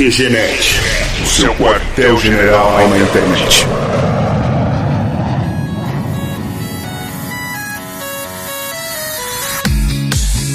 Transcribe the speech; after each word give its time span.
QGNet, 0.00 0.80
o 1.22 1.26
seu 1.26 1.54
quartel-general 1.56 2.88
na 2.88 2.96
internet. 3.00 3.66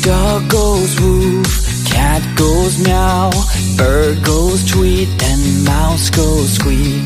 Dog 0.01 0.47
goes 0.49 0.99
woof, 0.99 1.93
cat 1.93 2.23
goes 2.35 2.79
meow, 2.79 3.29
bird 3.77 4.23
goes 4.25 4.63
tweet, 4.65 5.09
and 5.21 5.63
mouse 5.63 6.09
goes 6.09 6.55
squeak, 6.55 7.05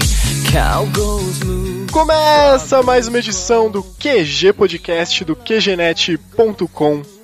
cow 0.50 0.86
goes 0.94 1.44
moo. 1.44 1.88
Começa 1.92 2.82
mais 2.82 3.10
uma 3.10 3.18
edição 3.20 3.70
do 3.70 3.84
QG 3.84 4.54
Podcast 4.54 5.26
do 5.26 5.36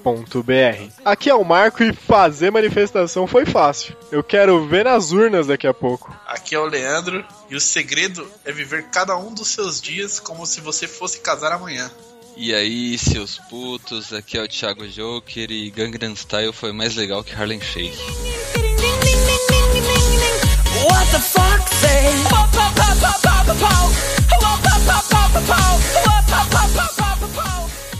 QGNet.com. 0.05 0.89
Aqui 1.03 1.29
é 1.29 1.35
o 1.35 1.43
Marco 1.43 1.83
e 1.83 1.91
fazer 1.91 2.51
manifestação 2.51 3.25
foi 3.25 3.45
fácil. 3.45 3.95
Eu 4.11 4.23
quero 4.23 4.65
ver 4.67 4.85
nas 4.85 5.11
urnas 5.11 5.47
daqui 5.47 5.65
a 5.65 5.73
pouco. 5.73 6.15
Aqui 6.27 6.53
é 6.53 6.59
o 6.59 6.65
Leandro 6.65 7.25
e 7.49 7.55
o 7.55 7.61
segredo 7.61 8.29
é 8.43 8.51
viver 8.51 8.83
cada 8.89 9.17
um 9.17 9.33
dos 9.33 9.47
seus 9.47 9.81
dias 9.81 10.19
como 10.19 10.45
se 10.45 10.61
você 10.61 10.87
fosse 10.87 11.19
casar 11.19 11.51
amanhã. 11.51 11.89
E 12.37 12.53
aí, 12.53 12.97
seus 12.97 13.39
putos, 13.49 14.11
aqui 14.13 14.37
é 14.37 14.43
o 14.43 14.47
Thiago 14.47 14.85
Joker 14.87 15.49
e 15.49 15.69
Gangnam 15.71 16.15
Style 16.15 16.51
foi 16.51 16.73
mais 16.73 16.95
legal 16.95 17.23
que 17.23 17.33
Harlem 17.33 17.61
Shake. 17.61 17.97
What 20.83 21.11
the 21.11 21.19
fuck 21.19 21.75
say? 21.75 22.35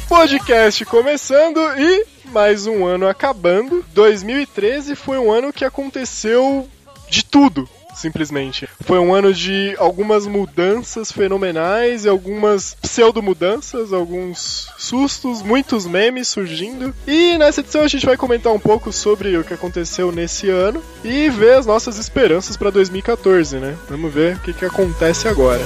Podcast 0.08 0.86
começando 0.86 1.60
e 1.78 2.06
mais 2.26 2.68
um 2.68 2.86
ano 2.86 3.08
acabando. 3.08 3.84
2013 3.94 4.96
foi 4.96 5.18
um 5.18 5.32
ano 5.32 5.52
que 5.52 5.66
aconteceu 5.66 6.68
de 7.10 7.26
tudo. 7.26 7.68
Simplesmente. 7.96 8.68
Foi 8.82 9.00
um 9.00 9.16
ano 9.16 9.34
de 9.34 9.74
algumas 9.80 10.28
mudanças 10.28 11.12
fenomenais 11.12 12.04
e 12.04 12.10
algumas 12.10 12.76
pseudo-mudanças, 12.82 13.94
alguns 13.94 14.70
sustos, 14.78 15.42
muitos 15.42 15.88
memes 15.88 16.28
surgindo. 16.28 16.94
E 17.08 17.38
nessa 17.38 17.62
edição 17.62 17.84
a 17.84 17.88
gente 17.88 18.06
vai 18.06 18.18
comentar 18.18 18.52
um 18.52 18.60
pouco 18.60 18.92
sobre 18.92 19.38
o 19.38 19.46
que 19.46 19.54
aconteceu 19.54 20.12
nesse 20.12 20.50
ano 20.50 20.84
e 21.06 21.30
ver 21.30 21.54
as 21.54 21.66
nossas 21.66 21.98
esperanças 21.98 22.58
para 22.58 22.70
2014, 22.70 23.58
né? 23.58 23.78
Vamos 23.90 24.14
ver 24.14 24.36
o 24.36 24.40
que, 24.42 24.54
que 24.54 24.66
acontece 24.66 25.30
agora. 25.30 25.64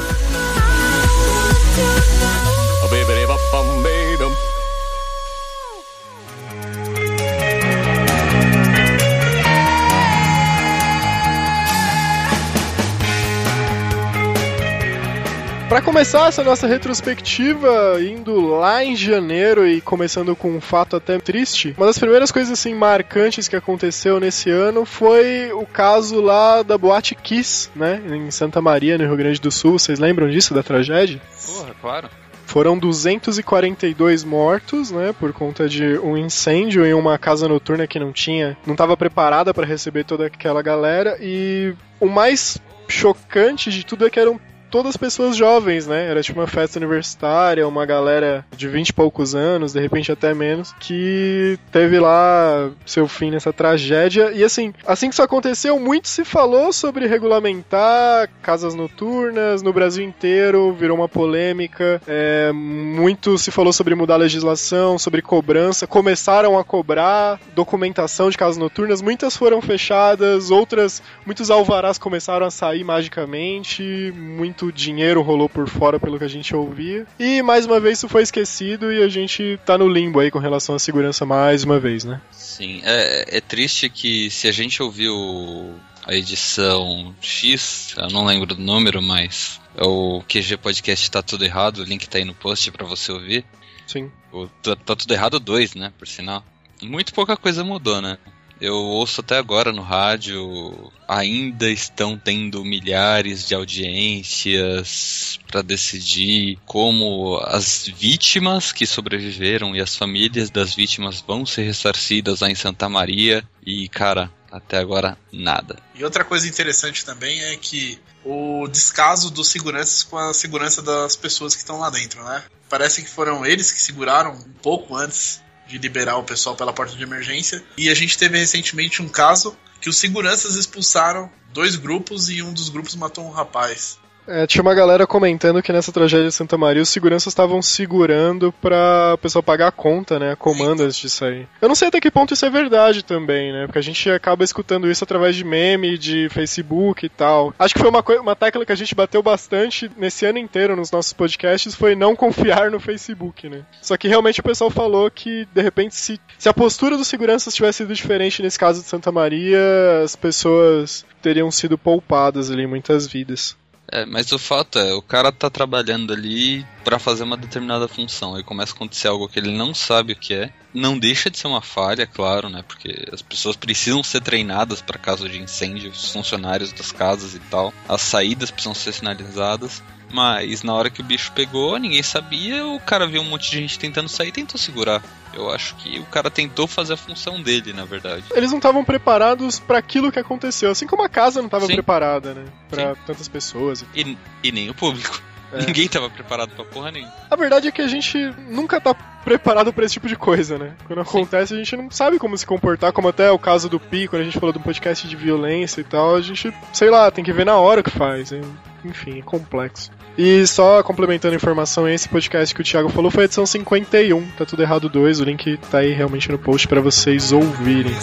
Para 15.69 15.83
começar 15.83 16.27
essa 16.27 16.43
nossa 16.43 16.65
retrospectiva, 16.65 18.01
indo 18.01 18.41
lá 18.47 18.83
em 18.83 18.95
janeiro 18.95 19.67
e 19.67 19.79
começando 19.79 20.35
com 20.35 20.49
um 20.49 20.59
fato 20.59 20.95
até 20.95 21.19
triste, 21.19 21.75
uma 21.77 21.85
das 21.85 21.99
primeiras 21.99 22.31
coisas 22.31 22.51
assim 22.51 22.73
marcantes 22.73 23.47
que 23.47 23.55
aconteceu 23.55 24.19
nesse 24.19 24.49
ano 24.49 24.83
foi 24.83 25.51
o 25.53 25.67
caso 25.67 26.19
lá 26.21 26.63
da 26.63 26.75
Boate 26.75 27.13
Kiss, 27.13 27.69
né, 27.75 28.01
em 28.07 28.31
Santa 28.31 28.59
Maria, 28.59 28.97
no 28.97 29.05
Rio 29.05 29.15
Grande 29.15 29.39
do 29.39 29.51
Sul. 29.51 29.77
Vocês 29.77 29.99
lembram 29.99 30.27
disso, 30.27 30.55
da 30.55 30.63
tragédia? 30.63 31.21
Porra, 31.45 31.75
claro. 31.79 32.09
Foram 32.47 32.75
242 32.75 34.23
mortos, 34.23 34.89
né, 34.89 35.13
por 35.19 35.31
conta 35.33 35.69
de 35.69 35.99
um 35.99 36.17
incêndio 36.17 36.83
em 36.83 36.95
uma 36.95 37.15
casa 37.19 37.47
noturna 37.47 37.85
que 37.85 37.99
não 37.99 38.11
tinha, 38.11 38.57
não 38.65 38.73
estava 38.73 38.97
preparada 38.97 39.53
para 39.53 39.67
receber 39.67 40.03
toda 40.03 40.25
aquela 40.25 40.63
galera 40.63 41.15
e 41.21 41.75
o 41.99 42.07
mais 42.07 42.57
chocante 42.87 43.69
de 43.69 43.85
tudo 43.85 44.07
é 44.07 44.09
que 44.09 44.19
eram 44.19 44.41
todas 44.69 44.95
pessoas 44.97 45.35
jovens, 45.35 45.87
né? 45.87 46.07
Era 46.07 46.21
tipo 46.21 46.39
uma 46.39 46.47
festa 46.47 46.79
universitária, 46.79 47.67
uma 47.67 47.85
galera 47.85 48.45
de 48.55 48.67
20 48.67 48.89
e 48.89 48.93
poucos 48.93 49.35
anos, 49.35 49.73
de 49.73 49.79
repente 49.79 50.11
até 50.11 50.33
menos, 50.33 50.73
que 50.79 51.57
teve 51.71 51.99
lá 51.99 52.71
seu 52.85 53.07
fim 53.07 53.31
nessa 53.31 53.51
tragédia. 53.51 54.31
E 54.33 54.43
assim, 54.43 54.73
assim 54.85 55.09
que 55.09 55.13
isso 55.13 55.23
aconteceu, 55.23 55.79
muito 55.79 56.07
se 56.07 56.23
falou 56.23 56.71
sobre 56.71 57.07
regulamentar 57.07 58.29
casas 58.41 58.75
noturnas 58.75 59.61
no 59.61 59.73
Brasil 59.73 60.03
inteiro, 60.03 60.73
virou 60.73 60.97
uma 60.97 61.09
polêmica. 61.09 62.01
É, 62.07 62.51
muito 62.53 63.37
se 63.37 63.51
falou 63.51 63.73
sobre 63.73 63.95
mudar 63.95 64.15
a 64.15 64.17
legislação, 64.17 64.97
sobre 64.97 65.21
cobrança. 65.21 65.87
Começaram 65.87 66.57
a 66.57 66.63
cobrar 66.63 67.39
documentação 67.55 68.29
de 68.29 68.37
casas 68.37 68.57
noturnas, 68.57 69.01
muitas 69.01 69.35
foram 69.35 69.61
fechadas, 69.61 70.51
outras, 70.51 71.01
muitos 71.25 71.49
alvarás 71.49 71.97
começaram 71.97 72.45
a 72.45 72.51
sair 72.51 72.83
magicamente, 72.83 74.13
muito 74.15 74.58
dinheiro 74.71 75.21
rolou 75.21 75.47
por 75.47 75.67
fora 75.67 75.99
pelo 75.99 76.17
que 76.17 76.25
a 76.25 76.29
gente 76.29 76.55
ouvia. 76.55 77.05
E 77.17 77.41
mais 77.41 77.65
uma 77.65 77.79
vez 77.79 77.97
isso 77.97 78.09
foi 78.09 78.23
esquecido 78.23 78.91
e 78.91 79.01
a 79.01 79.07
gente 79.07 79.59
tá 79.65 79.77
no 79.77 79.87
limbo 79.87 80.19
aí 80.19 80.29
com 80.29 80.39
relação 80.39 80.75
à 80.75 80.79
segurança 80.79 81.25
mais 81.25 81.63
uma 81.63 81.79
vez, 81.79 82.03
né? 82.03 82.21
Sim, 82.31 82.81
é, 82.83 83.37
é 83.37 83.41
triste 83.41 83.89
que 83.89 84.29
se 84.29 84.47
a 84.47 84.51
gente 84.51 84.83
ouviu 84.83 85.75
a 86.05 86.13
edição 86.13 87.15
X, 87.21 87.93
eu 87.97 88.09
não 88.09 88.25
lembro 88.25 88.47
do 88.47 88.61
número, 88.61 89.01
mas 89.01 89.61
é 89.75 89.83
o 89.83 90.23
QG 90.27 90.57
Podcast 90.57 91.09
tá 91.09 91.21
tudo 91.21 91.45
errado, 91.45 91.79
o 91.79 91.83
link 91.83 92.07
tá 92.07 92.17
aí 92.17 92.25
no 92.25 92.33
post 92.33 92.71
para 92.71 92.85
você 92.85 93.11
ouvir. 93.11 93.45
Sim. 93.87 94.11
O, 94.31 94.47
tá, 94.61 94.75
tá 94.75 94.95
tudo 94.95 95.13
errado 95.13 95.39
dois, 95.39 95.73
né, 95.75 95.91
por 95.97 96.07
sinal. 96.07 96.43
Muito 96.81 97.13
pouca 97.13 97.35
coisa 97.35 97.63
mudou, 97.63 98.01
né? 98.01 98.17
Eu 98.61 98.75
ouço 98.75 99.21
até 99.21 99.37
agora 99.37 99.71
no 99.71 99.81
rádio, 99.81 100.91
ainda 101.07 101.69
estão 101.69 102.17
tendo 102.17 102.63
milhares 102.65 103.47
de 103.47 103.55
audiências 103.55 105.39
para 105.47 105.61
decidir 105.61 106.59
como 106.65 107.39
as 107.45 107.87
vítimas 107.87 108.73
que 108.73 108.85
sobreviveram 108.85 109.73
e 109.75 109.79
as 109.79 109.95
famílias 109.95 110.49
das 110.49 110.75
vítimas 110.75 111.21
vão 111.21 111.45
ser 111.45 111.63
ressarcidas 111.63 112.41
lá 112.41 112.49
em 112.49 112.55
Santa 112.55 112.89
Maria. 112.89 113.47
E, 113.65 113.87
cara, 113.87 114.29
até 114.51 114.77
agora 114.77 115.17
nada. 115.31 115.77
E 115.95 116.03
outra 116.03 116.25
coisa 116.25 116.47
interessante 116.47 117.05
também 117.05 117.41
é 117.41 117.55
que 117.55 117.97
o 118.25 118.67
descaso 118.67 119.31
dos 119.31 119.47
seguranças 119.47 120.03
com 120.03 120.17
a 120.17 120.33
segurança 120.33 120.81
das 120.81 121.15
pessoas 121.15 121.55
que 121.55 121.61
estão 121.61 121.79
lá 121.79 121.89
dentro, 121.89 122.23
né? 122.23 122.43
Parece 122.67 123.01
que 123.01 123.09
foram 123.09 123.45
eles 123.45 123.71
que 123.71 123.81
seguraram 123.81 124.33
um 124.33 124.53
pouco 124.61 124.95
antes 124.95 125.41
de 125.69 125.77
liberar 125.77 126.17
o 126.17 126.23
pessoal 126.23 126.55
pela 126.55 126.73
porta 126.73 126.95
de 126.95 127.03
emergência. 127.03 127.63
E 127.77 127.89
a 127.89 127.93
gente 127.93 128.17
teve 128.17 128.37
recentemente 128.37 129.01
um 129.01 129.07
caso 129.07 129.55
que 129.79 129.87
os 129.87 129.97
seguranças 129.97 130.55
expulsaram 130.55 131.31
dois 131.53 131.75
grupos 131.75 132.29
e 132.29 132.41
um 132.41 132.51
dos 132.51 132.69
grupos 132.69 132.95
matou 132.95 133.25
um 133.25 133.31
rapaz. 133.31 133.97
É, 134.29 134.45
tinha 134.45 134.61
uma 134.61 134.75
galera 134.75 135.07
comentando 135.07 135.61
que 135.61 135.73
nessa 135.73 135.91
tragédia 135.91 136.27
de 136.27 136.33
Santa 136.33 136.55
Maria 136.55 136.83
os 136.83 136.89
seguranças 136.89 137.31
estavam 137.31 137.63
segurando 137.63 138.53
pra 138.53 139.13
o 139.15 139.17
pessoal 139.17 139.41
pagar 139.41 139.67
a 139.67 139.71
conta, 139.71 140.19
né? 140.19 140.33
A 140.33 140.35
comanda 140.35 140.83
antes 140.83 140.97
de 140.97 141.09
sair. 141.09 141.47
Eu 141.59 141.67
não 141.67 141.73
sei 141.73 141.87
até 141.87 141.99
que 141.99 142.11
ponto 142.11 142.35
isso 142.35 142.45
é 142.45 142.49
verdade 142.49 143.03
também, 143.03 143.51
né? 143.51 143.65
Porque 143.65 143.79
a 143.79 143.83
gente 143.83 144.07
acaba 144.11 144.43
escutando 144.43 144.89
isso 144.89 145.03
através 145.03 145.35
de 145.35 145.43
meme, 145.43 145.97
de 145.97 146.29
Facebook 146.29 147.03
e 147.03 147.09
tal. 147.09 147.55
Acho 147.57 147.73
que 147.73 147.79
foi 147.79 147.89
uma, 147.89 148.03
uma 148.21 148.35
tecla 148.35 148.65
que 148.65 148.71
a 148.71 148.75
gente 148.75 148.93
bateu 148.93 149.23
bastante 149.23 149.89
nesse 149.97 150.27
ano 150.27 150.37
inteiro 150.37 150.75
nos 150.75 150.91
nossos 150.91 151.11
podcasts, 151.11 151.73
foi 151.73 151.95
não 151.95 152.15
confiar 152.15 152.69
no 152.69 152.79
Facebook, 152.79 153.49
né? 153.49 153.63
Só 153.81 153.97
que 153.97 154.07
realmente 154.07 154.41
o 154.41 154.43
pessoal 154.43 154.69
falou 154.69 155.09
que, 155.09 155.47
de 155.51 155.61
repente, 155.61 155.95
se, 155.95 156.19
se 156.37 156.47
a 156.47 156.53
postura 156.53 156.95
dos 156.95 157.07
seguranças 157.07 157.55
tivesse 157.55 157.79
sido 157.79 157.95
diferente 157.95 158.43
nesse 158.43 158.59
caso 158.59 158.81
de 158.81 158.87
Santa 158.87 159.11
Maria, 159.11 159.59
as 160.03 160.15
pessoas 160.15 161.03
teriam 161.19 161.49
sido 161.49 161.79
poupadas 161.79 162.51
ali, 162.51 162.67
muitas 162.67 163.07
vidas. 163.07 163.57
É, 163.91 164.05
mas 164.05 164.31
o 164.31 164.39
fato 164.39 164.77
é, 164.77 164.93
o 164.93 165.01
cara 165.01 165.31
tá 165.31 165.49
trabalhando 165.49 166.13
ali 166.13 166.65
para 166.83 166.99
fazer 166.99 167.23
uma 167.23 167.37
determinada 167.37 167.87
função. 167.87 168.35
Aí 168.35 168.43
começa 168.43 168.73
a 168.73 168.75
acontecer 168.75 169.07
algo 169.07 169.27
que 169.27 169.39
ele 169.39 169.51
não 169.51 169.73
sabe 169.73 170.13
o 170.13 170.15
que 170.15 170.33
é. 170.33 170.53
Não 170.73 170.97
deixa 170.97 171.29
de 171.29 171.37
ser 171.37 171.47
uma 171.47 171.61
falha, 171.61 172.05
claro, 172.05 172.49
né? 172.49 172.63
Porque 172.67 173.07
as 173.11 173.21
pessoas 173.21 173.55
precisam 173.55 174.03
ser 174.03 174.21
treinadas 174.21 174.81
para 174.81 174.99
caso 174.99 175.27
de 175.27 175.39
incêndio, 175.39 175.89
os 175.89 176.11
funcionários 176.11 176.71
das 176.71 176.91
casas 176.91 177.33
e 177.33 177.39
tal. 177.39 177.73
As 177.87 178.01
saídas 178.01 178.51
precisam 178.51 178.75
ser 178.75 178.93
sinalizadas. 178.93 179.81
Mas 180.11 180.63
na 180.63 180.73
hora 180.73 180.89
que 180.89 181.01
o 181.01 181.03
bicho 181.03 181.31
pegou, 181.33 181.77
ninguém 181.77 182.01
sabia, 182.01 182.65
o 182.65 182.79
cara 182.79 183.05
viu 183.07 183.21
um 183.21 183.25
monte 183.25 183.51
de 183.51 183.57
gente 183.57 183.77
tentando 183.77 184.09
sair 184.09 184.29
e 184.29 184.31
tentou 184.31 184.57
segurar. 184.57 185.01
Eu 185.33 185.51
acho 185.51 185.75
que 185.75 185.99
o 185.99 186.05
cara 186.05 186.29
tentou 186.31 186.67
fazer 186.67 186.93
a 186.93 186.97
função 186.97 187.41
dele, 187.41 187.71
na 187.71 187.85
verdade. 187.85 188.23
Eles 188.33 188.49
não 188.49 188.57
estavam 188.57 188.83
preparados 188.83 189.59
para 189.59 189.77
aquilo 189.77 190.11
que 190.11 190.19
aconteceu, 190.19 190.71
assim 190.71 190.87
como 190.87 191.03
a 191.03 191.09
casa 191.09 191.39
não 191.39 191.45
estava 191.47 191.67
Sim. 191.67 191.73
preparada, 191.73 192.33
né? 192.33 192.45
Pra 192.67 192.95
Sim. 192.95 193.01
tantas 193.05 193.27
pessoas. 193.27 193.85
E, 193.93 194.17
e 194.43 194.51
nem 194.51 194.69
o 194.69 194.73
público. 194.73 195.21
É. 195.53 195.65
Ninguém 195.65 195.87
tava 195.87 196.09
preparado 196.09 196.51
pra 196.51 196.65
porra 196.65 196.91
nenhuma. 196.91 197.13
A 197.29 197.35
verdade 197.35 197.67
é 197.67 197.71
que 197.71 197.81
a 197.81 197.87
gente 197.87 198.17
nunca 198.47 198.79
tá 198.81 198.93
preparado 199.23 199.71
pra 199.73 199.85
esse 199.85 199.93
tipo 199.93 200.07
de 200.07 200.15
coisa, 200.15 200.57
né? 200.57 200.73
Quando 200.85 201.01
acontece, 201.01 201.53
a 201.53 201.57
gente 201.57 201.75
não 201.75 201.91
sabe 201.91 202.17
como 202.17 202.37
se 202.37 202.45
comportar, 202.45 202.91
como 202.91 203.07
até 203.07 203.31
o 203.31 203.39
caso 203.39 203.69
do 203.69 203.79
Pi, 203.79 204.07
quando 204.07 204.23
a 204.23 204.25
gente 204.25 204.39
falou 204.39 204.53
de 204.53 204.59
um 204.59 204.63
podcast 204.63 205.07
de 205.07 205.15
violência 205.15 205.81
e 205.81 205.83
tal, 205.83 206.15
a 206.15 206.21
gente, 206.21 206.53
sei 206.73 206.89
lá, 206.89 207.09
tem 207.11 207.23
que 207.23 207.33
ver 207.33 207.45
na 207.45 207.55
hora 207.55 207.81
o 207.81 207.83
que 207.83 207.91
faz. 207.91 208.31
hein? 208.31 208.41
Enfim, 208.83 209.19
é 209.19 209.21
complexo. 209.21 209.91
E 210.21 210.45
só 210.45 210.83
complementando 210.83 211.33
a 211.33 211.37
informação, 211.37 211.87
esse 211.87 212.09
podcast 212.09 212.53
que 212.53 212.59
o 212.59 212.63
Thiago 212.65 212.89
falou 212.89 213.09
foi 213.09 213.23
a 213.23 213.25
edição 213.25 213.45
51, 213.45 214.31
tá 214.31 214.45
tudo 214.45 214.61
errado 214.61 214.89
2, 214.89 215.21
o 215.21 215.23
link 215.23 215.55
tá 215.71 215.77
aí 215.77 215.93
realmente 215.93 216.29
no 216.29 216.37
post 216.37 216.67
pra 216.67 216.81
vocês 216.81 217.31
ouvirem. 217.31 217.93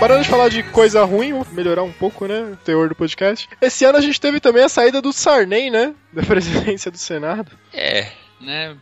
Parando 0.00 0.24
de 0.24 0.28
falar 0.28 0.48
de 0.48 0.64
coisa 0.64 1.04
ruim, 1.04 1.40
melhorar 1.52 1.84
um 1.84 1.92
pouco, 1.92 2.26
né, 2.26 2.50
o 2.52 2.56
teor 2.56 2.88
do 2.88 2.96
podcast. 2.96 3.48
Esse 3.60 3.84
ano 3.84 3.96
a 3.96 4.00
gente 4.00 4.20
teve 4.20 4.40
também 4.40 4.64
a 4.64 4.68
saída 4.68 5.00
do 5.00 5.12
Sarney, 5.12 5.70
né, 5.70 5.94
da 6.12 6.24
presidência 6.26 6.90
do 6.90 6.98
Senado. 6.98 7.52
É, 7.72 8.08
né? 8.40 8.76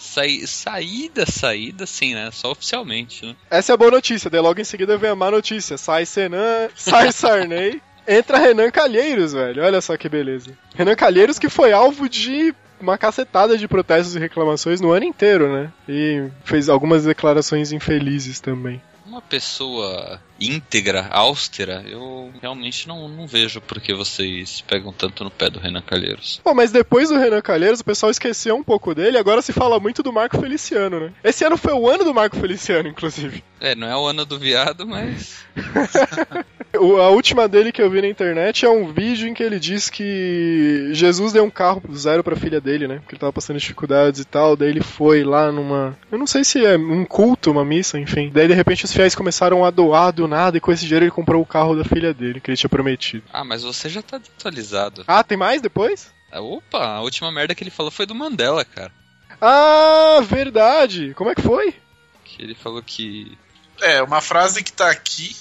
Saí, 0.00 0.44
saída, 0.46 1.24
saída, 1.24 1.86
sim, 1.86 2.14
né? 2.14 2.28
Só 2.32 2.50
oficialmente, 2.50 3.24
né? 3.24 3.36
Essa 3.48 3.72
é 3.72 3.74
a 3.74 3.76
boa 3.76 3.92
notícia, 3.92 4.28
daí 4.28 4.40
logo 4.40 4.60
em 4.60 4.64
seguida 4.64 4.98
vem 4.98 5.08
a 5.08 5.14
má 5.14 5.30
notícia. 5.30 5.78
Sai 5.78 6.04
Senan, 6.04 6.68
sai 6.74 7.12
Sarney, 7.14 7.80
entra 8.10 8.38
Renan 8.38 8.70
Calheiros, 8.70 9.32
velho. 9.32 9.62
Olha 9.62 9.80
só 9.80 9.96
que 9.96 10.08
beleza. 10.08 10.50
Renan 10.74 10.96
Calheiros 10.96 11.38
que 11.38 11.48
foi 11.48 11.72
alvo 11.72 12.08
de 12.08 12.54
uma 12.80 12.98
cacetada 12.98 13.56
de 13.56 13.68
protestos 13.68 14.16
e 14.16 14.18
reclamações 14.18 14.80
no 14.80 14.90
ano 14.90 15.04
inteiro, 15.04 15.52
né? 15.52 15.70
E 15.88 16.28
fez 16.44 16.68
algumas 16.68 17.04
declarações 17.04 17.72
infelizes 17.72 18.40
também. 18.40 18.82
Uma 19.06 19.20
pessoa 19.20 20.20
íntegra, 20.40 21.06
austera, 21.10 21.84
eu 21.86 22.32
realmente 22.40 22.88
não, 22.88 23.08
não 23.08 23.26
vejo 23.26 23.60
por 23.60 23.80
que 23.80 23.92
vocês 23.92 24.62
pegam 24.62 24.92
tanto 24.92 25.22
no 25.22 25.30
pé 25.30 25.50
do 25.50 25.60
Renan 25.60 25.82
Calheiros. 25.82 26.40
Pô, 26.42 26.54
mas 26.54 26.72
depois 26.72 27.10
do 27.10 27.18
Renan 27.18 27.42
Calheiros, 27.42 27.80
o 27.80 27.84
pessoal 27.84 28.10
esqueceu 28.10 28.56
um 28.56 28.62
pouco 28.62 28.94
dele, 28.94 29.18
agora 29.18 29.42
se 29.42 29.52
fala 29.52 29.78
muito 29.78 30.02
do 30.02 30.12
Marco 30.12 30.40
Feliciano, 30.40 31.00
né? 31.00 31.12
Esse 31.22 31.44
ano 31.44 31.56
foi 31.56 31.72
o 31.72 31.88
ano 31.88 32.04
do 32.04 32.14
Marco 32.14 32.36
Feliciano, 32.36 32.88
inclusive. 32.88 33.44
É, 33.60 33.74
não 33.74 33.86
é 33.86 33.96
o 33.96 34.06
ano 34.06 34.24
do 34.24 34.38
viado, 34.38 34.86
mas. 34.86 35.44
A 36.72 37.08
última 37.08 37.48
dele 37.48 37.72
que 37.72 37.82
eu 37.82 37.90
vi 37.90 38.00
na 38.00 38.06
internet 38.06 38.64
é 38.64 38.70
um 38.70 38.92
vídeo 38.92 39.28
em 39.28 39.34
que 39.34 39.42
ele 39.42 39.58
diz 39.58 39.90
que 39.90 40.90
Jesus 40.92 41.32
deu 41.32 41.42
um 41.42 41.50
carro 41.50 41.82
zero 41.92 42.22
pra 42.22 42.36
filha 42.36 42.60
dele, 42.60 42.86
né? 42.86 42.98
Porque 43.00 43.14
ele 43.14 43.20
tava 43.20 43.32
passando 43.32 43.58
dificuldades 43.58 44.20
e 44.20 44.24
tal. 44.24 44.54
Daí 44.54 44.68
ele 44.68 44.80
foi 44.80 45.24
lá 45.24 45.50
numa. 45.50 45.98
Eu 46.12 46.16
não 46.16 46.28
sei 46.28 46.44
se 46.44 46.64
é 46.64 46.76
um 46.78 47.04
culto, 47.04 47.50
uma 47.50 47.64
missa, 47.64 47.98
enfim. 47.98 48.30
Daí 48.32 48.46
de 48.46 48.54
repente 48.54 48.84
os 48.84 48.92
fiéis 48.92 49.16
começaram 49.16 49.64
a 49.64 49.70
doar 49.70 50.12
do 50.12 50.28
nada 50.30 50.56
e 50.56 50.60
com 50.60 50.72
esse 50.72 50.84
dinheiro 50.84 51.04
ele 51.04 51.12
comprou 51.12 51.42
o 51.42 51.46
carro 51.46 51.76
da 51.76 51.84
filha 51.84 52.14
dele, 52.14 52.40
que 52.40 52.50
ele 52.50 52.56
tinha 52.56 52.70
prometido. 52.70 53.24
Ah, 53.32 53.44
mas 53.44 53.62
você 53.62 53.88
já 53.88 54.00
tá 54.00 54.16
atualizado. 54.16 55.04
Ah, 55.06 55.22
tem 55.22 55.36
mais 55.36 55.60
depois? 55.60 56.10
Ah, 56.32 56.40
Opa, 56.40 56.82
a 56.82 57.00
última 57.02 57.30
merda 57.30 57.54
que 57.54 57.62
ele 57.62 57.70
falou 57.70 57.90
foi 57.90 58.06
do 58.06 58.14
Mandela, 58.14 58.64
cara. 58.64 58.92
Ah, 59.40 60.20
verdade! 60.22 61.12
Como 61.14 61.30
é 61.30 61.34
que 61.34 61.42
foi? 61.42 61.74
Que 62.24 62.42
ele 62.42 62.54
falou 62.54 62.82
que. 62.82 63.36
É, 63.82 64.02
uma 64.02 64.20
frase 64.20 64.62
que 64.62 64.72
tá 64.72 64.90
aqui, 64.90 65.34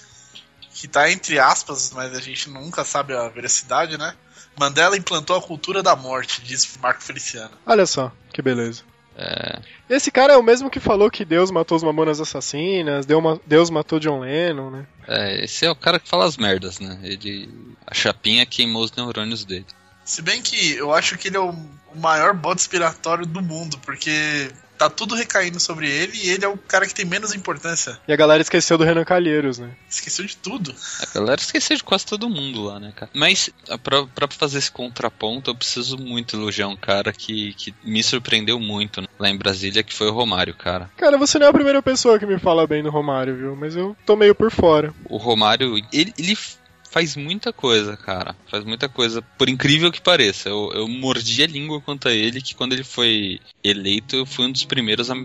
que 0.74 0.88
tá 0.88 1.12
entre 1.12 1.38
aspas, 1.38 1.92
mas 1.94 2.16
a 2.16 2.22
gente 2.22 2.50
nunca 2.50 2.84
sabe 2.84 3.14
a 3.14 3.28
veracidade, 3.30 3.98
né? 3.98 4.16
Mandela 4.58 4.98
implantou 4.98 5.36
a 5.36 5.42
cultura 5.42 5.82
da 5.84 5.96
morte, 5.96 6.42
diz 6.42 6.78
Marco 6.82 7.02
Feliciano. 7.02 7.52
Olha 7.66 7.86
só, 7.86 8.12
que 8.34 8.42
beleza. 8.42 8.84
É, 9.22 9.60
Esse 9.90 10.10
cara 10.10 10.34
é 10.34 10.38
o 10.38 10.44
mesmo 10.44 10.70
que 10.70 10.80
falou 10.80 11.12
que 11.12 11.26
Deus 11.26 11.52
matou 11.52 11.76
os 11.76 11.84
mamonas 11.84 12.22
assassinas, 12.22 13.06
Deus 13.46 13.70
matou 13.70 14.00
John 14.00 14.22
Lennon, 14.22 14.70
né? 14.70 14.86
é, 15.08 15.44
esse 15.44 15.66
é 15.66 15.72
o 15.72 15.76
cara 15.76 16.00
que 16.00 16.08
fala 16.08 16.26
as 16.26 16.38
merdas, 16.38 16.80
né? 16.80 16.98
Ele. 17.04 17.50
A 17.86 17.94
chapinha 17.94 18.46
queimou 18.46 18.84
os 18.84 18.92
neurônios 18.92 19.44
dele. 19.44 19.66
Se 20.06 20.22
bem 20.22 20.42
que 20.42 20.76
eu 20.76 20.94
acho 20.94 21.18
que 21.18 21.28
ele 21.28 21.38
é 21.38 21.40
o 21.40 21.54
o 21.94 22.00
maior 22.00 22.34
bode 22.34 22.62
expiratório 22.62 23.26
do 23.26 23.42
mundo, 23.42 23.78
porque 23.80 24.52
tá 24.80 24.90
tudo 24.90 25.14
recaindo 25.14 25.60
sobre 25.60 25.92
ele 25.92 26.18
e 26.18 26.30
ele 26.30 26.46
é 26.46 26.48
o 26.48 26.58
cara 26.58 26.88
que 26.88 26.96
tem 26.96 27.04
menos 27.04 27.34
importância. 27.34 28.00
E 28.08 28.14
a 28.14 28.16
galera 28.16 28.42
esqueceu 28.42 28.78
do 28.78 28.86
Renan 28.86 29.04
Calheiros, 29.04 29.60
né? 29.60 29.72
Esqueceu 29.90 30.26
de 30.26 30.38
tudo. 30.38 30.74
A 31.02 31.14
galera 31.14 31.42
esqueceu 31.42 31.76
de 31.76 31.84
quase 31.84 32.06
todo 32.06 32.30
mundo 32.30 32.64
lá, 32.64 32.80
né, 32.80 32.94
cara? 32.96 33.12
Mas 33.14 33.50
ah, 33.70 33.78
pra, 33.78 34.08
pra 34.08 34.28
fazer 34.30 34.58
esse 34.58 34.72
contraponto, 34.72 35.52
eu 35.52 35.56
preciso 35.56 35.98
muito 35.98 36.38
elogiar 36.38 36.70
um 36.70 36.78
cara 36.78 37.12
que, 37.12 37.54
que 37.56 37.76
me 37.84 38.02
surpreendeu 38.02 38.58
muito 38.58 39.02
né, 39.02 39.08
lá 39.20 39.30
em 39.30 39.38
Brasília, 39.38 39.84
que 39.84 39.94
foi 39.94 40.08
o 40.08 40.14
Romário, 40.14 40.56
cara. 40.56 40.90
Cara, 40.96 41.18
você 41.18 41.38
não 41.38 41.48
é 41.48 41.50
a 41.50 41.54
primeira 41.54 41.84
pessoa 41.84 42.18
que 42.18 42.26
me 42.26 42.40
fala 42.40 42.66
bem 42.66 42.82
do 42.82 42.90
Romário, 42.90 43.36
viu? 43.36 43.56
Mas 43.58 43.76
eu 43.76 43.98
tô 44.06 44.16
meio 44.16 44.34
por 44.34 44.50
fora. 44.50 44.94
O 45.10 45.18
Romário, 45.18 45.76
ele, 45.92 46.14
ele 46.18 46.38
faz 46.92 47.16
muita 47.16 47.54
coisa, 47.54 47.96
cara. 47.96 48.36
Faz 48.50 48.64
muita 48.64 48.90
coisa, 48.90 49.22
por 49.22 49.48
incrível 49.50 49.92
que 49.92 50.02
pareça. 50.02 50.50
Eu, 50.50 50.72
eu 50.74 50.88
mordi 50.88 51.44
a 51.44 51.48
língua 51.48 51.82
quanto 51.82 52.08
a 52.08 52.14
ele, 52.14 52.42
que 52.42 52.56
quando 52.56 52.74
ele 52.74 52.84
foi 52.84 53.40
eleito, 53.64 54.16
eu 54.16 54.26
fui 54.26 54.46
um 54.46 54.52
dos 54.52 54.66
primeiros 54.66 55.10
a, 55.10 55.16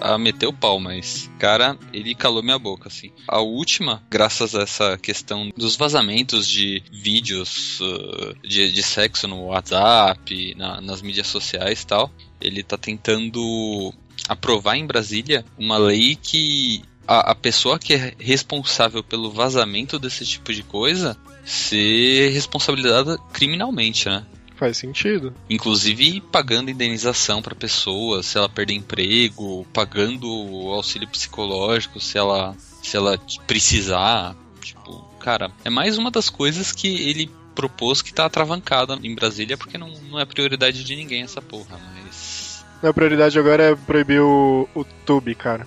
a 0.00 0.18
meter 0.18 0.46
o 0.46 0.52
pau, 0.52 0.78
mas, 0.78 1.30
cara, 1.38 1.78
ele 1.92 2.14
calou 2.14 2.42
minha 2.42 2.58
boca, 2.58 2.88
assim. 2.88 3.10
A 3.28 3.40
última, 3.40 4.02
graças 4.10 4.54
a 4.54 4.62
essa 4.62 4.98
questão 4.98 5.50
dos 5.56 5.76
vazamentos 5.76 6.48
de 6.48 6.82
vídeos 6.92 7.80
uh, 7.80 8.34
de, 8.46 8.70
de 8.72 8.82
sexo 8.82 9.26
no 9.28 9.46
WhatsApp, 9.46 10.54
na- 10.56 10.80
nas 10.80 11.00
mídias 11.02 11.26
sociais 11.26 11.82
e 11.82 11.86
tal, 11.86 12.12
ele 12.40 12.62
tá 12.62 12.76
tentando 12.76 13.92
aprovar 14.28 14.76
em 14.76 14.86
Brasília 14.86 15.44
uma 15.58 15.76
lei 15.76 16.16
que 16.16 16.82
a, 17.06 17.32
a 17.32 17.34
pessoa 17.34 17.78
que 17.78 17.94
é 17.94 18.14
responsável 18.18 19.02
pelo 19.02 19.30
vazamento 19.30 19.98
desse 19.98 20.24
tipo 20.24 20.52
de 20.52 20.62
coisa 20.62 21.16
ser 21.44 22.30
responsabilizada 22.30 23.18
criminalmente, 23.32 24.08
né? 24.08 24.24
Faz 24.56 24.76
sentido. 24.76 25.34
Inclusive 25.50 26.20
pagando 26.20 26.70
indenização 26.70 27.42
pra 27.42 27.54
pessoa, 27.54 28.22
se 28.22 28.38
ela 28.38 28.48
perder 28.48 28.74
emprego, 28.74 29.66
pagando 29.72 30.26
auxílio 30.70 31.08
psicológico 31.08 32.00
se 32.00 32.16
ela 32.16 32.56
se 32.82 32.96
ela 32.96 33.18
precisar, 33.46 34.36
tipo, 34.60 35.02
cara, 35.18 35.50
é 35.64 35.70
mais 35.70 35.96
uma 35.96 36.10
das 36.10 36.28
coisas 36.28 36.70
que 36.70 36.86
ele 37.08 37.30
propôs 37.54 38.02
que 38.02 38.12
tá 38.12 38.26
atravancada 38.26 38.98
em 39.02 39.14
Brasília 39.14 39.56
porque 39.56 39.78
não, 39.78 39.88
não 40.10 40.20
é 40.20 40.24
prioridade 40.24 40.84
de 40.84 40.96
ninguém 40.96 41.22
essa 41.22 41.40
porra, 41.40 41.78
mas 41.94 42.64
A 42.82 42.92
prioridade 42.92 43.38
agora 43.38 43.62
é 43.62 43.74
proibir 43.74 44.20
o, 44.20 44.68
o 44.74 44.84
tube, 44.84 45.34
cara. 45.34 45.66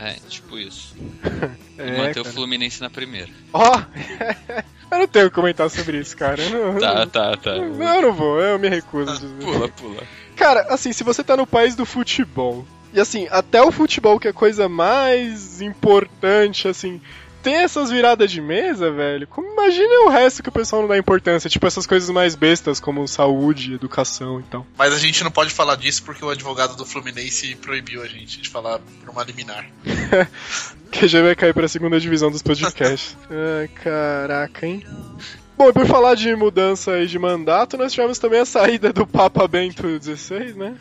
É, 0.00 0.16
tipo 0.28 0.58
isso. 0.58 0.94
E 0.96 1.80
É, 1.82 1.96
manter 1.96 2.20
o. 2.20 2.24
Fluminense 2.24 2.80
na 2.80 2.90
primeira. 2.90 3.28
Ó! 3.52 3.80
eu 4.90 4.98
não 4.98 5.06
tenho 5.06 5.26
o 5.26 5.28
que 5.30 5.34
comentar 5.34 5.70
sobre 5.70 5.98
isso, 5.98 6.16
cara. 6.16 6.42
Não, 6.48 6.78
Tá, 6.78 7.06
tá, 7.06 7.36
tá. 7.36 7.54
Não, 7.56 7.94
eu 7.94 8.02
não 8.02 8.12
vou, 8.12 8.40
eu 8.40 8.58
me 8.58 8.68
recuso. 8.68 9.10
a 9.10 9.14
dizer. 9.14 9.44
Pula, 9.44 9.68
pula. 9.68 10.02
Cara, 10.34 10.66
assim, 10.70 10.92
se 10.92 11.04
você 11.04 11.22
tá 11.22 11.36
no 11.36 11.46
país 11.46 11.76
do 11.76 11.84
futebol, 11.84 12.66
e 12.92 13.00
assim, 13.00 13.28
até 13.30 13.62
o 13.62 13.70
futebol, 13.70 14.18
que 14.18 14.26
é 14.26 14.30
a 14.30 14.34
coisa 14.34 14.68
mais 14.68 15.60
importante, 15.60 16.66
assim, 16.66 17.00
tem 17.48 17.56
essas 17.56 17.90
viradas 17.90 18.30
de 18.30 18.42
mesa, 18.42 18.90
velho. 18.90 19.26
Como 19.26 19.50
imagina 19.50 20.04
o 20.04 20.10
resto 20.10 20.42
que 20.42 20.50
o 20.50 20.52
pessoal 20.52 20.82
não 20.82 20.88
dá 20.88 20.98
importância, 20.98 21.48
tipo 21.48 21.66
essas 21.66 21.86
coisas 21.86 22.10
mais 22.10 22.34
bestas, 22.34 22.78
como 22.78 23.08
saúde, 23.08 23.72
educação 23.72 24.38
e 24.38 24.42
tal. 24.42 24.66
Mas 24.76 24.92
a 24.92 24.98
gente 24.98 25.24
não 25.24 25.30
pode 25.30 25.50
falar 25.50 25.76
disso 25.76 26.02
porque 26.02 26.22
o 26.22 26.28
advogado 26.28 26.76
do 26.76 26.84
Fluminense 26.84 27.56
proibiu 27.56 28.02
a 28.02 28.06
gente 28.06 28.42
de 28.42 28.50
falar 28.50 28.80
por 29.00 29.08
uma 29.08 29.24
liminar. 29.24 29.66
Que 30.90 31.06
já 31.06 31.20
vai 31.20 31.36
cair 31.36 31.52
pra 31.52 31.68
segunda 31.68 32.00
divisão 32.00 32.30
dos 32.30 32.40
podcasts. 32.40 33.14
Ai, 33.60 33.68
caraca, 33.68 34.66
hein? 34.66 34.82
Bom, 35.54 35.68
e 35.68 35.72
por 35.72 35.86
falar 35.86 36.14
de 36.14 36.34
mudança 36.34 36.92
aí 36.92 37.06
de 37.06 37.18
mandato, 37.18 37.76
nós 37.76 37.92
tivemos 37.92 38.18
também 38.18 38.40
a 38.40 38.46
saída 38.46 38.90
do 38.90 39.06
Papa 39.06 39.46
Bento 39.46 39.82
XVI, 40.02 40.54
né? 40.54 40.74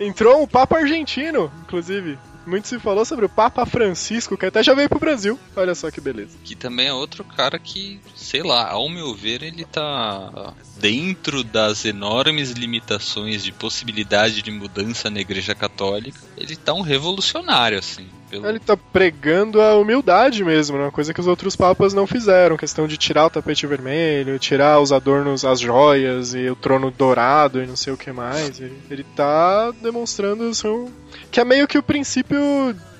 Entrou 0.00 0.42
um 0.42 0.46
Papa 0.46 0.78
argentino, 0.78 1.52
inclusive. 1.62 2.18
Muito 2.46 2.68
se 2.68 2.78
falou 2.78 3.04
sobre 3.04 3.26
o 3.26 3.28
Papa 3.28 3.66
Francisco, 3.66 4.36
que 4.36 4.46
até 4.46 4.62
já 4.62 4.74
veio 4.74 4.88
pro 4.88 4.98
Brasil. 4.98 5.38
Olha 5.54 5.74
só 5.74 5.90
que 5.90 6.00
beleza. 6.00 6.38
Que 6.42 6.54
também 6.54 6.88
é 6.88 6.92
outro 6.92 7.22
cara 7.24 7.58
que, 7.58 8.00
sei 8.14 8.42
lá, 8.42 8.70
ao 8.70 8.88
meu 8.88 9.14
ver, 9.14 9.42
ele 9.42 9.64
tá 9.64 10.54
dentro 10.78 11.44
das 11.44 11.84
enormes 11.84 12.50
limitações 12.52 13.44
de 13.44 13.52
possibilidade 13.52 14.42
de 14.42 14.50
mudança 14.50 15.10
na 15.10 15.20
Igreja 15.20 15.54
Católica. 15.54 16.20
Ele 16.36 16.56
tá 16.56 16.72
um 16.72 16.82
revolucionário, 16.82 17.78
assim. 17.78 18.08
Pelo... 18.30 18.48
Ele 18.48 18.60
tá 18.60 18.76
pregando 18.76 19.60
a 19.60 19.76
humildade 19.76 20.44
mesmo, 20.44 20.78
né? 20.78 20.84
Uma 20.84 20.92
coisa 20.92 21.12
que 21.12 21.20
os 21.20 21.26
outros 21.26 21.56
papas 21.56 21.92
não 21.92 22.06
fizeram. 22.06 22.56
Questão 22.56 22.86
de 22.86 22.96
tirar 22.96 23.26
o 23.26 23.30
tapete 23.30 23.66
vermelho, 23.66 24.38
tirar 24.38 24.80
os 24.80 24.92
adornos, 24.92 25.44
as 25.44 25.58
joias 25.58 26.32
e 26.32 26.48
o 26.48 26.54
trono 26.54 26.90
dourado 26.90 27.60
e 27.60 27.66
não 27.66 27.76
sei 27.76 27.92
o 27.92 27.96
que 27.96 28.12
mais. 28.12 28.60
Ele, 28.60 28.78
ele 28.88 29.04
tá 29.16 29.72
demonstrando 29.82 30.48
o 30.48 30.54
seu... 30.54 30.90
Que 31.30 31.40
é 31.40 31.44
meio 31.44 31.66
que 31.66 31.76
o 31.76 31.82
princípio, 31.82 32.38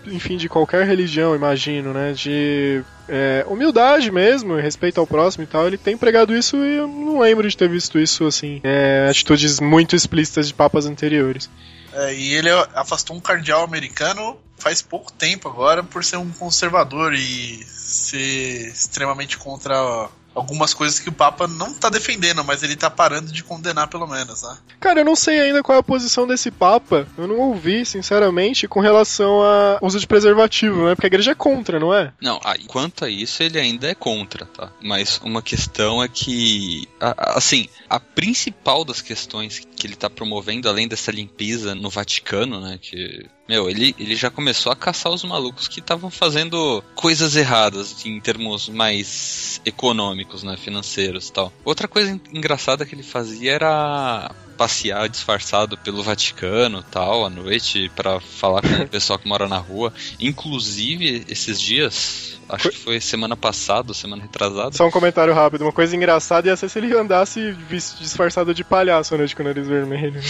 enfim, 0.07 0.37
de 0.37 0.49
qualquer 0.49 0.85
religião, 0.85 1.35
imagino, 1.35 1.93
né? 1.93 2.13
De 2.13 2.83
é, 3.09 3.45
humildade 3.49 4.11
mesmo, 4.11 4.57
respeito 4.57 4.99
ao 4.99 5.07
próximo 5.07 5.45
e 5.45 5.47
tal. 5.47 5.67
Ele 5.67 5.79
tem 5.79 5.97
pregado 5.97 6.35
isso 6.35 6.57
e 6.57 6.77
eu 6.77 6.89
não 6.89 7.21
lembro 7.21 7.49
de 7.49 7.57
ter 7.57 7.69
visto 7.69 7.99
isso, 7.99 8.27
assim, 8.27 8.61
é, 8.65 9.07
atitudes 9.09 9.61
muito 9.61 9.95
explícitas 9.95 10.49
de 10.49 10.55
papas 10.55 10.87
anteriores. 10.87 11.49
É, 11.93 12.15
e 12.15 12.35
ele 12.35 12.49
afastou 12.75 13.17
um 13.17 13.21
cardeal 13.21 13.65
americano 13.65 14.37
faz 14.61 14.83
pouco 14.83 15.11
tempo 15.13 15.49
agora 15.49 15.83
por 15.83 16.05
ser 16.05 16.19
um 16.19 16.31
conservador 16.31 17.15
e 17.15 17.65
ser 17.67 18.69
extremamente 18.69 19.39
contra 19.39 20.09
algumas 20.35 20.73
coisas 20.75 20.99
que 20.99 21.09
o 21.09 21.13
Papa 21.13 21.47
não 21.47 21.75
tá 21.75 21.89
defendendo, 21.89 22.45
mas 22.45 22.63
ele 22.63 22.77
tá 22.77 22.91
parando 22.91 23.33
de 23.33 23.43
condenar 23.43 23.89
pelo 23.89 24.07
menos, 24.07 24.43
né? 24.43 24.57
Cara, 24.79 25.01
eu 25.01 25.05
não 25.05 25.17
sei 25.17 25.41
ainda 25.41 25.63
qual 25.63 25.77
é 25.77 25.81
a 25.81 25.85
posição 25.85 26.27
desse 26.27 26.51
Papa. 26.51 27.07
Eu 27.19 27.27
não 27.27 27.39
ouvi, 27.39 27.85
sinceramente, 27.85 28.69
com 28.69 28.81
relação 28.81 29.43
a 29.43 29.79
uso 29.83 29.99
de 29.99 30.07
preservativo, 30.07 30.87
né? 30.87 30.95
Porque 30.95 31.07
a 31.07 31.09
igreja 31.09 31.33
é 31.33 31.35
contra, 31.35 31.79
não 31.79 31.95
é? 31.95 32.13
Não, 32.21 32.41
ah, 32.45 32.55
quanto 32.67 33.05
a 33.05 33.11
isso, 33.11 33.43
ele 33.43 33.59
ainda 33.59 33.89
é 33.89 33.95
contra, 33.95 34.47
tá? 34.47 34.71
Mas 34.83 35.21
uma 35.23 35.43
questão 35.43 36.03
é 36.03 36.09
que, 36.09 36.89
assim, 37.17 37.69
a 37.89 37.99
principal 37.99 38.85
das 38.85 39.03
questões 39.03 39.59
que 39.59 39.87
ele 39.87 39.97
tá 39.97 40.09
promovendo, 40.09 40.69
além 40.69 40.87
dessa 40.87 41.11
limpeza 41.11 41.75
no 41.75 41.91
Vaticano, 41.91 42.61
né? 42.61 42.79
Que, 42.81 43.27
meu, 43.49 43.69
ele, 43.69 43.95
ele 43.99 44.15
já 44.15 44.31
começou 44.31 44.71
a 44.71 44.77
caçar 44.77 45.13
os 45.13 45.25
malucos 45.25 45.67
que 45.67 45.81
estavam 45.81 46.11
fazendo 46.11 46.83
coisas 46.95 47.35
erradas 47.35 48.05
em 48.07 48.21
termos 48.21 48.69
mais 48.69 49.61
econômicos, 49.65 50.20
né? 50.45 50.57
Financeiros 50.57 51.29
e 51.29 51.33
tal. 51.33 51.53
Outra 51.65 51.87
coisa 51.89 52.11
en- 52.11 52.21
engraçada 52.33 52.85
que 52.87 52.95
ele 52.95 53.03
fazia 53.03 53.53
era 53.53 54.31
passear 54.57 55.09
disfarçado 55.09 55.79
pelo 55.79 56.03
Vaticano 56.03 56.83
tal 56.83 57.25
à 57.25 57.31
noite 57.31 57.91
pra 57.97 58.21
falar 58.21 58.61
com 58.63 58.83
o 58.83 58.89
pessoal 58.89 59.19
que 59.19 59.27
mora 59.29 59.49
na 59.49 59.57
rua. 59.59 59.93
Inclusive, 60.19 61.25
esses 61.29 61.59
dias, 61.61 62.39
acho 62.49 62.69
que 62.71 62.77
foi 62.77 63.01
semana 63.01 63.35
passada, 63.37 63.95
semana 63.95 64.23
retrasada. 64.23 64.73
Só 64.77 64.87
um 64.87 64.91
comentário 64.91 65.33
rápido. 65.33 65.63
Uma 65.63 65.73
coisa 65.73 65.97
engraçada 65.97 66.49
ia 66.49 66.57
ser 66.57 66.69
se 66.69 66.79
ele 66.79 66.95
andasse 66.95 67.55
disfarçado 67.99 68.53
de 68.53 68.63
palhaço 68.63 69.15
à 69.15 69.19
noite 69.19 69.35
com 69.35 69.43
o 69.43 69.47
nariz 69.47 69.67
vermelho. 69.67 70.21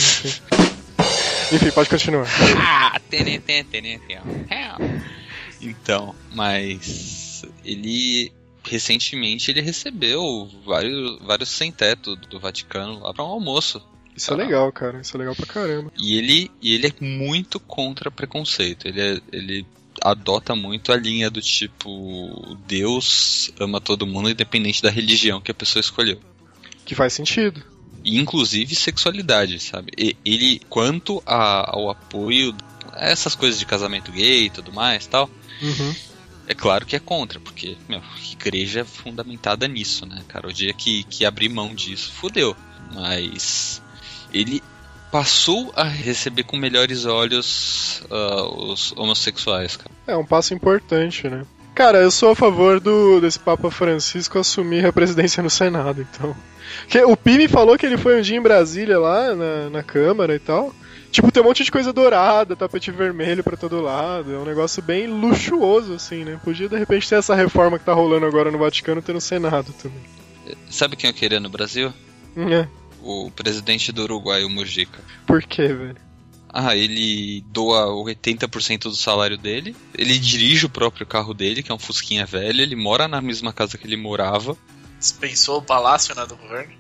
Enfim, 1.52 1.70
pode 1.75 1.88
continuar. 1.88 2.28
Ah. 2.56 3.00
Então, 5.61 6.14
mas 6.32 7.44
ele 7.64 8.32
recentemente 8.71 9.50
ele 9.50 9.61
recebeu 9.61 10.49
vários 10.65 11.19
vários 11.21 11.49
sem 11.49 11.71
teto 11.73 12.15
do 12.17 12.39
Vaticano 12.39 13.00
lá 13.00 13.12
para 13.12 13.25
um 13.25 13.29
almoço. 13.29 13.83
Isso 14.17 14.33
é 14.33 14.37
legal, 14.37 14.71
cara. 14.73 15.00
Isso 15.00 15.17
é 15.17 15.19
legal 15.21 15.35
pra 15.35 15.47
caramba. 15.47 15.93
E 15.99 16.17
ele 16.17 16.50
e 16.61 16.75
ele 16.75 16.87
é 16.89 17.05
muito 17.05 17.59
contra 17.61 18.11
preconceito. 18.11 18.87
Ele 18.87 19.00
é- 19.00 19.21
ele 19.33 19.67
adota 20.03 20.55
muito 20.55 20.93
a 20.93 20.97
linha 20.97 21.31
do 21.31 21.41
tipo 21.41 22.57
Deus 22.67 23.50
ama 23.59 23.81
todo 23.81 24.07
mundo 24.07 24.31
independente 24.31 24.83
da 24.83 24.91
religião 24.91 25.41
que 25.41 25.50
a 25.50 25.55
pessoa 25.55 25.81
escolheu. 25.81 26.21
Que 26.85 26.95
faz 26.95 27.12
sentido. 27.12 27.62
E, 28.05 28.19
inclusive 28.19 28.75
sexualidade, 28.75 29.61
sabe? 29.61 29.93
E- 29.97 30.17
ele, 30.25 30.61
quanto 30.71 31.23
a- 31.27 31.71
ao 31.71 31.91
apoio 31.91 32.55
a 32.93 33.09
essas 33.09 33.35
coisas 33.35 33.59
de 33.59 33.67
casamento 33.67 34.11
gay 34.11 34.47
e 34.47 34.50
tudo 34.50 34.73
mais 34.73 35.07
tal, 35.07 35.31
Uhum. 35.62 35.95
É 36.50 36.54
claro 36.54 36.85
que 36.85 36.97
é 36.97 36.99
contra, 36.99 37.38
porque, 37.38 37.76
meu, 37.88 38.02
igreja 38.33 38.80
é 38.80 38.85
fundamentada 38.85 39.69
nisso, 39.69 40.04
né, 40.04 40.21
cara? 40.26 40.49
O 40.49 40.52
dia 40.52 40.73
que, 40.73 41.04
que 41.04 41.25
abrir 41.25 41.49
mão 41.49 41.73
disso, 41.73 42.11
fudeu. 42.12 42.57
Mas 42.92 43.80
ele 44.33 44.61
passou 45.12 45.73
a 45.76 45.85
receber 45.85 46.42
com 46.42 46.57
melhores 46.57 47.07
olhos 47.07 48.02
ah, 48.11 48.49
os 48.52 48.92
homossexuais, 48.97 49.76
cara. 49.76 49.92
É 50.09 50.16
um 50.16 50.26
passo 50.26 50.52
importante, 50.52 51.28
né? 51.28 51.47
Cara, 51.73 51.99
eu 51.99 52.11
sou 52.11 52.33
a 52.33 52.37
favor 52.37 52.80
do 52.80 53.21
desse 53.21 53.38
Papa 53.38 53.71
Francisco 53.71 54.37
assumir 54.37 54.85
a 54.85 54.92
presidência 54.92 55.45
no 55.45 55.50
Senado, 55.50 56.02
então. 56.02 56.35
Que 56.88 57.00
o 57.04 57.16
Pi 57.16 57.38
me 57.38 57.47
falou 57.47 57.78
que 57.78 57.87
ele 57.87 57.97
foi 57.97 58.19
um 58.19 58.23
dia 58.23 58.37
em 58.37 58.42
Brasília 58.42 58.99
lá 58.99 59.37
na, 59.37 59.71
na 59.71 59.83
Câmara 59.85 60.35
e 60.35 60.40
tal. 60.40 60.75
Tipo, 61.11 61.33
tem 61.33 61.43
um 61.43 61.47
monte 61.47 61.64
de 61.64 61.73
coisa 61.73 61.93
dourada, 61.93 62.55
tapete 62.55 62.90
vermelho 62.90 63.43
pra 63.43 63.57
todo 63.57 63.81
lado. 63.81 64.33
É 64.33 64.38
um 64.38 64.45
negócio 64.45 64.83
bem 64.83 65.09
luxuoso, 65.09 65.95
assim, 65.95 66.25
né? 66.25 66.40
Podia 66.43 66.69
de 66.69 66.79
repente 66.79 67.09
ter 67.09 67.17
essa 67.17 67.35
reforma 67.35 67.79
que 67.79 67.85
tá 67.85 67.93
rolando 67.93 68.26
agora 68.26 68.50
no 68.50 68.59
Vaticano 68.59 69.02
ter 69.02 69.12
no 69.12 69.21
Senado 69.21 69.73
também. 69.73 70.00
Sabe 70.71 70.97
quem 70.97 71.11
eu 71.11 71.14
queria 71.14 71.40
no 71.40 71.49
Brasil? 71.49 71.93
É. 72.37 72.69
O 73.02 73.31
presidente 73.31 73.90
do 73.93 74.02
Uruguai, 74.02 74.45
o 74.45 74.50
Mujica. 74.50 75.00
Por 75.26 75.43
quê, 75.43 75.69
velho? 75.69 75.97
Ah, 76.52 76.76
ele 76.76 77.45
doa 77.49 77.87
80% 77.87 78.83
do 78.83 78.97
salário 78.97 79.38
dele. 79.38 79.75
Ele 79.97 80.19
dirige 80.19 80.67
o 80.67 80.71
próprio 80.71 81.07
carro 81.07 81.33
dele, 81.33 81.62
que 81.62 81.71
é 81.71 81.75
um 81.75 81.79
Fusquinha 81.79 82.26
velho. 82.26 82.61
Ele 82.61 82.76
mora 82.76 83.07
na 83.07 83.21
mesma 83.21 83.52
casa 83.52 83.79
que 83.79 83.87
ele 83.87 83.97
morava. 83.97 84.57
Dispensou 84.99 85.59
o 85.59 85.62
palácio 85.62 86.14
né, 86.14 86.26
do 86.26 86.37
governo. 86.37 86.73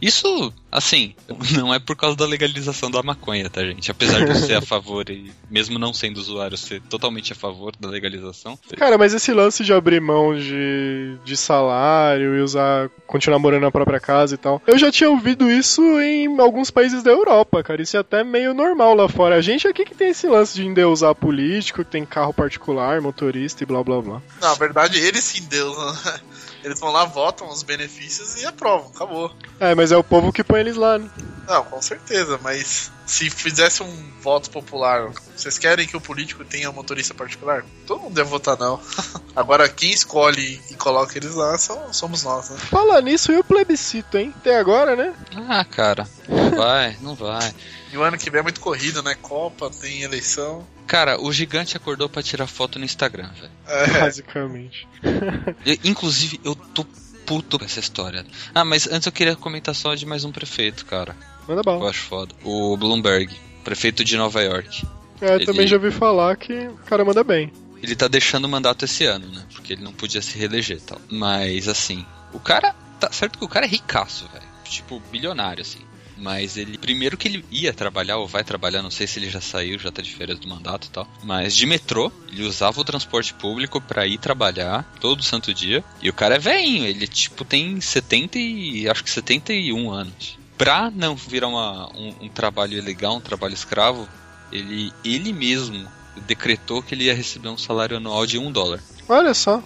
Isso, 0.00 0.52
assim, 0.70 1.14
não 1.52 1.74
é 1.74 1.78
por 1.78 1.96
causa 1.96 2.16
da 2.16 2.26
legalização 2.26 2.90
da 2.90 3.02
maconha, 3.02 3.50
tá, 3.50 3.62
gente? 3.62 3.90
Apesar 3.90 4.24
de 4.24 4.30
eu 4.30 4.34
ser 4.34 4.54
a 4.54 4.62
favor 4.62 5.08
e, 5.10 5.30
mesmo 5.50 5.78
não 5.78 5.92
sendo 5.92 6.18
usuário, 6.18 6.56
ser 6.56 6.80
totalmente 6.82 7.32
a 7.32 7.36
favor 7.36 7.72
da 7.78 7.88
legalização. 7.88 8.58
Cara, 8.76 8.96
mas 8.96 9.12
esse 9.12 9.32
lance 9.32 9.64
de 9.64 9.72
abrir 9.72 10.00
mão 10.00 10.34
de, 10.36 11.16
de 11.24 11.36
salário 11.36 12.36
e 12.36 12.40
usar. 12.40 12.88
continuar 13.06 13.38
morando 13.38 13.62
na 13.62 13.70
própria 13.70 14.00
casa 14.00 14.34
e 14.34 14.38
tal. 14.38 14.62
Eu 14.66 14.78
já 14.78 14.90
tinha 14.90 15.10
ouvido 15.10 15.50
isso 15.50 15.82
em 16.00 16.40
alguns 16.40 16.70
países 16.70 17.02
da 17.02 17.10
Europa, 17.10 17.62
cara. 17.62 17.82
Isso 17.82 17.96
é 17.96 18.00
até 18.00 18.24
meio 18.24 18.54
normal 18.54 18.94
lá 18.94 19.08
fora. 19.08 19.36
A 19.36 19.40
gente 19.42 19.66
aqui 19.68 19.84
que 19.84 19.94
tem 19.94 20.10
esse 20.10 20.26
lance 20.26 20.54
de 20.54 20.66
endeusar 20.66 21.14
político, 21.14 21.84
que 21.84 21.90
tem 21.90 22.04
carro 22.04 22.32
particular, 22.32 23.00
motorista 23.00 23.62
e 23.62 23.66
blá 23.66 23.82
blá 23.82 24.00
blá. 24.00 24.22
Na 24.40 24.54
verdade, 24.54 24.98
eles 24.98 25.24
sim 25.24 25.42
Deus. 25.44 25.76
né? 26.04 26.20
Eles 26.62 26.78
vão 26.78 26.90
lá, 26.90 27.04
votam 27.04 27.48
os 27.48 27.62
benefícios 27.62 28.36
e 28.36 28.46
aprovam, 28.46 28.90
acabou. 28.94 29.30
É, 29.58 29.74
mas 29.74 29.92
é 29.92 29.96
o 29.96 30.04
povo 30.04 30.32
que 30.32 30.44
põe 30.44 30.60
eles 30.60 30.76
lá, 30.76 30.98
né? 30.98 31.08
Não, 31.46 31.64
com 31.64 31.80
certeza, 31.80 32.38
mas 32.42 32.92
se 33.10 33.28
fizesse 33.28 33.82
um 33.82 34.10
voto 34.20 34.50
popular, 34.50 35.10
vocês 35.36 35.58
querem 35.58 35.86
que 35.86 35.96
o 35.96 36.00
político 36.00 36.44
tenha 36.44 36.70
motorista 36.70 37.12
particular? 37.12 37.64
Todo 37.86 38.02
mundo 38.02 38.14
deve 38.14 38.28
votar 38.28 38.56
não. 38.56 38.80
Agora, 39.34 39.68
quem 39.68 39.90
escolhe 39.90 40.60
e 40.70 40.74
coloca 40.74 41.16
eles 41.18 41.34
lá 41.34 41.58
são, 41.58 41.92
somos 41.92 42.22
nós, 42.22 42.50
né? 42.50 42.56
Fala 42.58 43.00
nisso 43.00 43.32
e 43.32 43.38
o 43.38 43.44
plebiscito, 43.44 44.16
hein? 44.16 44.32
Até 44.36 44.56
agora, 44.58 44.94
né? 44.94 45.12
Ah, 45.48 45.64
cara, 45.64 46.08
não 46.28 46.50
vai, 46.52 46.96
não 47.00 47.14
vai. 47.16 47.52
E 47.92 47.96
o 47.96 48.02
ano 48.02 48.16
que 48.16 48.30
vem 48.30 48.38
é 48.40 48.42
muito 48.42 48.60
corrido, 48.60 49.02
né? 49.02 49.16
Copa, 49.20 49.68
tem 49.70 50.02
eleição. 50.02 50.64
Cara, 50.86 51.20
o 51.20 51.32
gigante 51.32 51.76
acordou 51.76 52.08
pra 52.08 52.22
tirar 52.22 52.46
foto 52.46 52.78
no 52.78 52.84
Instagram, 52.84 53.28
velho. 53.40 53.52
É, 53.66 54.00
Basicamente. 54.00 54.86
Eu- 55.66 55.78
Inclusive, 55.84 56.40
eu 56.44 56.54
tô 56.54 56.84
puto 57.26 57.58
com 57.58 57.64
essa 57.64 57.78
história. 57.80 58.24
Ah, 58.54 58.64
mas 58.64 58.88
antes 58.88 59.06
eu 59.06 59.12
queria 59.12 59.36
comentar 59.36 59.74
só 59.74 59.94
de 59.94 60.04
mais 60.04 60.24
um 60.24 60.32
prefeito, 60.32 60.84
cara. 60.84 61.14
Manda 61.50 61.60
Eu 61.60 61.64
bala. 61.64 61.90
acho 61.90 62.02
foda. 62.02 62.34
O 62.44 62.76
Bloomberg, 62.76 63.34
prefeito 63.64 64.04
de 64.04 64.16
Nova 64.16 64.40
York. 64.40 64.86
É, 65.20 65.34
eu 65.34 65.44
também 65.44 65.62
Ele- 65.62 65.66
já 65.66 65.76
ouvi 65.76 65.90
falar 65.90 66.36
que 66.36 66.52
o 66.68 66.74
cara 66.86 67.04
manda 67.04 67.22
bem. 67.24 67.52
Ele 67.82 67.96
tá 67.96 68.06
deixando 68.08 68.44
o 68.44 68.48
mandato 68.48 68.84
esse 68.84 69.04
ano, 69.04 69.26
né? 69.28 69.42
Porque 69.52 69.72
ele 69.72 69.82
não 69.82 69.92
podia 69.92 70.22
se 70.22 70.38
reeleger 70.38 70.76
e 70.76 70.80
tal. 70.80 71.00
Mas, 71.10 71.66
assim, 71.68 72.04
o 72.32 72.38
cara. 72.38 72.74
Tá 73.00 73.10
certo 73.10 73.38
que 73.38 73.44
o 73.44 73.48
cara 73.48 73.64
é 73.64 73.68
ricaço, 73.68 74.28
velho. 74.32 74.44
Tipo, 74.64 75.00
bilionário, 75.10 75.62
assim. 75.62 75.78
Mas 76.18 76.58
ele. 76.58 76.76
Primeiro 76.76 77.16
que 77.16 77.26
ele 77.26 77.42
ia 77.50 77.72
trabalhar, 77.72 78.18
ou 78.18 78.28
vai 78.28 78.44
trabalhar, 78.44 78.82
não 78.82 78.90
sei 78.90 79.06
se 79.06 79.18
ele 79.18 79.30
já 79.30 79.40
saiu, 79.40 79.78
já 79.78 79.90
tá 79.90 80.02
de 80.02 80.14
férias 80.14 80.38
do 80.38 80.46
mandato 80.46 80.86
e 80.86 80.90
tal. 80.90 81.08
Mas 81.24 81.56
de 81.56 81.64
metrô, 81.64 82.12
ele 82.30 82.42
usava 82.44 82.78
o 82.78 82.84
transporte 82.84 83.32
público 83.32 83.80
pra 83.80 84.06
ir 84.06 84.18
trabalhar 84.18 84.84
todo 85.00 85.22
santo 85.22 85.52
dia. 85.54 85.82
E 86.02 86.10
o 86.10 86.12
cara 86.12 86.34
é 86.34 86.38
velhinho, 86.38 86.84
ele, 86.84 87.08
tipo, 87.08 87.42
tem 87.44 87.80
70 87.80 88.38
e. 88.38 88.86
acho 88.88 89.02
que 89.02 89.08
71 89.10 89.90
anos. 89.90 90.38
Pra 90.62 90.90
não 90.90 91.16
virar 91.16 91.48
uma, 91.48 91.88
um, 91.96 92.14
um 92.20 92.28
trabalho 92.28 92.74
ilegal, 92.76 93.16
um 93.16 93.20
trabalho 93.20 93.54
escravo, 93.54 94.06
ele, 94.52 94.92
ele 95.02 95.32
mesmo 95.32 95.88
decretou 96.26 96.82
que 96.82 96.94
ele 96.94 97.04
ia 97.04 97.14
receber 97.14 97.48
um 97.48 97.56
salário 97.56 97.96
anual 97.96 98.26
de 98.26 98.36
um 98.36 98.52
dólar. 98.52 98.78
Olha 99.08 99.32
só, 99.32 99.62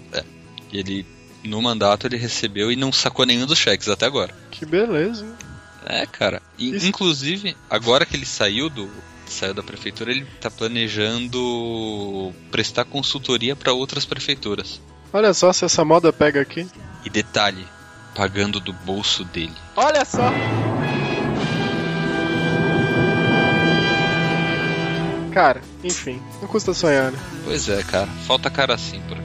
E 0.72 0.78
ele, 0.78 1.04
no 1.42 1.60
mandato, 1.60 2.06
ele 2.06 2.16
recebeu 2.16 2.70
e 2.70 2.76
não 2.76 2.92
sacou 2.92 3.26
nenhum 3.26 3.44
dos 3.44 3.58
cheques 3.58 3.88
até 3.88 4.06
agora. 4.06 4.32
que 4.52 4.64
beleza, 4.64 5.24
hein? 5.24 5.32
É, 5.84 6.06
cara. 6.06 6.40
E, 6.56 6.76
Isso- 6.76 6.86
inclusive, 6.86 7.56
agora 7.68 8.06
que 8.06 8.14
ele 8.14 8.24
saiu 8.24 8.70
do 8.70 8.88
saiu 9.26 9.52
da 9.52 9.64
prefeitura, 9.64 10.12
ele 10.12 10.24
tá 10.40 10.48
planejando 10.48 12.32
prestar 12.52 12.84
consultoria 12.84 13.56
para 13.56 13.72
outras 13.72 14.04
prefeituras. 14.04 14.80
Olha 15.12 15.34
só 15.34 15.52
se 15.52 15.64
essa 15.64 15.84
moda 15.84 16.12
pega 16.12 16.40
aqui. 16.40 16.68
E 17.04 17.10
detalhe, 17.10 17.66
pagando 18.14 18.60
do 18.60 18.72
bolso 18.72 19.24
dele. 19.24 19.56
Olha 19.76 20.04
só! 20.04 20.30
Cara, 25.34 25.60
enfim, 25.82 26.22
não 26.40 26.46
custa 26.46 26.72
sonhar, 26.72 27.10
né? 27.10 27.18
Pois 27.44 27.68
é, 27.68 27.82
cara. 27.82 28.06
Falta 28.24 28.48
cara 28.48 28.72
assim 28.72 29.00
por. 29.08 29.23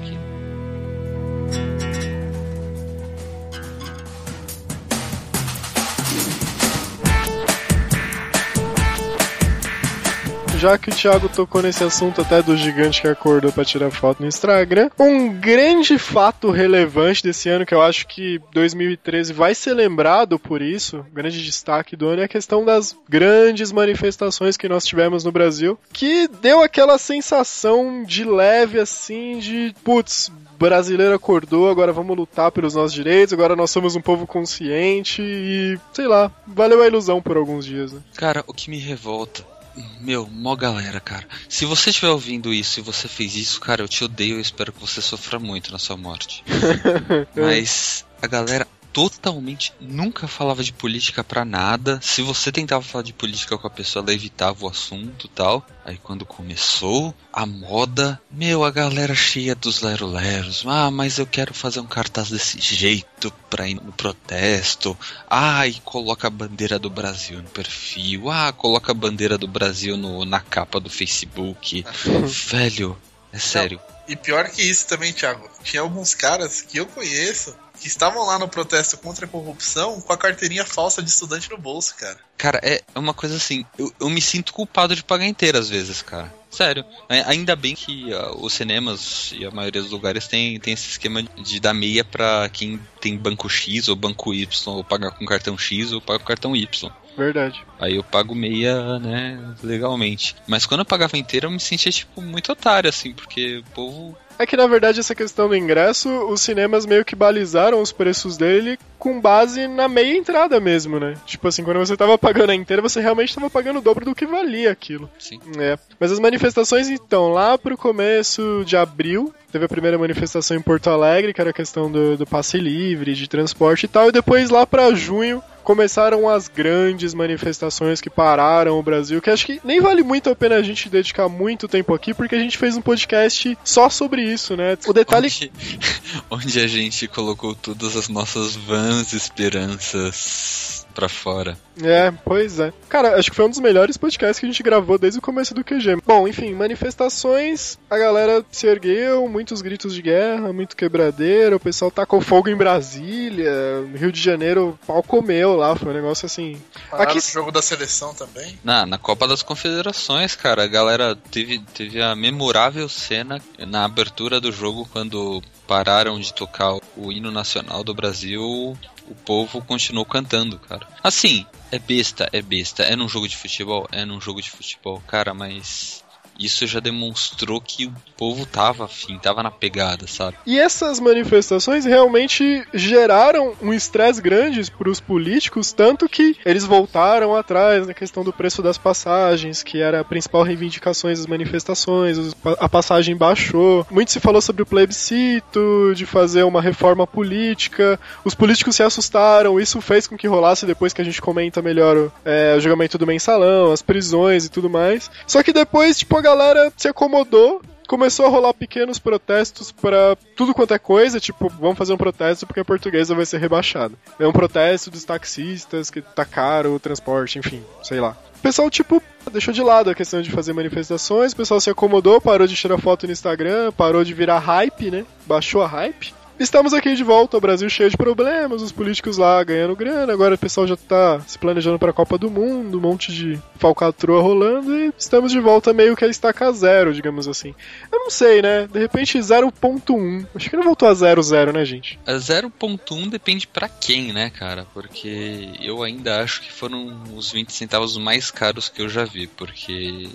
Já 10.59 10.77
que 10.77 10.89
o 10.89 10.93
Thiago 10.93 11.29
tocou 11.29 11.61
nesse 11.61 11.85
assunto 11.85 12.19
até 12.19 12.41
do 12.41 12.57
gigante 12.57 13.01
que 13.01 13.07
acordou 13.07 13.49
para 13.49 13.63
tirar 13.63 13.89
foto 13.89 14.19
no 14.19 14.27
Instagram, 14.27 14.89
um 14.99 15.29
grande 15.39 15.97
fato 15.97 16.51
relevante 16.51 17.23
desse 17.23 17.47
ano 17.47 17.65
que 17.65 17.73
eu 17.73 17.81
acho 17.81 18.05
que 18.05 18.41
2013 18.51 19.31
vai 19.31 19.55
ser 19.55 19.73
lembrado 19.73 20.37
por 20.37 20.61
isso, 20.61 21.05
grande 21.13 21.41
destaque 21.41 21.95
do 21.95 22.09
ano 22.09 22.23
é 22.23 22.25
a 22.25 22.27
questão 22.27 22.65
das 22.65 22.93
grandes 23.07 23.71
manifestações 23.71 24.57
que 24.57 24.67
nós 24.67 24.85
tivemos 24.85 25.23
no 25.23 25.31
Brasil, 25.31 25.79
que 25.93 26.27
deu 26.27 26.61
aquela 26.61 26.97
sensação 26.97 28.03
de 28.03 28.25
leve 28.25 28.81
assim 28.81 29.39
de 29.39 29.73
putz, 29.81 30.29
brasileiro 30.59 31.15
acordou, 31.15 31.69
agora 31.69 31.93
vamos 31.93 32.17
lutar 32.17 32.51
pelos 32.51 32.75
nossos 32.75 32.91
direitos, 32.91 33.31
agora 33.31 33.55
nós 33.55 33.71
somos 33.71 33.95
um 33.95 34.01
povo 34.01 34.27
consciente 34.27 35.21
e, 35.21 35.79
sei 35.93 36.05
lá, 36.05 36.29
valeu 36.45 36.81
a 36.81 36.87
ilusão 36.87 37.21
por 37.21 37.37
alguns 37.37 37.65
dias, 37.65 37.93
né? 37.93 38.01
Cara, 38.17 38.43
o 38.45 38.53
que 38.53 38.69
me 38.69 38.77
revolta 38.77 39.58
meu, 39.99 40.27
mó 40.27 40.55
galera, 40.55 40.99
cara. 40.99 41.27
Se 41.47 41.65
você 41.65 41.89
estiver 41.89 42.09
ouvindo 42.09 42.53
isso 42.53 42.79
e 42.79 42.83
você 42.83 43.07
fez 43.07 43.35
isso, 43.35 43.59
cara, 43.59 43.81
eu 43.81 43.87
te 43.87 44.03
odeio 44.03 44.37
e 44.37 44.41
espero 44.41 44.71
que 44.71 44.79
você 44.79 45.01
sofra 45.01 45.39
muito 45.39 45.71
na 45.71 45.79
sua 45.79 45.97
morte. 45.97 46.43
Mas 47.35 48.05
a 48.21 48.27
galera 48.27 48.67
totalmente 48.99 49.73
nunca 49.79 50.27
falava 50.27 50.61
de 50.61 50.73
política 50.73 51.23
pra 51.23 51.45
nada. 51.45 51.99
Se 52.01 52.21
você 52.21 52.51
tentava 52.51 52.83
falar 52.83 53.03
de 53.03 53.13
política 53.13 53.57
com 53.57 53.65
a 53.65 53.69
pessoa, 53.69 54.03
ela 54.03 54.13
evitava 54.13 54.65
o 54.65 54.69
assunto 54.69 55.29
tal. 55.29 55.65
Aí 55.85 55.97
quando 55.97 56.25
começou 56.25 57.15
a 57.31 57.45
moda, 57.45 58.19
meu, 58.29 58.65
a 58.65 58.71
galera 58.71 59.15
cheia 59.15 59.55
dos 59.55 59.81
lero-leros. 59.81 60.65
Ah, 60.67 60.91
mas 60.91 61.17
eu 61.17 61.25
quero 61.25 61.53
fazer 61.53 61.79
um 61.79 61.85
cartaz 61.85 62.29
desse 62.29 62.59
jeito 62.59 63.31
pra 63.49 63.69
ir 63.69 63.75
no 63.75 63.93
protesto. 63.93 64.97
Ah, 65.29 65.65
e 65.65 65.75
coloca 65.79 66.27
a 66.27 66.31
bandeira 66.31 66.77
do 66.77 66.89
Brasil 66.89 67.41
no 67.41 67.49
perfil. 67.49 68.29
Ah, 68.29 68.51
coloca 68.51 68.91
a 68.91 68.95
bandeira 68.95 69.37
do 69.37 69.47
Brasil 69.47 69.95
no, 69.95 70.25
na 70.25 70.41
capa 70.41 70.77
do 70.77 70.89
Facebook. 70.89 71.85
Velho, 72.49 72.97
é 73.31 73.39
sério. 73.39 73.79
E 74.09 74.15
pior 74.15 74.49
que 74.49 74.61
isso 74.61 74.87
também, 74.87 75.13
Thiago, 75.13 75.47
tinha 75.63 75.81
alguns 75.81 76.13
caras 76.13 76.61
que 76.61 76.77
eu 76.77 76.85
conheço 76.87 77.55
que 77.79 77.87
estavam 77.87 78.25
lá 78.25 78.37
no 78.37 78.47
protesto 78.47 78.97
contra 78.97 79.25
a 79.25 79.29
corrupção 79.29 80.01
com 80.01 80.13
a 80.13 80.17
carteirinha 80.17 80.65
falsa 80.65 81.01
de 81.01 81.09
estudante 81.09 81.49
no 81.49 81.57
bolso, 81.57 81.95
cara. 81.95 82.17
Cara, 82.37 82.59
é 82.63 82.81
uma 82.95 83.13
coisa 83.13 83.35
assim, 83.35 83.65
eu, 83.77 83.91
eu 83.99 84.09
me 84.09 84.21
sinto 84.21 84.53
culpado 84.53 84.95
de 84.95 85.03
pagar 85.03 85.25
inteira 85.25 85.59
às 85.59 85.69
vezes, 85.69 86.01
cara. 86.01 86.33
Sério. 86.49 86.83
Ainda 87.27 87.55
bem 87.55 87.75
que 87.75 88.11
uh, 88.13 88.43
os 88.43 88.53
cinemas 88.53 89.33
e 89.37 89.45
a 89.45 89.51
maioria 89.51 89.81
dos 89.81 89.91
lugares 89.91 90.27
tem, 90.27 90.59
tem 90.59 90.73
esse 90.73 90.89
esquema 90.89 91.21
de 91.21 91.59
dar 91.59 91.73
meia 91.73 92.03
pra 92.03 92.49
quem 92.49 92.79
tem 92.99 93.15
banco 93.15 93.47
X 93.47 93.87
ou 93.87 93.95
banco 93.95 94.33
Y, 94.33 94.47
ou 94.73 94.83
pagar 94.83 95.11
com 95.11 95.25
cartão 95.25 95.57
X 95.57 95.91
ou 95.91 96.01
pagar 96.01 96.19
com 96.19 96.25
cartão 96.25 96.55
Y. 96.55 96.91
Verdade. 97.15 97.63
Aí 97.79 97.95
eu 97.95 98.03
pago 98.03 98.33
meia, 98.33 98.97
né, 98.97 99.55
legalmente. 99.61 100.35
Mas 100.47 100.65
quando 100.65 100.79
eu 100.79 100.85
pagava 100.85 101.17
inteira, 101.17 101.47
eu 101.47 101.51
me 101.51 101.59
sentia, 101.59 101.91
tipo, 101.91 102.21
muito 102.21 102.51
otário, 102.51 102.89
assim, 102.89 103.13
porque 103.13 103.57
o 103.57 103.63
povo 103.71 104.17
é 104.39 104.45
que 104.45 104.55
na 104.55 104.65
verdade 104.65 105.01
essa 105.01 105.13
questão 105.13 105.49
do 105.49 105.55
ingresso, 105.55 106.09
os 106.27 106.41
cinemas 106.41 106.85
meio 106.85 107.03
que 107.03 107.15
balizaram 107.15 107.81
os 107.81 107.91
preços 107.91 108.37
dele 108.37 108.79
com 108.97 109.19
base 109.19 109.67
na 109.67 109.89
meia 109.89 110.15
entrada 110.17 110.59
mesmo, 110.61 110.97
né? 110.97 111.15
Tipo 111.25 111.49
assim, 111.49 111.63
quando 111.63 111.77
você 111.77 111.95
tava 111.97 112.17
pagando 112.17 112.51
a 112.51 112.55
inteira, 112.55 112.81
você 112.81 113.01
realmente 113.01 113.35
tava 113.35 113.49
pagando 113.49 113.79
o 113.79 113.81
dobro 113.81 114.05
do 114.05 114.15
que 114.15 114.25
valia 114.25 114.71
aquilo. 114.71 115.09
Sim. 115.19 115.39
É. 115.57 115.77
Mas 115.99 116.11
as 116.11 116.19
manifestações, 116.19 116.89
então, 116.89 117.29
lá 117.29 117.57
pro 117.57 117.77
começo 117.77 118.63
de 118.65 118.77
abril, 118.77 119.33
teve 119.51 119.65
a 119.65 119.69
primeira 119.69 119.97
manifestação 119.97 120.55
em 120.55 120.61
Porto 120.61 120.89
Alegre, 120.89 121.33
que 121.33 121.41
era 121.41 121.49
a 121.49 121.53
questão 121.53 121.91
do, 121.91 122.17
do 122.17 122.25
passe 122.25 122.57
livre, 122.57 123.13
de 123.13 123.27
transporte 123.27 123.85
e 123.85 123.89
tal, 123.89 124.09
e 124.09 124.13
depois 124.13 124.49
lá 124.49 124.65
para 124.65 124.93
junho 124.95 125.43
começaram 125.69 126.27
as 126.27 126.47
grandes 126.47 127.13
manifestações 127.13 128.01
que 128.01 128.09
pararam 128.09 128.79
o 128.79 128.81
Brasil, 128.81 129.21
que 129.21 129.29
acho 129.29 129.45
que 129.45 129.61
nem 129.63 129.79
vale 129.79 130.01
muito 130.01 130.27
a 130.27 130.35
pena 130.35 130.55
a 130.55 130.63
gente 130.63 130.89
dedicar 130.89 131.29
muito 131.29 131.67
tempo 131.67 131.93
aqui, 131.93 132.11
porque 132.11 132.33
a 132.33 132.39
gente 132.39 132.57
fez 132.57 132.75
um 132.75 132.81
podcast 132.81 133.55
só 133.63 133.87
sobre 133.87 134.23
isso, 134.23 134.57
né? 134.57 134.75
O 134.87 134.93
detalhe. 134.93 135.27
Onde, 135.27 135.51
onde 136.31 136.59
a 136.59 136.65
gente 136.65 137.07
colocou 137.07 137.53
todas 137.53 137.95
as 137.95 138.09
nossas 138.09 138.55
vãs 138.55 139.13
esperanças 139.13 140.68
pra 140.99 141.07
fora. 141.07 141.57
É, 141.81 142.11
pois 142.25 142.59
é. 142.59 142.73
Cara, 142.89 143.17
acho 143.17 143.29
que 143.29 143.35
foi 143.35 143.45
um 143.45 143.49
dos 143.49 143.59
melhores 143.59 143.95
podcasts 143.95 144.37
que 144.37 144.45
a 144.45 144.49
gente 144.49 144.61
gravou 144.61 144.97
desde 144.97 145.19
o 145.19 145.21
começo 145.21 145.53
do 145.53 145.63
QG. 145.63 146.01
Bom, 146.05 146.27
enfim, 146.27 146.53
manifestações, 146.53 147.79
a 147.89 147.97
galera 147.97 148.43
se 148.51 148.67
ergueu, 148.67 149.25
muitos 149.29 149.61
gritos 149.61 149.95
de 149.95 150.01
guerra, 150.01 150.51
muito 150.51 150.75
quebradeiro, 150.75 151.55
o 151.55 151.59
pessoal 151.59 151.89
tacou 151.89 152.19
fogo 152.19 152.49
em 152.49 152.55
Brasília, 152.55 153.53
Rio 153.95 154.11
de 154.11 154.21
Janeiro, 154.21 154.77
o 154.81 154.85
pau 154.85 155.01
comeu 155.01 155.55
lá, 155.55 155.73
foi 155.73 155.91
um 155.91 155.95
negócio 155.95 156.25
assim. 156.25 156.61
Pararam 156.91 157.11
Aqui... 157.11 157.19
o 157.19 157.21
jogo 157.21 157.51
da 157.51 157.61
seleção 157.61 158.13
também. 158.13 158.59
Na, 158.61 158.85
na 158.85 158.97
Copa 158.97 159.25
das 159.25 159.41
Confederações, 159.41 160.35
cara, 160.35 160.65
a 160.65 160.67
galera 160.67 161.15
teve, 161.15 161.59
teve 161.73 162.01
a 162.01 162.13
memorável 162.13 162.89
cena 162.89 163.41
na 163.57 163.85
abertura 163.85 164.41
do 164.41 164.51
jogo 164.51 164.87
quando 164.91 165.41
pararam 165.65 166.19
de 166.19 166.33
tocar 166.33 166.75
o 166.97 167.11
hino 167.11 167.31
nacional 167.31 167.83
do 167.83 167.93
Brasil, 167.93 168.75
o 169.09 169.15
povo 169.15 169.61
continuou 169.61 170.05
cantando, 170.05 170.59
cara. 170.59 170.87
Assim, 171.03 171.45
é 171.71 171.79
besta, 171.79 172.29
é 172.31 172.41
besta. 172.41 172.83
É 172.83 172.95
num 172.95 173.09
jogo 173.09 173.27
de 173.27 173.35
futebol? 173.35 173.87
É 173.91 174.05
num 174.05 174.21
jogo 174.21 174.41
de 174.41 174.49
futebol, 174.49 175.01
cara, 175.07 175.33
mas 175.33 175.98
isso 176.39 176.65
já 176.65 176.79
demonstrou 176.79 177.59
que 177.59 177.85
o 177.85 177.93
povo 178.17 178.45
tava 178.45 178.85
afim, 178.85 179.19
tava 179.19 179.43
na 179.43 179.51
pegada, 179.51 180.07
sabe? 180.07 180.37
E 180.45 180.57
essas 180.57 180.99
manifestações 180.99 181.85
realmente 181.85 182.65
geraram 182.73 183.53
um 183.61 183.73
estresse 183.73 184.21
grande 184.21 184.71
para 184.71 184.89
os 184.89 184.99
políticos, 184.99 185.73
tanto 185.73 186.07
que 186.07 186.35
eles 186.45 186.65
voltaram 186.65 187.35
atrás 187.35 187.85
na 187.85 187.93
questão 187.93 188.23
do 188.23 188.31
preço 188.31 188.61
das 188.61 188.77
passagens, 188.77 189.61
que 189.63 189.81
era 189.81 189.99
a 189.99 190.03
principal 190.03 190.43
reivindicação 190.43 191.09
das 191.09 191.25
manifestações, 191.25 192.17
a 192.59 192.69
passagem 192.69 193.15
baixou. 193.15 193.85
Muito 193.89 194.11
se 194.11 194.19
falou 194.19 194.41
sobre 194.41 194.63
o 194.63 194.65
plebiscito, 194.65 195.93
de 195.95 196.05
fazer 196.05 196.43
uma 196.43 196.61
reforma 196.61 197.05
política, 197.05 197.99
os 198.23 198.35
políticos 198.35 198.75
se 198.75 198.83
assustaram, 198.83 199.59
isso 199.59 199.81
fez 199.81 200.07
com 200.07 200.17
que 200.17 200.27
rolasse 200.27 200.65
depois 200.65 200.93
que 200.93 201.01
a 201.01 201.05
gente 201.05 201.21
comenta 201.21 201.61
melhor 201.61 201.97
o, 201.97 202.11
é, 202.23 202.55
o 202.55 202.59
julgamento 202.59 202.97
do 202.97 203.07
mensalão, 203.07 203.71
as 203.71 203.81
prisões 203.81 204.45
e 204.45 204.49
tudo 204.49 204.69
mais. 204.69 205.09
Só 205.25 205.41
que 205.41 205.51
depois, 205.51 205.97
tipo, 205.97 206.17
a 206.17 206.21
galera 206.29 206.71
se 206.77 206.87
acomodou 206.87 207.61
começou 207.87 208.27
a 208.27 208.29
rolar 208.29 208.53
pequenos 208.53 208.99
protestos 208.99 209.71
para 209.71 210.15
tudo 210.35 210.53
quanto 210.53 210.75
é 210.75 210.77
coisa, 210.77 211.19
tipo, 211.19 211.49
vamos 211.49 211.75
fazer 211.75 211.91
um 211.91 211.97
protesto 211.97 212.45
porque 212.45 212.59
a 212.59 212.65
portuguesa 212.65 213.15
vai 213.15 213.25
ser 213.25 213.39
rebaixada. 213.39 213.95
É 214.19 214.27
um 214.27 214.31
protesto 214.31 214.91
dos 214.91 215.03
taxistas 215.03 215.89
que 215.89 215.99
tá 215.99 216.23
caro 216.23 216.75
o 216.75 216.79
transporte, 216.79 217.39
enfim, 217.39 217.63
sei 217.81 217.99
lá. 217.99 218.15
O 218.37 218.41
pessoal, 218.41 218.69
tipo, 218.69 219.01
deixou 219.31 219.51
de 219.51 219.63
lado 219.63 219.89
a 219.89 219.95
questão 219.95 220.21
de 220.21 220.29
fazer 220.29 220.53
manifestações, 220.53 221.33
o 221.33 221.35
pessoal 221.35 221.59
se 221.59 221.71
acomodou, 221.71 222.21
parou 222.21 222.45
de 222.45 222.55
tirar 222.55 222.77
foto 222.77 223.07
no 223.07 223.11
Instagram, 223.11 223.71
parou 223.71 224.03
de 224.03 224.13
virar 224.13 224.37
hype, 224.37 224.91
né? 224.91 225.03
Baixou 225.25 225.63
a 225.63 225.67
hype. 225.67 226.13
Estamos 226.39 226.73
aqui 226.73 226.95
de 226.95 227.03
volta, 227.03 227.35
o 227.35 227.41
Brasil 227.41 227.69
cheio 227.69 227.89
de 227.89 227.97
problemas, 227.97 228.61
os 228.61 228.71
políticos 228.71 229.17
lá 229.17 229.43
ganhando 229.43 229.75
grana, 229.75 230.13
agora 230.13 230.35
o 230.35 230.37
pessoal 230.37 230.65
já 230.65 230.77
tá 230.77 231.19
se 231.27 231.37
planejando 231.37 231.77
para 231.77 231.89
a 231.89 231.93
Copa 231.93 232.17
do 232.17 232.31
Mundo, 232.31 232.77
um 232.77 232.81
monte 232.81 233.11
de 233.11 233.37
falcatrua 233.57 234.21
rolando 234.21 234.73
e 234.73 234.93
estamos 234.97 235.33
de 235.33 235.39
volta 235.41 235.73
meio 235.73 235.97
que 235.97 236.05
a 236.05 236.07
estaca 236.07 236.49
zero, 236.53 236.93
digamos 236.93 237.27
assim. 237.27 237.53
Eu 237.91 237.99
não 237.99 238.09
sei, 238.09 238.41
né? 238.41 238.67
De 238.67 238.79
repente 238.79 239.19
0.1. 239.19 240.25
Acho 240.33 240.49
que 240.49 240.55
não 240.55 240.63
voltou 240.63 240.87
a 240.87 240.93
0.0, 240.93 241.51
né, 241.51 241.65
gente? 241.65 241.99
A 242.07 242.13
0.1 242.13 243.09
depende 243.09 243.45
para 243.45 243.67
quem, 243.67 244.13
né, 244.13 244.29
cara? 244.29 244.65
Porque 244.73 245.49
eu 245.59 245.83
ainda 245.83 246.21
acho 246.23 246.41
que 246.41 246.51
foram 246.51 247.03
os 247.15 247.33
20 247.33 247.51
centavos 247.51 247.97
mais 247.97 248.31
caros 248.31 248.69
que 248.69 248.81
eu 248.81 248.87
já 248.87 249.03
vi, 249.03 249.27
porque 249.27 250.07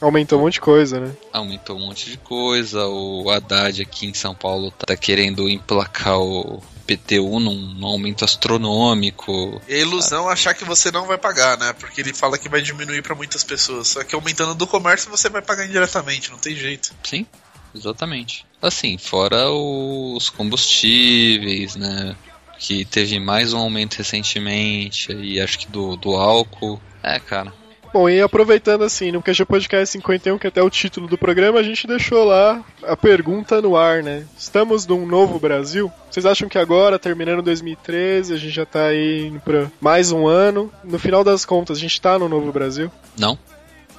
Aumentou 0.00 0.38
um 0.38 0.42
monte 0.42 0.54
de 0.54 0.60
coisa, 0.60 1.00
né? 1.00 1.12
Aumentou 1.32 1.76
um 1.76 1.86
monte 1.86 2.10
de 2.10 2.16
coisa. 2.18 2.86
O 2.86 3.28
Haddad 3.30 3.82
aqui 3.82 4.06
em 4.06 4.14
São 4.14 4.34
Paulo 4.34 4.70
tá 4.70 4.96
querendo 4.96 5.48
emplacar 5.48 6.20
o 6.20 6.62
PTU 6.86 7.40
num, 7.40 7.54
num 7.54 7.86
aumento 7.86 8.24
astronômico. 8.24 9.60
É 9.68 9.80
ilusão 9.80 10.28
achar 10.28 10.54
que 10.54 10.64
você 10.64 10.90
não 10.90 11.06
vai 11.06 11.18
pagar, 11.18 11.58
né? 11.58 11.72
Porque 11.74 12.00
ele 12.00 12.14
fala 12.14 12.38
que 12.38 12.48
vai 12.48 12.62
diminuir 12.62 13.02
para 13.02 13.14
muitas 13.14 13.42
pessoas. 13.42 13.88
Só 13.88 14.04
que 14.04 14.14
aumentando 14.14 14.54
do 14.54 14.66
comércio 14.66 15.10
você 15.10 15.28
vai 15.28 15.42
pagar 15.42 15.66
indiretamente, 15.66 16.30
não 16.30 16.38
tem 16.38 16.54
jeito. 16.54 16.94
Sim, 17.02 17.26
exatamente. 17.74 18.46
Assim, 18.62 18.96
fora 18.96 19.50
os 19.50 20.30
combustíveis, 20.30 21.76
né? 21.76 22.16
Que 22.58 22.84
teve 22.84 23.20
mais 23.20 23.52
um 23.52 23.58
aumento 23.58 23.96
recentemente, 23.96 25.12
e 25.12 25.40
acho 25.40 25.58
que 25.58 25.68
do, 25.68 25.96
do 25.96 26.16
álcool. 26.16 26.80
É, 27.02 27.20
cara, 27.20 27.52
Bom, 27.92 28.08
e 28.08 28.20
aproveitando 28.20 28.84
assim, 28.84 29.10
no 29.10 29.22
QG 29.22 29.44
Podcast 29.46 29.92
51, 29.92 30.38
que 30.38 30.46
é 30.46 30.48
até 30.48 30.62
o 30.62 30.68
título 30.68 31.08
do 31.08 31.16
programa, 31.16 31.58
a 31.58 31.62
gente 31.62 31.86
deixou 31.86 32.24
lá 32.24 32.62
a 32.82 32.96
pergunta 32.96 33.62
no 33.62 33.76
ar, 33.76 34.02
né? 34.02 34.26
Estamos 34.36 34.86
num 34.86 35.06
novo 35.06 35.38
Brasil? 35.38 35.90
Vocês 36.10 36.26
acham 36.26 36.48
que 36.48 36.58
agora, 36.58 36.98
terminando 36.98 37.42
2013, 37.42 38.34
a 38.34 38.36
gente 38.36 38.50
já 38.54 38.66
tá 38.66 38.86
aí 38.86 39.28
indo 39.28 39.40
pra 39.40 39.70
mais 39.80 40.12
um 40.12 40.26
ano? 40.26 40.70
No 40.84 40.98
final 40.98 41.24
das 41.24 41.44
contas, 41.44 41.78
a 41.78 41.80
gente 41.80 42.00
tá 42.00 42.18
no 42.18 42.28
novo 42.28 42.52
Brasil? 42.52 42.90
Não. 43.18 43.38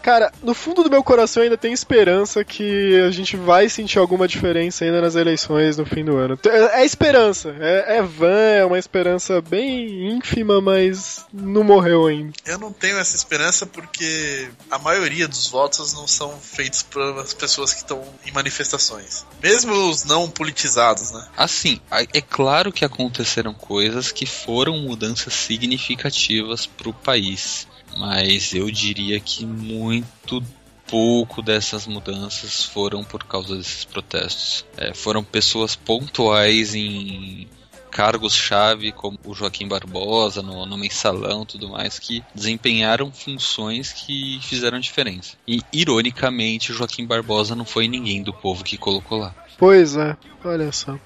Cara, 0.01 0.31
no 0.41 0.53
fundo 0.53 0.83
do 0.83 0.89
meu 0.89 1.03
coração 1.03 1.43
ainda 1.43 1.57
tem 1.57 1.73
esperança 1.73 2.43
que 2.43 2.99
a 3.01 3.11
gente 3.11 3.35
vai 3.35 3.69
sentir 3.69 3.99
alguma 3.99 4.27
diferença 4.27 4.85
ainda 4.85 5.01
nas 5.01 5.15
eleições 5.15 5.77
no 5.77 5.85
fim 5.85 6.03
do 6.03 6.17
ano. 6.17 6.39
É, 6.45 6.81
é 6.81 6.85
esperança, 6.85 7.55
é, 7.59 7.97
é 7.97 8.01
vã, 8.01 8.33
é 8.33 8.65
uma 8.65 8.79
esperança 8.79 9.41
bem 9.41 10.09
ínfima, 10.11 10.61
mas 10.61 11.25
não 11.33 11.63
morreu 11.63 12.07
ainda. 12.07 12.33
Eu 12.45 12.57
não 12.57 12.71
tenho 12.71 12.97
essa 12.97 13.15
esperança 13.15 13.65
porque 13.65 14.49
a 14.71 14.79
maioria 14.79 15.27
dos 15.27 15.47
votos 15.47 15.93
não 15.93 16.07
são 16.07 16.39
feitos 16.39 16.83
pelas 16.83 17.33
pessoas 17.33 17.73
que 17.73 17.81
estão 17.81 18.03
em 18.25 18.31
manifestações. 18.31 19.25
Mesmo 19.41 19.89
os 19.89 20.03
não 20.03 20.29
politizados, 20.29 21.11
né? 21.11 21.27
Assim, 21.35 21.79
é 21.91 22.21
claro 22.21 22.71
que 22.71 22.85
aconteceram 22.85 23.53
coisas 23.53 24.11
que 24.11 24.25
foram 24.25 24.77
mudanças 24.79 25.33
significativas 25.33 26.65
pro 26.65 26.93
país, 26.93 27.67
mas 27.97 28.53
eu 28.53 28.69
diria 28.69 29.19
que 29.19 29.45
muito 29.45 30.43
pouco 30.87 31.41
dessas 31.41 31.85
mudanças 31.85 32.63
foram 32.63 33.03
por 33.03 33.23
causa 33.23 33.55
desses 33.55 33.85
protestos. 33.85 34.65
É, 34.75 34.93
foram 34.93 35.23
pessoas 35.23 35.75
pontuais 35.75 36.73
em 36.73 37.47
cargos-chave, 37.89 38.91
como 38.91 39.19
o 39.25 39.33
Joaquim 39.33 39.67
Barbosa, 39.67 40.41
no, 40.41 40.65
no 40.65 40.77
mensalão 40.77 41.43
e 41.43 41.45
tudo 41.45 41.69
mais, 41.69 41.99
que 41.99 42.23
desempenharam 42.33 43.11
funções 43.11 43.91
que 43.91 44.39
fizeram 44.41 44.79
diferença. 44.79 45.35
E, 45.47 45.61
ironicamente, 45.73 46.71
o 46.71 46.75
Joaquim 46.75 47.05
Barbosa 47.05 47.55
não 47.55 47.65
foi 47.65 47.87
ninguém 47.87 48.23
do 48.23 48.33
povo 48.33 48.63
que 48.63 48.77
colocou 48.77 49.19
lá. 49.19 49.35
Pois 49.57 49.95
é, 49.95 50.15
olha 50.43 50.71
só. 50.71 50.97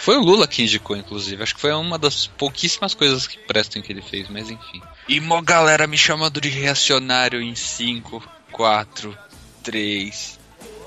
Foi 0.00 0.16
o 0.16 0.22
Lula 0.22 0.46
que 0.46 0.62
indicou, 0.62 0.96
inclusive. 0.96 1.42
Acho 1.42 1.54
que 1.54 1.60
foi 1.60 1.72
uma 1.72 1.98
das 1.98 2.26
pouquíssimas 2.26 2.94
coisas 2.94 3.26
que 3.26 3.38
prestam 3.38 3.82
que 3.82 3.90
ele 3.90 4.02
fez, 4.02 4.28
mas 4.28 4.50
enfim. 4.50 4.82
E 5.08 5.20
mó 5.20 5.40
galera 5.40 5.86
me 5.86 5.96
chamando 5.96 6.38
de 6.38 6.50
reacionário 6.50 7.40
em 7.40 7.54
5, 7.54 8.22
4, 8.52 9.16
3, 9.62 10.38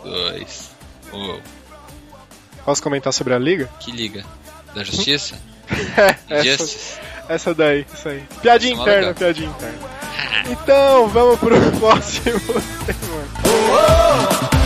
2, 0.04 0.70
1. 1.12 1.40
Posso 2.64 2.84
comentar 2.84 3.12
sobre 3.12 3.34
a 3.34 3.40
liga? 3.40 3.68
Que 3.80 3.92
liga? 3.92 4.24
Da 4.76 4.84
justiça? 4.84 5.42
essa, 6.30 6.48
Injustice? 6.48 7.00
essa 7.28 7.56
daí, 7.56 7.86
isso 7.92 8.10
aí. 8.10 8.24
Piadinha 8.44 8.74
Isso 8.74 8.82
é 8.82 8.84
interna, 8.84 9.14
piadinha 9.14 9.50
interna. 9.50 9.92
Então, 10.50 11.08
vamos 11.08 11.40
pro 11.40 11.56
próximo 11.80 12.40
tema. 12.86 13.22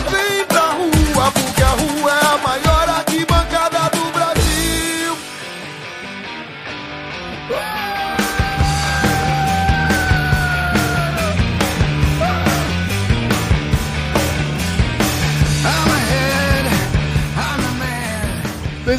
Vem 0.10 0.46
pra 0.48 0.72
rua, 0.72 1.32
porque 1.32 1.62
a 1.62 1.70
rua 1.70 2.20
é 2.20 2.25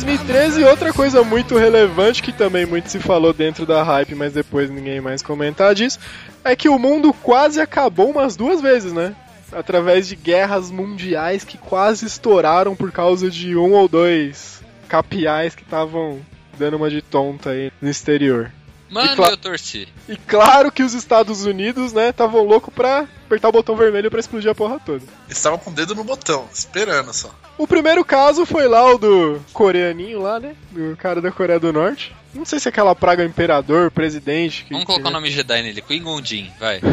2013, 0.05 0.63
outra 0.65 0.93
coisa 0.93 1.23
muito 1.25 1.57
relevante 1.57 2.23
que 2.23 2.31
também 2.31 2.67
muito 2.67 2.91
se 2.91 2.99
falou 2.99 3.33
dentro 3.33 3.65
da 3.65 3.83
hype, 3.83 4.15
mas 4.15 4.33
depois 4.33 4.69
ninguém 4.71 5.01
mais 5.01 5.23
comentar 5.23 5.75
disso, 5.75 5.99
é 6.45 6.55
que 6.55 6.69
o 6.69 6.79
mundo 6.79 7.15
quase 7.15 7.61
acabou 7.61 8.11
umas 8.11 8.37
duas 8.37 8.61
vezes, 8.61 8.93
né? 8.93 9.17
Através 9.51 10.07
de 10.07 10.15
guerras 10.15 10.71
mundiais 10.71 11.45
que 11.45 11.57
quase 11.57 12.05
estouraram 12.05 12.77
por 12.77 12.93
causa 12.93 13.31
de 13.31 13.57
um 13.57 13.73
ou 13.73 13.89
dois 13.89 14.61
capiais 14.87 15.55
que 15.55 15.63
estavam 15.63 16.21
dando 16.59 16.77
uma 16.77 16.91
de 16.91 17.01
tonta 17.01 17.51
aí 17.51 17.73
no 17.81 17.89
exterior. 17.89 18.53
Mano, 18.91 19.13
E 19.13 19.17
cla- 19.17 19.31
eu 19.31 19.37
torci. 19.37 19.89
E 20.09 20.17
claro 20.17 20.71
que 20.71 20.83
os 20.83 20.93
Estados 20.95 21.45
Unidos, 21.47 21.93
né, 21.93 22.11
estavam 22.11 22.43
loucos 22.45 22.73
pra 22.73 23.07
apertar 23.27 23.49
o 23.49 23.53
botão 23.53 23.75
vermelho 23.75 24.11
pra 24.11 24.21
explodir 24.21 24.51
a 24.51 24.55
porra 24.55 24.79
toda. 24.79 25.03
Eles 25.27 25.39
estavam 25.39 25.59
com 25.59 25.71
o 25.71 25.73
dedo 25.75 25.95
no 25.95 26.05
botão, 26.05 26.47
esperando 26.53 27.13
só. 27.15 27.31
O 27.59 27.67
primeiro 27.67 28.05
caso 28.05 28.45
foi 28.45 28.69
lá 28.69 28.93
o 28.93 28.99
do 28.99 29.41
coreaninho 29.53 30.21
lá, 30.21 30.39
né? 30.39 30.55
Do 30.71 30.97
cara 30.97 31.21
da 31.21 31.33
Coreia 31.33 31.59
do 31.59 31.73
Norte. 31.73 32.15
Não 32.35 32.45
sei 32.45 32.59
se 32.59 32.69
é 32.69 32.71
aquela 32.71 32.95
praga 32.95 33.25
imperador, 33.25 33.91
presidente. 33.91 34.65
Que, 34.65 34.73
Vamos 34.73 34.87
colocar 34.87 35.09
o 35.09 35.13
nome 35.13 35.31
Jedi 35.31 35.63
nele. 35.63 35.81
Qui 35.81 35.99
Gon 36.01 36.23
Jinn, 36.23 36.49
vai. 36.61 36.81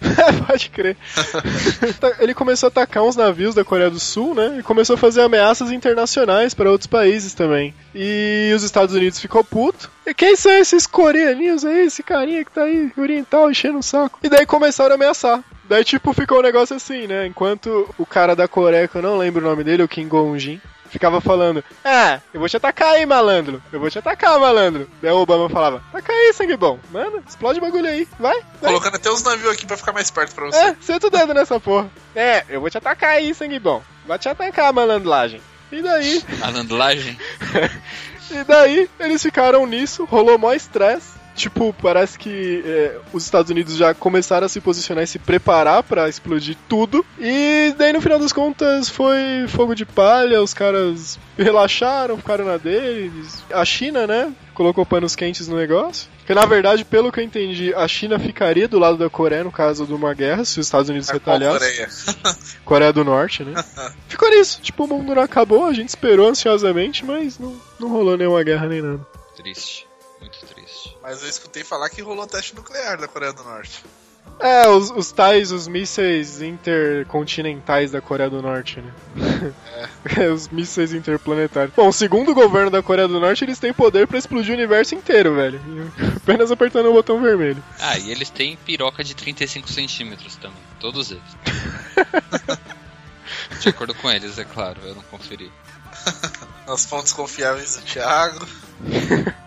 É, 0.00 0.32
Pode 0.46 0.70
crer. 0.70 0.96
Tá, 2.00 2.16
Ele 2.20 2.34
começou 2.34 2.68
a 2.68 2.70
atacar 2.70 3.02
uns 3.02 3.16
navios 3.16 3.54
da 3.54 3.64
Coreia 3.64 3.90
do 3.90 4.00
Sul, 4.00 4.34
né? 4.34 4.56
E 4.58 4.62
começou 4.62 4.94
a 4.94 4.98
fazer 4.98 5.20
ameaças 5.20 5.70
internacionais 5.70 6.54
para 6.54 6.70
outros 6.70 6.86
países 6.86 7.34
também. 7.34 7.74
E 7.94 8.52
os 8.54 8.62
Estados 8.62 8.94
Unidos 8.94 9.20
ficou 9.20 9.44
puto. 9.44 9.90
E 10.06 10.14
quem 10.14 10.34
são 10.36 10.52
esses 10.52 10.86
coreaninhos 10.86 11.64
aí? 11.64 11.86
Esse 11.86 12.02
carinha 12.02 12.44
que 12.44 12.50
tá 12.50 12.62
aí, 12.62 12.90
oriental, 12.96 13.50
enchendo 13.50 13.78
o 13.78 13.82
saco. 13.82 14.18
E 14.22 14.28
daí 14.28 14.46
começaram 14.46 14.92
a 14.92 14.94
ameaçar. 14.94 15.42
Daí, 15.72 15.84
tipo, 15.84 16.12
ficou 16.12 16.40
um 16.40 16.42
negócio 16.42 16.76
assim, 16.76 17.06
né? 17.06 17.26
Enquanto 17.26 17.88
o 17.96 18.04
cara 18.04 18.36
da 18.36 18.46
Coreia, 18.46 18.86
que 18.86 18.94
eu 18.94 19.00
não 19.00 19.16
lembro 19.16 19.42
o 19.42 19.48
nome 19.48 19.64
dele, 19.64 19.82
o 19.82 19.88
Kim 19.88 20.06
Gon-jin, 20.06 20.60
ficava 20.90 21.18
falando: 21.18 21.64
Ah, 21.82 22.20
eu 22.34 22.40
vou 22.40 22.46
te 22.46 22.58
atacar 22.58 22.92
aí, 22.92 23.06
malandro. 23.06 23.62
Eu 23.72 23.80
vou 23.80 23.88
te 23.88 23.98
atacar, 23.98 24.38
malandro. 24.38 24.86
Daí 25.00 25.10
o 25.10 25.16
Obama 25.16 25.48
falava: 25.48 25.82
Taca 25.90 26.12
aí, 26.12 26.30
sangue 26.34 26.58
bom. 26.58 26.78
Mano, 26.90 27.22
explode 27.26 27.58
o 27.58 27.62
bagulho 27.62 27.88
aí. 27.88 28.06
Vai, 28.20 28.38
vai. 28.60 28.70
Colocando 28.70 28.96
até 28.96 29.08
os 29.08 29.22
navios 29.22 29.50
aqui 29.50 29.64
pra 29.64 29.78
ficar 29.78 29.94
mais 29.94 30.10
perto 30.10 30.34
pra 30.34 30.44
você. 30.44 30.58
É, 30.58 30.76
senta 30.78 31.06
o 31.06 31.10
dedo 31.10 31.32
nessa 31.32 31.58
porra. 31.58 31.90
É, 32.14 32.44
eu 32.50 32.60
vou 32.60 32.68
te 32.68 32.76
atacar 32.76 33.12
aí, 33.12 33.34
sangue 33.34 33.58
bom. 33.58 33.82
Vai 34.06 34.18
te 34.18 34.28
atacar, 34.28 34.74
malandragem. 34.74 35.40
E 35.72 35.80
daí, 35.80 36.22
Malandragem. 36.38 37.18
e 38.30 38.44
daí, 38.44 38.90
eles 39.00 39.22
ficaram 39.22 39.66
nisso, 39.66 40.04
rolou 40.04 40.36
mó 40.36 40.52
estresse. 40.52 41.21
Tipo, 41.34 41.74
parece 41.80 42.18
que 42.18 42.62
é, 42.64 42.98
os 43.12 43.24
Estados 43.24 43.50
Unidos 43.50 43.76
já 43.76 43.94
começaram 43.94 44.46
a 44.46 44.48
se 44.48 44.60
posicionar 44.60 45.04
e 45.04 45.06
se 45.06 45.18
preparar 45.18 45.82
pra 45.82 46.08
explodir 46.08 46.56
tudo. 46.68 47.04
E 47.18 47.74
daí, 47.78 47.92
no 47.92 48.00
final 48.00 48.18
das 48.18 48.32
contas, 48.32 48.88
foi 48.88 49.46
fogo 49.48 49.74
de 49.74 49.86
palha, 49.86 50.42
os 50.42 50.52
caras 50.52 51.18
relaxaram, 51.36 52.16
ficaram 52.18 52.44
na 52.44 52.58
deles. 52.58 53.42
A 53.52 53.64
China, 53.64 54.06
né, 54.06 54.32
colocou 54.52 54.84
panos 54.84 55.16
quentes 55.16 55.48
no 55.48 55.56
negócio. 55.56 56.10
Porque, 56.18 56.34
na 56.34 56.46
verdade, 56.46 56.84
pelo 56.84 57.10
que 57.10 57.18
eu 57.18 57.24
entendi, 57.24 57.74
a 57.74 57.88
China 57.88 58.18
ficaria 58.18 58.68
do 58.68 58.78
lado 58.78 58.96
da 58.96 59.10
Coreia 59.10 59.42
no 59.42 59.50
caso 59.50 59.84
de 59.84 59.92
uma 59.92 60.14
guerra, 60.14 60.44
se 60.44 60.60
os 60.60 60.66
Estados 60.66 60.88
Unidos 60.88 61.10
A 61.10 61.18
qual 61.18 61.38
retaliassem. 61.38 62.14
Coreia? 62.14 62.36
Coreia 62.64 62.92
do 62.92 63.04
Norte, 63.04 63.42
né? 63.42 63.64
Ficou 64.06 64.30
nisso. 64.30 64.60
Tipo, 64.62 64.84
o 64.84 64.86
mundo 64.86 65.14
não 65.14 65.22
acabou, 65.22 65.66
a 65.66 65.72
gente 65.72 65.88
esperou 65.88 66.28
ansiosamente, 66.28 67.04
mas 67.04 67.38
não, 67.38 67.56
não 67.80 67.88
rolou 67.88 68.16
nenhuma 68.16 68.42
guerra 68.44 68.68
nem 68.68 68.82
nada. 68.82 69.04
Triste. 69.36 69.91
Mas 71.02 71.22
eu 71.22 71.28
escutei 71.28 71.64
falar 71.64 71.90
que 71.90 72.00
rolou 72.00 72.26
teste 72.26 72.54
nuclear 72.54 72.98
da 72.98 73.08
Coreia 73.08 73.32
do 73.32 73.42
Norte. 73.42 73.82
É, 74.38 74.68
os, 74.68 74.90
os 74.90 75.12
tais, 75.12 75.52
os 75.52 75.68
mísseis 75.68 76.40
intercontinentais 76.40 77.90
da 77.90 78.00
Coreia 78.00 78.30
do 78.30 78.40
Norte, 78.40 78.80
né? 78.80 78.92
É. 80.16 80.28
os 80.30 80.48
mísseis 80.48 80.92
interplanetários. 80.92 81.74
Bom, 81.74 81.90
segundo 81.92 82.30
o 82.30 82.34
governo 82.34 82.70
da 82.70 82.82
Coreia 82.82 83.06
do 83.06 83.20
Norte, 83.20 83.44
eles 83.44 83.58
têm 83.58 83.72
poder 83.72 84.06
pra 84.06 84.18
explodir 84.18 84.52
o 84.52 84.56
universo 84.56 84.94
inteiro, 84.94 85.34
velho. 85.34 85.60
Apenas 86.16 86.50
apertando 86.50 86.88
o 86.88 86.92
botão 86.92 87.20
vermelho. 87.20 87.62
Ah, 87.78 87.98
e 87.98 88.10
eles 88.10 88.30
têm 88.30 88.56
piroca 88.56 89.04
de 89.04 89.14
35 89.14 89.70
centímetros 89.70 90.36
também. 90.36 90.62
Todos 90.80 91.10
eles. 91.10 91.22
De 93.60 93.68
acordo 93.68 93.94
com 93.94 94.10
eles, 94.10 94.38
é 94.38 94.44
claro, 94.44 94.80
eu 94.82 94.94
não 94.94 95.02
conferi. 95.02 95.50
Nas 96.66 96.84
fontes 96.84 97.12
confiáveis 97.12 97.76
do 97.76 97.82
Thiago. 97.82 98.46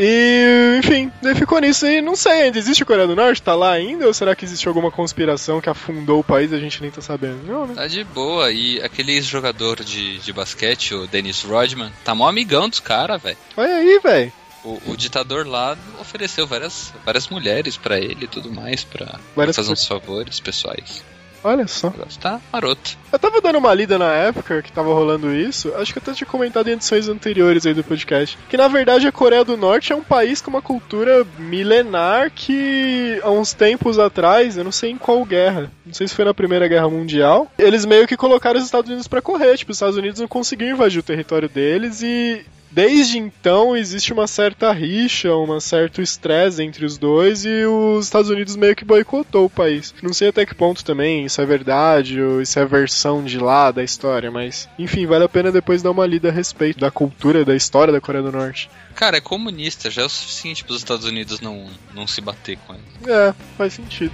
E, 0.00 0.78
enfim, 0.78 1.10
daí 1.20 1.34
ficou 1.34 1.58
nisso 1.60 1.84
aí. 1.84 2.00
Não 2.00 2.14
sei 2.14 2.42
ainda, 2.42 2.56
existe 2.56 2.84
a 2.84 2.86
Coreia 2.86 3.08
do 3.08 3.16
Norte? 3.16 3.42
Tá 3.42 3.56
lá 3.56 3.72
ainda? 3.72 4.06
Ou 4.06 4.14
será 4.14 4.36
que 4.36 4.44
existe 4.44 4.68
alguma 4.68 4.92
conspiração 4.92 5.60
que 5.60 5.68
afundou 5.68 6.20
o 6.20 6.24
país 6.24 6.52
e 6.52 6.54
a 6.54 6.58
gente 6.58 6.80
nem 6.80 6.88
tá 6.88 7.00
sabendo? 7.00 7.44
Não, 7.44 7.66
né? 7.66 7.74
Tá 7.74 7.88
de 7.88 8.04
boa. 8.04 8.52
E 8.52 8.80
aquele 8.80 9.20
jogador 9.20 9.82
de, 9.82 10.18
de 10.18 10.32
basquete, 10.32 10.94
o 10.94 11.08
Dennis 11.08 11.42
Rodman, 11.42 11.90
tá 12.04 12.14
mó 12.14 12.28
amigão 12.28 12.68
dos 12.68 12.78
caras, 12.78 13.20
velho. 13.20 13.36
Olha 13.56 13.74
aí, 13.74 13.98
velho. 14.00 14.32
O, 14.64 14.92
o 14.92 14.96
ditador 14.96 15.48
lá 15.48 15.76
ofereceu 16.00 16.46
várias, 16.46 16.92
várias 17.04 17.28
mulheres 17.28 17.76
pra 17.76 17.98
ele 17.98 18.24
e 18.24 18.28
tudo 18.28 18.52
mais, 18.52 18.84
pra 18.84 19.18
Várias 19.34 19.56
fazer 19.56 19.72
uns 19.72 19.84
favores 19.84 20.38
pessoais. 20.38 21.02
Olha 21.42 21.66
só. 21.66 21.88
O 21.88 21.92
negócio 21.92 22.20
tá 22.20 22.40
maroto. 22.52 22.96
Eu 23.12 23.18
tava 23.18 23.40
dando 23.40 23.58
uma 23.58 23.72
lida 23.72 23.98
na 23.98 24.12
época 24.12 24.62
que 24.62 24.72
tava 24.72 24.92
rolando 24.92 25.34
isso, 25.34 25.72
acho 25.76 25.92
que 25.92 25.98
eu 25.98 26.02
até 26.02 26.12
tinha 26.12 26.28
comentado 26.28 26.68
em 26.68 26.72
edições 26.72 27.08
anteriores 27.08 27.64
aí 27.64 27.74
do 27.74 27.84
podcast, 27.84 28.38
que 28.48 28.56
na 28.56 28.68
verdade 28.68 29.06
a 29.06 29.12
Coreia 29.12 29.44
do 29.44 29.56
Norte 29.56 29.92
é 29.92 29.96
um 29.96 30.02
país 30.02 30.40
com 30.40 30.50
uma 30.50 30.62
cultura 30.62 31.26
milenar 31.38 32.30
que 32.30 33.20
há 33.22 33.30
uns 33.30 33.52
tempos 33.52 33.98
atrás, 33.98 34.56
eu 34.56 34.64
não 34.64 34.72
sei 34.72 34.90
em 34.90 34.98
qual 34.98 35.24
guerra, 35.24 35.70
não 35.86 35.94
sei 35.94 36.06
se 36.06 36.14
foi 36.14 36.24
na 36.24 36.34
Primeira 36.34 36.68
Guerra 36.68 36.88
Mundial, 36.88 37.50
eles 37.58 37.86
meio 37.86 38.06
que 38.06 38.16
colocaram 38.16 38.58
os 38.58 38.64
Estados 38.64 38.88
Unidos 38.88 39.08
pra 39.08 39.22
correr, 39.22 39.56
tipo, 39.56 39.72
os 39.72 39.76
Estados 39.76 39.96
Unidos 39.96 40.20
não 40.20 40.28
conseguiram 40.28 40.74
invadir 40.74 41.00
o 41.00 41.04
território 41.04 41.48
deles 41.48 42.02
e 42.02 42.44
Desde 42.70 43.18
então 43.18 43.76
existe 43.76 44.12
uma 44.12 44.26
certa 44.26 44.72
rixa, 44.72 45.34
um 45.34 45.58
certo 45.60 46.02
estresse 46.02 46.62
entre 46.62 46.84
os 46.84 46.98
dois 46.98 47.44
e 47.44 47.64
os 47.64 48.04
Estados 48.04 48.30
Unidos 48.30 48.56
meio 48.56 48.76
que 48.76 48.84
boicotou 48.84 49.46
o 49.46 49.50
país. 49.50 49.94
Não 50.02 50.12
sei 50.12 50.28
até 50.28 50.44
que 50.44 50.54
ponto 50.54 50.84
também 50.84 51.24
isso 51.24 51.40
é 51.40 51.46
verdade 51.46 52.20
ou 52.20 52.42
isso 52.42 52.58
é 52.58 52.64
versão 52.66 53.24
de 53.24 53.38
lá 53.38 53.70
da 53.70 53.82
história, 53.82 54.30
mas 54.30 54.68
enfim, 54.78 55.06
vale 55.06 55.24
a 55.24 55.28
pena 55.28 55.50
depois 55.50 55.82
dar 55.82 55.90
uma 55.90 56.06
lida 56.06 56.28
a 56.28 56.32
respeito 56.32 56.78
da 56.78 56.90
cultura, 56.90 57.44
da 57.44 57.56
história 57.56 57.92
da 57.92 58.00
Coreia 58.00 58.22
do 58.22 58.32
Norte. 58.32 58.70
Cara, 58.94 59.16
é 59.16 59.20
comunista, 59.20 59.90
já 59.90 60.02
é 60.02 60.04
o 60.04 60.08
suficiente 60.08 60.64
pros 60.64 60.78
Estados 60.78 61.06
Unidos 61.06 61.40
não, 61.40 61.66
não 61.94 62.06
se 62.06 62.20
bater 62.20 62.58
com 62.66 62.74
ele. 62.74 62.82
É, 63.06 63.34
faz 63.56 63.74
sentido. 63.74 64.12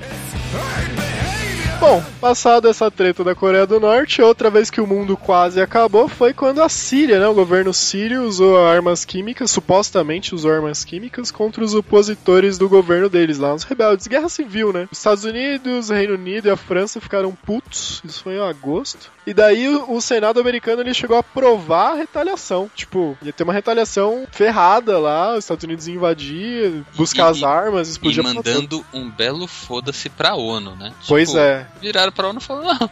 Bom, 1.85 2.03
passado 2.18 2.66
essa 2.66 2.90
treta 2.90 3.23
da 3.23 3.35
Coreia 3.35 3.66
do 3.66 3.79
Norte, 3.79 4.23
outra 4.23 4.49
vez 4.49 4.70
que 4.70 4.81
o 4.81 4.87
mundo 4.87 5.18
quase 5.18 5.61
acabou 5.61 6.09
foi 6.09 6.33
quando 6.33 6.62
a 6.62 6.68
Síria, 6.68 7.20
né, 7.20 7.29
o 7.29 7.35
governo 7.35 7.75
sírio 7.75 8.23
usou 8.23 8.57
armas 8.66 9.05
químicas, 9.05 9.51
supostamente 9.51 10.35
usou 10.35 10.51
armas 10.51 10.83
químicas 10.83 11.31
contra 11.31 11.62
os 11.62 11.75
opositores 11.75 12.57
do 12.57 12.70
governo 12.70 13.11
deles 13.11 13.37
lá, 13.37 13.53
os 13.53 13.64
rebeldes. 13.64 14.07
Guerra 14.07 14.31
civil, 14.31 14.73
né? 14.73 14.88
Os 14.90 14.97
Estados 14.97 15.25
Unidos, 15.25 15.90
o 15.90 15.94
Reino 15.94 16.14
Unido 16.14 16.49
e 16.49 16.51
a 16.51 16.57
França 16.57 17.03
ficaram 17.03 17.33
putos, 17.33 18.01
isso 18.03 18.23
foi 18.23 18.37
em 18.37 18.40
agosto. 18.49 19.12
E 19.27 19.33
daí 19.35 19.68
o, 19.68 20.01
Senado 20.01 20.38
americano 20.40 20.83
ele 20.83 20.92
chegou 20.92 21.16
a 21.16 21.20
aprovar 21.20 21.92
a 21.92 21.97
retaliação. 21.97 22.70
Tipo, 22.75 23.16
ia 23.23 23.33
ter 23.33 23.42
uma 23.42 23.55
retaliação 23.55 24.27
ferrada 24.31 24.99
lá, 24.99 25.33
os 25.33 25.44
Estados 25.44 25.64
Unidos 25.64 25.88
invadir, 25.88 26.83
buscar 26.94 27.29
E- 27.29 27.31
as 27.31 27.42
armas, 27.42 27.88
E 27.88 27.90
explodir 27.92 28.23
toda. 28.23 28.35
mandando 28.35 28.85
um 28.92 29.09
belo 29.11 29.47
foda-se 29.47 30.09
pra 30.11 30.35
ONU, 30.35 30.77
né? 30.77 30.92
Pois 31.09 31.29
Tipo, 31.29 31.40
é. 31.40 31.66
Viraram 31.80 32.12
pra 32.12 32.28
ONU 32.28 32.38
e 32.38 32.42
falaram: 32.42 32.78
Não, 32.80 32.90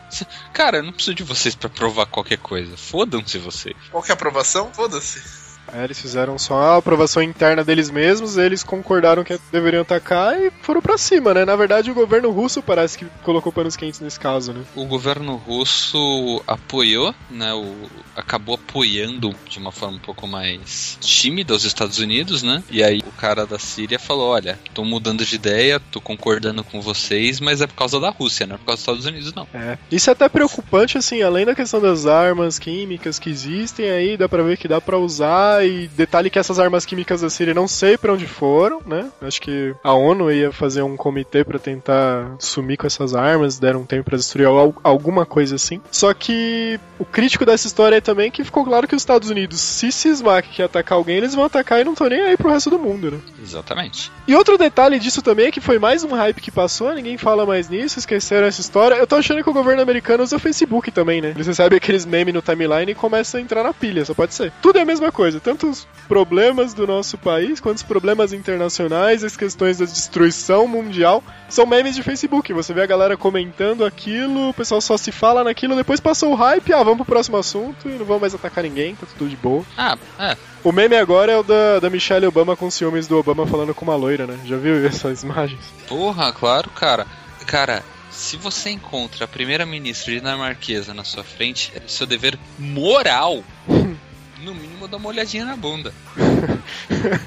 cara, 0.53 0.79
eu 0.79 0.83
não 0.83 0.93
preciso 0.93 1.15
de 1.15 1.23
vocês 1.23 1.55
pra 1.55 1.69
provar 1.69 2.07
qualquer 2.07 2.39
coisa. 2.39 2.77
Fodam-se 2.77 3.39
vocês. 3.39 3.77
Qual 3.91 4.03
que 4.03 4.11
é 4.11 4.13
a 4.13 4.15
aprovação? 4.15 4.73
Foda-se. 4.73 5.42
É, 5.73 5.85
eles 5.85 6.01
fizeram 6.01 6.39
só 6.39 6.55
a 6.61 6.77
aprovação 6.77 7.23
interna 7.23 7.65
deles 7.65 7.91
mesmos, 7.91 8.37
eles 8.37 8.63
concordaram 8.63 9.25
que 9.25 9.39
deveriam 9.51 9.83
atacar 9.83 10.39
e 10.39 10.53
foram 10.63 10.83
pra 10.83 10.99
cima, 10.99 11.33
né? 11.33 11.45
Na 11.45 11.57
verdade, 11.57 11.91
o 11.91 11.95
governo 11.95 12.31
russo 12.31 12.63
parece 12.63 12.99
que 12.99 13.07
colocou 13.23 13.53
panos 13.53 13.77
quentes 13.77 14.01
nesse 14.01 14.21
caso, 14.21 14.53
né? 14.53 14.63
O 14.75 14.85
governo 14.85 15.37
russo 15.37 16.43
apoiou, 16.47 17.15
né? 17.31 17.53
O, 17.55 17.75
acabou 18.15 18.55
apoiando 18.55 19.35
de 19.49 19.59
uma 19.59 19.73
forma 19.73 19.97
um 19.97 20.01
pouco 20.01 20.27
mais 20.27 20.99
tímida 21.01 21.55
os 21.55 21.65
Estados 21.65 21.99
Unidos, 21.99 22.43
né? 22.43 22.63
E 22.71 22.83
aí 22.83 23.01
o 23.07 23.13
cara 23.13 23.47
da 23.47 23.59
Síria 23.59 23.99
falou: 23.99 24.31
Olha, 24.31 24.59
tô 24.75 24.85
mudando 24.85 25.25
de 25.25 25.37
ideia, 25.37 25.81
tô 25.81 26.01
concordando 26.01 26.63
com 26.63 26.81
vocês, 26.81 27.41
mas 27.41 27.61
é 27.61 27.67
por 27.67 27.75
causa 27.75 27.99
da 27.99 28.11
Rússia, 28.11 28.47
não 28.47 28.57
é 28.57 28.59
por 28.59 28.67
causa 28.67 28.77
dos 28.77 28.83
Estados 28.83 29.07
Unidos, 29.07 29.35
não. 29.35 29.47
É. 29.55 29.79
Isso 29.91 30.11
é 30.11 30.13
até 30.13 30.29
preocupante, 30.29 30.99
assim, 30.99 31.23
além 31.23 31.47
da 31.47 31.55
questão 31.55 31.81
das 31.81 32.07
armas 32.07 32.59
químicas 32.59 33.19
que 33.19 33.31
existem 33.31 33.91
aí, 33.91 34.17
dá 34.17 34.29
pra 34.29 34.43
ver 34.43 34.57
que 34.57 34.69
dá 34.69 34.81
pra 34.81 34.99
usar, 34.99 35.62
e 35.65 35.89
detalhe 35.89 36.31
que 36.31 36.39
essas 36.39 36.59
armas 36.59 36.85
químicas 36.85 37.21
da 37.21 37.31
Síria 37.31 37.55
não 37.55 37.67
sei 37.69 37.97
pra 37.97 38.13
onde 38.13 38.27
foram, 38.27 38.81
né? 38.87 39.11
Acho 39.21 39.41
que 39.41 39.75
a 39.83 39.93
ONU 39.95 40.31
ia 40.31 40.53
fazer 40.53 40.83
um 40.83 40.97
comitê 40.97 41.45
pra 41.45 41.59
tentar 41.59 42.35
sumir 42.39 42.77
com 42.77 42.87
essas 42.87 43.15
armas, 43.15 43.59
deram 43.59 43.81
um 43.81 43.87
tempo 43.87 44.05
pra 44.05 44.17
destruir 44.17 44.47
al- 44.47 44.75
alguma 44.83 45.25
coisa 45.27 45.57
assim. 45.57 45.81
Só 45.91 46.13
que 46.15 46.79
o 46.99 47.05
crítico 47.05 47.45
dessa 47.47 47.67
história 47.67 47.97
é 47.97 48.01
também 48.01 48.31
que 48.31 48.45
ficou 48.45 48.65
claro 48.65 48.87
que 48.89 48.95
os 48.95 49.03
Estados 49.03 49.31
Unidos, 49.31 49.61
se 49.61 49.91
cismar 49.93 50.43
que 50.43 50.63
atacar 50.63 50.97
alguém, 50.99 51.17
eles 51.17 51.35
vão 51.35 51.45
atacar 51.45 51.81
e 51.81 51.85
não 51.85 51.93
estão 51.93 52.09
nem 52.09 52.21
aí 52.21 52.37
pro 52.37 52.51
resto 52.51 52.71
do 52.71 52.79
mundo, 52.79 53.11
né? 53.11 53.19
Exatamente. 53.43 54.13
E 54.27 54.35
outro 54.35 54.57
detalhe 54.57 54.99
disso 54.99 55.21
também 55.21 55.47
é 55.47 55.51
que 55.51 55.61
foi 55.61 55.79
mais 55.79 56.05
um 56.05 56.15
hype 56.15 56.41
que 56.41 56.51
passou, 56.51 56.93
ninguém 56.95 57.19
fala 57.19 57.45
mais 57.45 57.69
nisso, 57.69 57.99
esqueceram 57.99 58.47
essa 58.47 58.61
história. 58.61 58.95
Eu 58.95 59.07
tô 59.07 59.17
achando 59.17 59.43
que 59.43 59.51
o 59.51 59.53
governo 59.53 59.83
americano 59.83 60.23
usa 60.23 60.37
o 60.37 60.39
Facebook 60.39 60.91
também, 60.91 61.21
né? 61.21 61.31
Eles 61.31 61.47
recebem 61.47 61.77
aqueles 61.77 62.07
memes 62.07 62.33
no 62.33 62.41
timeline 62.41 62.93
e 62.93 62.95
começam 62.95 63.41
a 63.41 63.43
entrar 63.43 63.63
na 63.65 63.75
pilha, 63.75 64.05
só 64.05 64.15
pode 64.15 64.35
ser. 64.35 64.53
Tudo 64.63 64.79
é 64.79 64.83
a 64.83 64.85
mesma 64.85 65.11
coisa, 65.11 65.41
tanto 65.41 65.69
os 65.69 65.87
problemas 66.07 66.73
do 66.73 66.87
nosso 66.87 67.19
país 67.19 67.61
quanto 67.61 67.79
os 67.79 67.83
problemas 67.83 68.33
internacionais, 68.33 69.25
as 69.25 69.37
questões 69.37 69.79
da 69.79 69.85
destruição 69.85 70.69
mundial, 70.69 71.23
são 71.49 71.67
memes 71.67 71.97
de 71.97 72.03
Facebook. 72.03 72.53
Você 72.53 72.73
vê 72.73 72.83
a 72.83 72.87
galera 72.87 73.17
comentando 73.17 73.85
aquilo, 73.85 74.51
o 74.51 74.55
pessoal 74.55 74.81
só 74.81 74.97
se 74.97 75.11
fala 75.11 75.43
naquilo, 75.43 75.75
depois 75.75 76.01
passou 76.01 76.33
o 76.33 76.35
hype, 76.35 76.73
ah, 76.73 76.83
vamos 76.83 76.99
pro 76.99 77.07
próximo 77.07 77.37
assunto 77.37 77.89
e 77.89 77.93
não 77.93 78.05
vamos 78.05 78.21
mais 78.21 78.35
atacar 78.35 78.63
ninguém, 78.63 78.95
tá 78.95 79.07
tudo 79.19 79.29
de 79.29 79.37
boa. 79.37 79.65
Ah, 79.77 79.97
é. 80.19 80.37
O 80.65 80.71
meme 80.71 80.95
agora 80.95 81.33
é 81.33 81.37
o 81.37 81.43
da, 81.43 81.81
da 81.81 81.91
Michelle 81.91 82.25
Obama 82.25 82.55
com 82.55 82.71
ciúmes 82.71 83.09
do 83.09 83.19
Obama 83.19 83.32
falando 83.47 83.75
com 83.75 83.85
uma 83.85 83.97
loira, 83.97 84.27
né? 84.27 84.39
Já 84.45 84.57
viu 84.57 84.87
essas 84.87 85.23
imagens? 85.23 85.61
Porra, 85.89 86.33
claro, 86.33 86.71
cara. 86.71 87.07
Cara, 87.47 87.83
se 88.11 88.37
você 88.37 88.71
encontra 88.71 89.25
a 89.25 89.29
primeira-ministra 89.29 90.13
dinamarquesa 90.13 90.93
na 90.95 91.03
sua 91.03 91.25
frente, 91.25 91.73
é 91.75 91.81
seu 91.87 92.07
dever 92.07 92.39
moral, 92.59 93.43
no 94.43 94.55
mínimo, 94.55 94.89
dar 94.89 94.97
uma 94.97 95.09
olhadinha 95.09 95.45
na 95.45 95.57
bunda. 95.57 95.93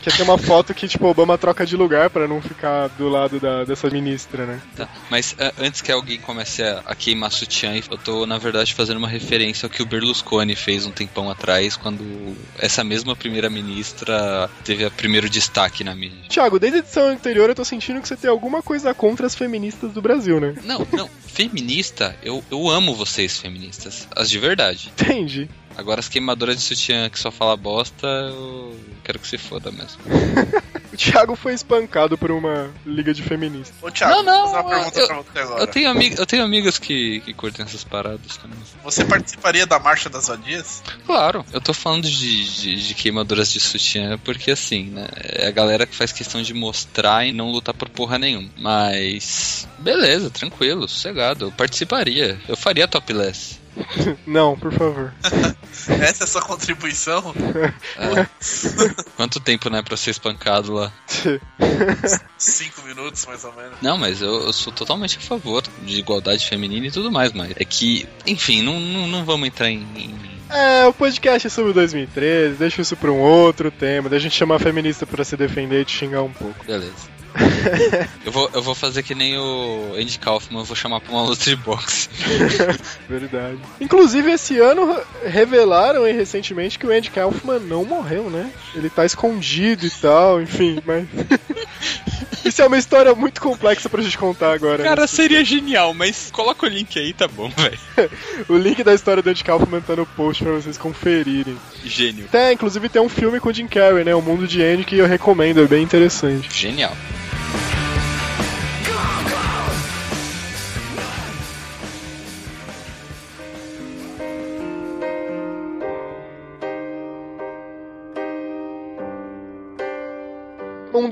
Que 0.02 0.12
tem 0.12 0.24
uma 0.24 0.38
foto 0.38 0.74
que, 0.74 0.88
tipo, 0.88 1.06
Obama 1.08 1.38
troca 1.38 1.66
de 1.66 1.76
lugar 1.76 2.10
pra 2.10 2.28
não 2.28 2.42
ficar 2.42 2.88
do 2.90 3.10
lado 3.10 3.40
da, 3.40 3.64
dessa 3.64 3.90
ministra, 3.90 4.46
né? 4.46 4.62
Tá. 4.76 4.88
Mas 5.10 5.36
ah, 5.40 5.52
antes 5.60 5.82
que 5.82 5.92
alguém 5.92 6.20
comece 6.20 6.64
a, 6.64 6.82
a 6.86 6.96
queimar 6.96 7.32
sutiã, 7.32 7.74
eu 7.76 7.98
tô, 7.98 8.26
na 8.26 8.38
verdade, 8.38 8.74
fazendo 8.74 8.98
uma 8.98 9.08
referência 9.08 9.66
ao 9.66 9.70
que 9.70 9.82
o 9.82 9.86
Berlusconi 9.86 10.56
fez 10.56 10.86
um 10.86 10.92
tempão 10.92 11.30
atrás, 11.30 11.76
quando 11.76 12.36
essa 12.58 12.84
mesma 12.84 13.16
primeira-ministra 13.16 14.50
teve 14.64 14.86
o 14.86 14.92
primeiro 14.92 15.30
destaque 15.30 15.84
na 15.84 15.96
mídia. 15.96 16.30
Thiago, 16.30 16.60
desde 16.60 16.80
a 16.80 16.82
edição 16.82 17.08
anterior 17.10 17.50
eu 17.50 17.56
tô 17.56 17.66
sentindo 17.66 18.02
que 18.02 18.08
você 18.08 18.16
tem 18.16 18.30
alguma 18.30 18.62
coisa 18.62 18.94
contra 18.94 19.26
as 19.26 19.36
feministas 19.36 19.92
do 19.92 20.02
Brasil, 20.02 20.40
né? 20.40 20.56
Não, 20.64 20.88
não, 20.92 21.10
feminista, 21.28 22.16
eu, 22.24 22.44
eu 22.50 22.70
amo 22.70 22.96
vocês, 22.96 23.40
feministas. 23.40 24.08
As 24.16 24.30
de 24.30 24.40
verdade. 24.40 24.92
Entendi. 25.00 25.50
Agora 25.78 26.00
as 26.00 26.08
queimadoras 26.08 26.56
de 26.56 26.62
sutiã 26.64 27.10
que 27.10 27.20
só 27.20 27.32
fala 27.32 27.56
bosta, 27.58 28.08
eu 28.08 28.80
quero 29.04 29.20
que 29.20 29.28
se 29.28 29.38
foda 29.38 29.72
mesmo. 29.72 30.00
O 30.94 30.98
Thiago 30.98 31.36
foi 31.36 31.54
espancado 31.54 32.18
por 32.18 32.32
uma 32.32 32.72
liga 32.86 33.14
de 33.14 33.22
feministas. 33.22 33.74
Ô, 33.82 33.92
Thiago, 33.92 34.14
Não, 34.14 34.24
não, 34.24 34.48
vou 34.48 34.54
fazer 34.54 34.62
uma 34.64 34.70
pergunta 34.70 35.00
eu- 35.02 35.08
pra 35.08 35.16
você 35.18 35.40
agora. 35.40 35.62
Eu 35.64 35.68
tenho, 35.68 35.90
ami 35.90 36.16
eu 36.18 36.26
tenho 36.26 36.42
amigas 36.44 36.80
que, 36.80 37.20
que 37.20 37.34
curtem 37.34 37.66
essas 37.66 37.84
paradas 37.84 38.38
também. 38.38 38.58
Você 38.82 39.04
participaria 39.04 39.66
da 39.66 39.78
Marcha 39.78 40.10
das 40.10 40.30
Vadias? 40.30 40.82
Claro, 41.06 41.46
eu 41.52 41.60
tô 41.60 41.74
falando 41.74 42.10
de, 42.10 42.46
de, 42.62 42.88
de 42.88 42.94
queimadoras 42.94 43.52
de 43.52 43.60
sutiã 43.60 44.18
porque 44.24 44.52
assim, 44.52 44.86
né? 44.86 45.06
É 45.18 45.48
a 45.48 45.52
galera 45.52 45.86
que 45.86 45.94
faz 45.94 46.14
questão 46.14 46.42
de 46.42 46.54
mostrar 46.54 47.26
e 47.28 47.34
não 47.34 47.52
lutar 47.52 47.74
por 47.74 47.90
porra 47.90 48.18
nenhuma. 48.18 48.48
Mas. 48.58 49.68
Beleza, 49.80 50.30
tranquilo, 50.30 50.88
sossegado. 50.88 51.48
Eu 51.48 51.52
participaria. 51.52 52.40
Eu 52.48 52.56
faria 52.56 52.88
topless. 52.88 53.60
Não, 54.26 54.58
por 54.58 54.72
favor. 54.74 55.14
Essa 56.02 56.24
é 56.24 56.26
a 56.26 56.28
sua 56.28 56.42
contribuição? 56.42 57.34
Quanto 59.16 59.40
tempo, 59.40 59.70
né, 59.70 59.82
pra 59.82 59.98
ser 59.98 60.12
espancado 60.12 60.74
lá? 60.74 60.92
Cinco 62.38 62.82
minutos, 62.84 63.26
mais 63.26 63.44
ou 63.44 63.54
menos. 63.54 63.74
Não, 63.82 63.98
mas 63.98 64.22
eu, 64.22 64.46
eu 64.46 64.54
sou 64.54 64.72
totalmente 64.72 65.18
a 65.18 65.22
favor 65.22 65.64
de 65.84 65.98
igualdade 66.00 66.46
feminina 66.48 66.88
e 66.88 66.92
tudo 66.92 67.12
mais, 67.12 67.34
mas 67.34 67.52
é 67.58 67.66
que, 67.66 68.08
enfim, 68.26 68.62
não, 68.62 68.80
não, 68.80 69.08
não 69.08 69.26
vamos 69.26 69.48
entrar 69.48 69.70
em. 69.70 69.80
em- 69.96 70.40
É, 70.50 70.86
o 70.88 70.94
podcast 70.94 71.48
é 71.48 71.50
sobre 71.50 71.74
2013, 71.74 72.56
deixa 72.56 72.82
isso 72.82 72.96
pra 72.96 73.12
um 73.12 73.20
outro 73.20 73.70
tema, 73.72 74.10
daí 74.10 74.18
a 74.18 74.22
gente 74.22 74.36
chama 74.36 74.56
a 74.56 74.60
feminista 74.60 75.06
pra 75.06 75.24
se 75.24 75.36
defender 75.36 75.82
e 75.82 75.86
te 75.86 75.92
xingar 75.98 76.22
um 76.24 76.32
pouco. 76.32 76.64
Beleza. 76.66 77.15
Eu, 78.26 78.32
vou, 78.32 78.50
eu 78.54 78.62
vou 78.62 78.76
fazer 78.76 79.04
que 79.04 79.14
nem 79.16 79.38
o 79.38 79.94
Andy 79.98 80.18
Kaufman, 80.20 80.62
eu 80.62 80.66
vou 80.66 80.76
chamar 80.76 81.02
pra 81.02 81.12
uma 81.12 81.24
luta 81.24 81.44
de 81.44 81.56
boxe. 81.56 82.10
Verdade. 83.10 83.60
Inclusive, 83.80 84.32
esse 84.32 84.58
ano 84.60 84.98
revelaram 85.26 86.04
aí 86.04 86.14
recentemente 86.14 86.80
que 86.80 86.86
o 86.88 86.92
Andy 86.92 87.12
Kaufman 87.12 87.60
não 87.60 87.84
morreu, 87.86 88.30
né? 88.30 88.52
Ele 88.74 88.90
tá 88.90 89.06
escondido 89.06 89.86
e 89.86 89.92
tal, 89.92 90.42
enfim, 90.42 90.82
mas. 90.86 91.06
Isso 92.46 92.62
é 92.62 92.68
uma 92.68 92.78
história 92.78 93.14
muito 93.16 93.42
complexa 93.42 93.90
pra 93.90 94.04
gente 94.04 94.18
contar 94.20 94.54
agora. 94.54 94.78
né? 94.78 94.84
Cara, 94.90 95.08
seria 95.08 95.44
genial, 95.44 95.96
mas 95.96 96.30
coloca 96.32 96.66
o 96.68 96.70
link 96.70 96.98
aí, 97.00 97.12
tá 97.12 97.28
bom, 97.28 97.50
velho. 97.50 97.80
O 98.48 98.56
link 98.58 98.84
da 98.84 98.94
história 98.94 99.24
do 99.24 99.30
Andy 99.30 99.44
Kaufman 99.44 99.82
tá 99.82 99.96
no 99.96 100.06
post 100.06 100.44
pra 100.44 100.54
vocês 100.54 100.78
conferirem. 100.78 101.58
Gênio. 101.84 102.26
Até, 102.26 102.54
inclusive, 102.54 102.88
tem 102.88 103.02
um 103.02 103.10
filme 103.10 103.40
com 103.40 103.50
o 103.50 103.54
Jim 103.54 103.68
Carrey, 103.68 104.04
né? 104.04 104.14
O 104.14 104.22
Mundo 104.22 104.48
de 104.48 104.62
Andy, 104.62 104.84
que 104.84 104.98
eu 104.98 105.08
recomendo, 105.08 105.62
é 105.64 105.68
bem 105.68 105.82
interessante. 105.84 106.48
Genial. 106.54 106.96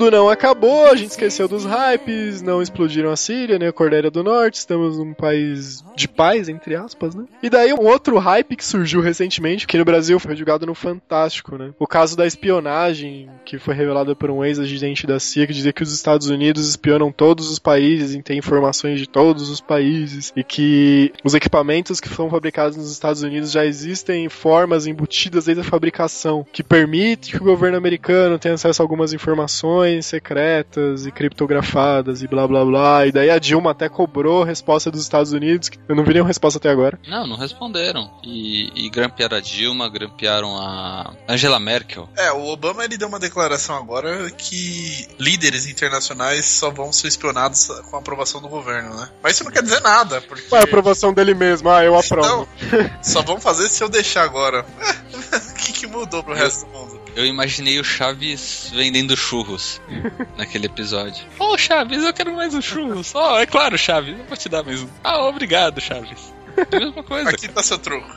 Mundo 0.03 0.11
não 0.11 0.29
acabou, 0.29 0.87
a 0.87 0.95
gente 0.95 1.11
esqueceu 1.11 1.47
dos 1.47 1.65
hypes, 1.65 2.41
não 2.41 2.61
explodiram 2.61 3.11
a 3.11 3.15
Síria, 3.15 3.57
nem 3.57 3.67
a 3.67 3.73
Coreia 3.73 4.11
do 4.11 4.23
Norte, 4.23 4.55
estamos 4.55 4.97
num 4.97 5.13
país 5.13 5.83
de 5.95 6.07
paz, 6.07 6.49
entre 6.49 6.75
aspas, 6.75 7.15
né? 7.15 7.25
E 7.41 7.49
daí 7.49 7.73
um 7.73 7.85
outro 7.85 8.17
hype 8.17 8.55
que 8.55 8.65
surgiu 8.65 9.01
recentemente, 9.01 9.67
que 9.67 9.77
no 9.77 9.85
Brasil 9.85 10.19
foi 10.19 10.35
julgado 10.35 10.65
no 10.65 10.75
Fantástico, 10.75 11.57
né? 11.57 11.71
O 11.79 11.87
caso 11.87 12.17
da 12.17 12.25
espionagem, 12.25 13.29
que 13.45 13.57
foi 13.57 13.73
revelada 13.73 14.15
por 14.15 14.29
um 14.29 14.43
ex-agente 14.43 15.07
da 15.07 15.19
CIA, 15.19 15.47
que 15.47 15.53
dizia 15.53 15.73
que 15.73 15.83
os 15.83 15.93
Estados 15.93 16.27
Unidos 16.27 16.67
espionam 16.67 17.11
todos 17.11 17.49
os 17.49 17.59
países 17.59 18.13
e 18.13 18.21
tem 18.21 18.37
informações 18.37 18.99
de 18.99 19.07
todos 19.07 19.49
os 19.49 19.61
países, 19.61 20.33
e 20.35 20.43
que 20.43 21.13
os 21.23 21.33
equipamentos 21.33 21.99
que 21.99 22.09
são 22.09 22.29
fabricados 22.29 22.77
nos 22.77 22.91
Estados 22.91 23.23
Unidos 23.23 23.51
já 23.51 23.65
existem 23.65 24.27
formas 24.27 24.85
embutidas 24.87 25.45
desde 25.45 25.61
a 25.61 25.65
fabricação, 25.65 26.45
que 26.51 26.63
permite 26.63 27.31
que 27.31 27.37
o 27.37 27.45
governo 27.45 27.77
americano 27.77 28.37
tenha 28.37 28.55
acesso 28.55 28.81
a 28.81 28.83
algumas 28.83 29.13
informações 29.13 29.92
secretas 30.01 31.05
e 31.05 31.11
criptografadas 31.11 32.21
e 32.21 32.27
blá 32.27 32.47
blá 32.47 32.65
blá. 32.65 33.07
E 33.07 33.11
daí 33.11 33.29
a 33.29 33.39
Dilma 33.39 33.71
até 33.71 33.89
cobrou 33.89 34.43
resposta 34.43 34.91
dos 34.91 35.01
Estados 35.01 35.31
Unidos, 35.31 35.69
que 35.69 35.79
eu 35.87 35.95
não 35.95 36.03
vi 36.03 36.13
nenhuma 36.13 36.27
resposta 36.27 36.57
até 36.57 36.69
agora. 36.69 36.99
Não, 37.07 37.27
não 37.27 37.37
responderam. 37.37 38.11
E, 38.23 38.85
e 38.85 38.89
grampearam 38.89 39.37
a 39.37 39.39
Dilma, 39.39 39.89
grampearam 39.89 40.57
a 40.57 41.13
Angela 41.27 41.59
Merkel. 41.59 42.09
É, 42.17 42.31
o 42.31 42.45
Obama 42.47 42.83
ele 42.83 42.97
deu 42.97 43.07
uma 43.07 43.19
declaração 43.19 43.75
agora 43.75 44.29
que 44.31 45.07
líderes 45.19 45.67
internacionais 45.67 46.45
só 46.45 46.69
vão 46.69 46.91
ser 46.91 47.07
espionados 47.07 47.67
com 47.89 47.95
a 47.95 47.99
aprovação 47.99 48.41
do 48.41 48.47
governo, 48.47 48.95
né? 48.95 49.09
Mas 49.21 49.35
isso 49.35 49.43
não 49.43 49.51
quer 49.51 49.63
dizer 49.63 49.81
nada, 49.81 50.21
porque. 50.21 50.53
Ué, 50.53 50.59
a 50.61 50.63
aprovação 50.63 51.13
dele 51.13 51.33
mesmo, 51.33 51.69
ah, 51.69 51.83
eu 51.83 51.97
aprovo. 51.97 52.47
Então, 52.61 52.89
só 53.01 53.21
vão 53.21 53.39
fazer 53.39 53.69
se 53.69 53.83
eu 53.83 53.89
deixar 53.89 54.23
agora. 54.23 54.65
O 55.33 55.55
que, 55.65 55.71
que 55.71 55.87
mudou 55.87 56.21
pro 56.21 56.33
resto 56.33 56.65
do 56.65 56.71
mundo? 56.71 57.02
Eu 57.15 57.25
imaginei 57.25 57.79
o 57.79 57.83
Chaves 57.83 58.71
vendendo 58.73 59.15
churros 59.15 59.79
naquele 60.37 60.65
episódio. 60.65 61.25
Ô 61.37 61.57
Chaves, 61.57 62.03
eu 62.03 62.13
quero 62.13 62.35
mais 62.35 62.53
um 62.53 62.61
churros. 62.61 63.13
Oh, 63.13 63.37
é 63.37 63.45
claro, 63.45 63.77
Chaves, 63.77 64.17
eu 64.17 64.25
vou 64.25 64.37
te 64.37 64.49
dar 64.49 64.63
mais 64.63 64.81
um. 64.81 64.87
Ah, 65.03 65.23
obrigado, 65.25 65.79
Chaves. 65.79 66.33
É 66.57 66.75
a 66.75 66.79
mesma 66.79 67.03
coisa. 67.03 67.29
Aqui 67.29 67.47
tá 67.47 67.63
seu 67.63 67.79
troco. 67.79 68.07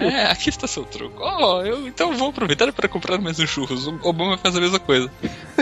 É, 0.00 0.30
aqui 0.30 0.48
está 0.48 0.66
seu 0.66 0.84
troco. 0.84 1.20
Oh, 1.20 1.62
eu 1.62 1.88
então 1.88 2.14
vou 2.14 2.30
aproveitar 2.30 2.72
para 2.72 2.88
comprar 2.88 3.18
mais 3.18 3.38
um 3.38 3.46
churros. 3.46 3.86
O 3.86 3.98
Obama 4.02 4.38
faz 4.38 4.56
a 4.56 4.60
mesma 4.60 4.78
coisa. 4.78 5.10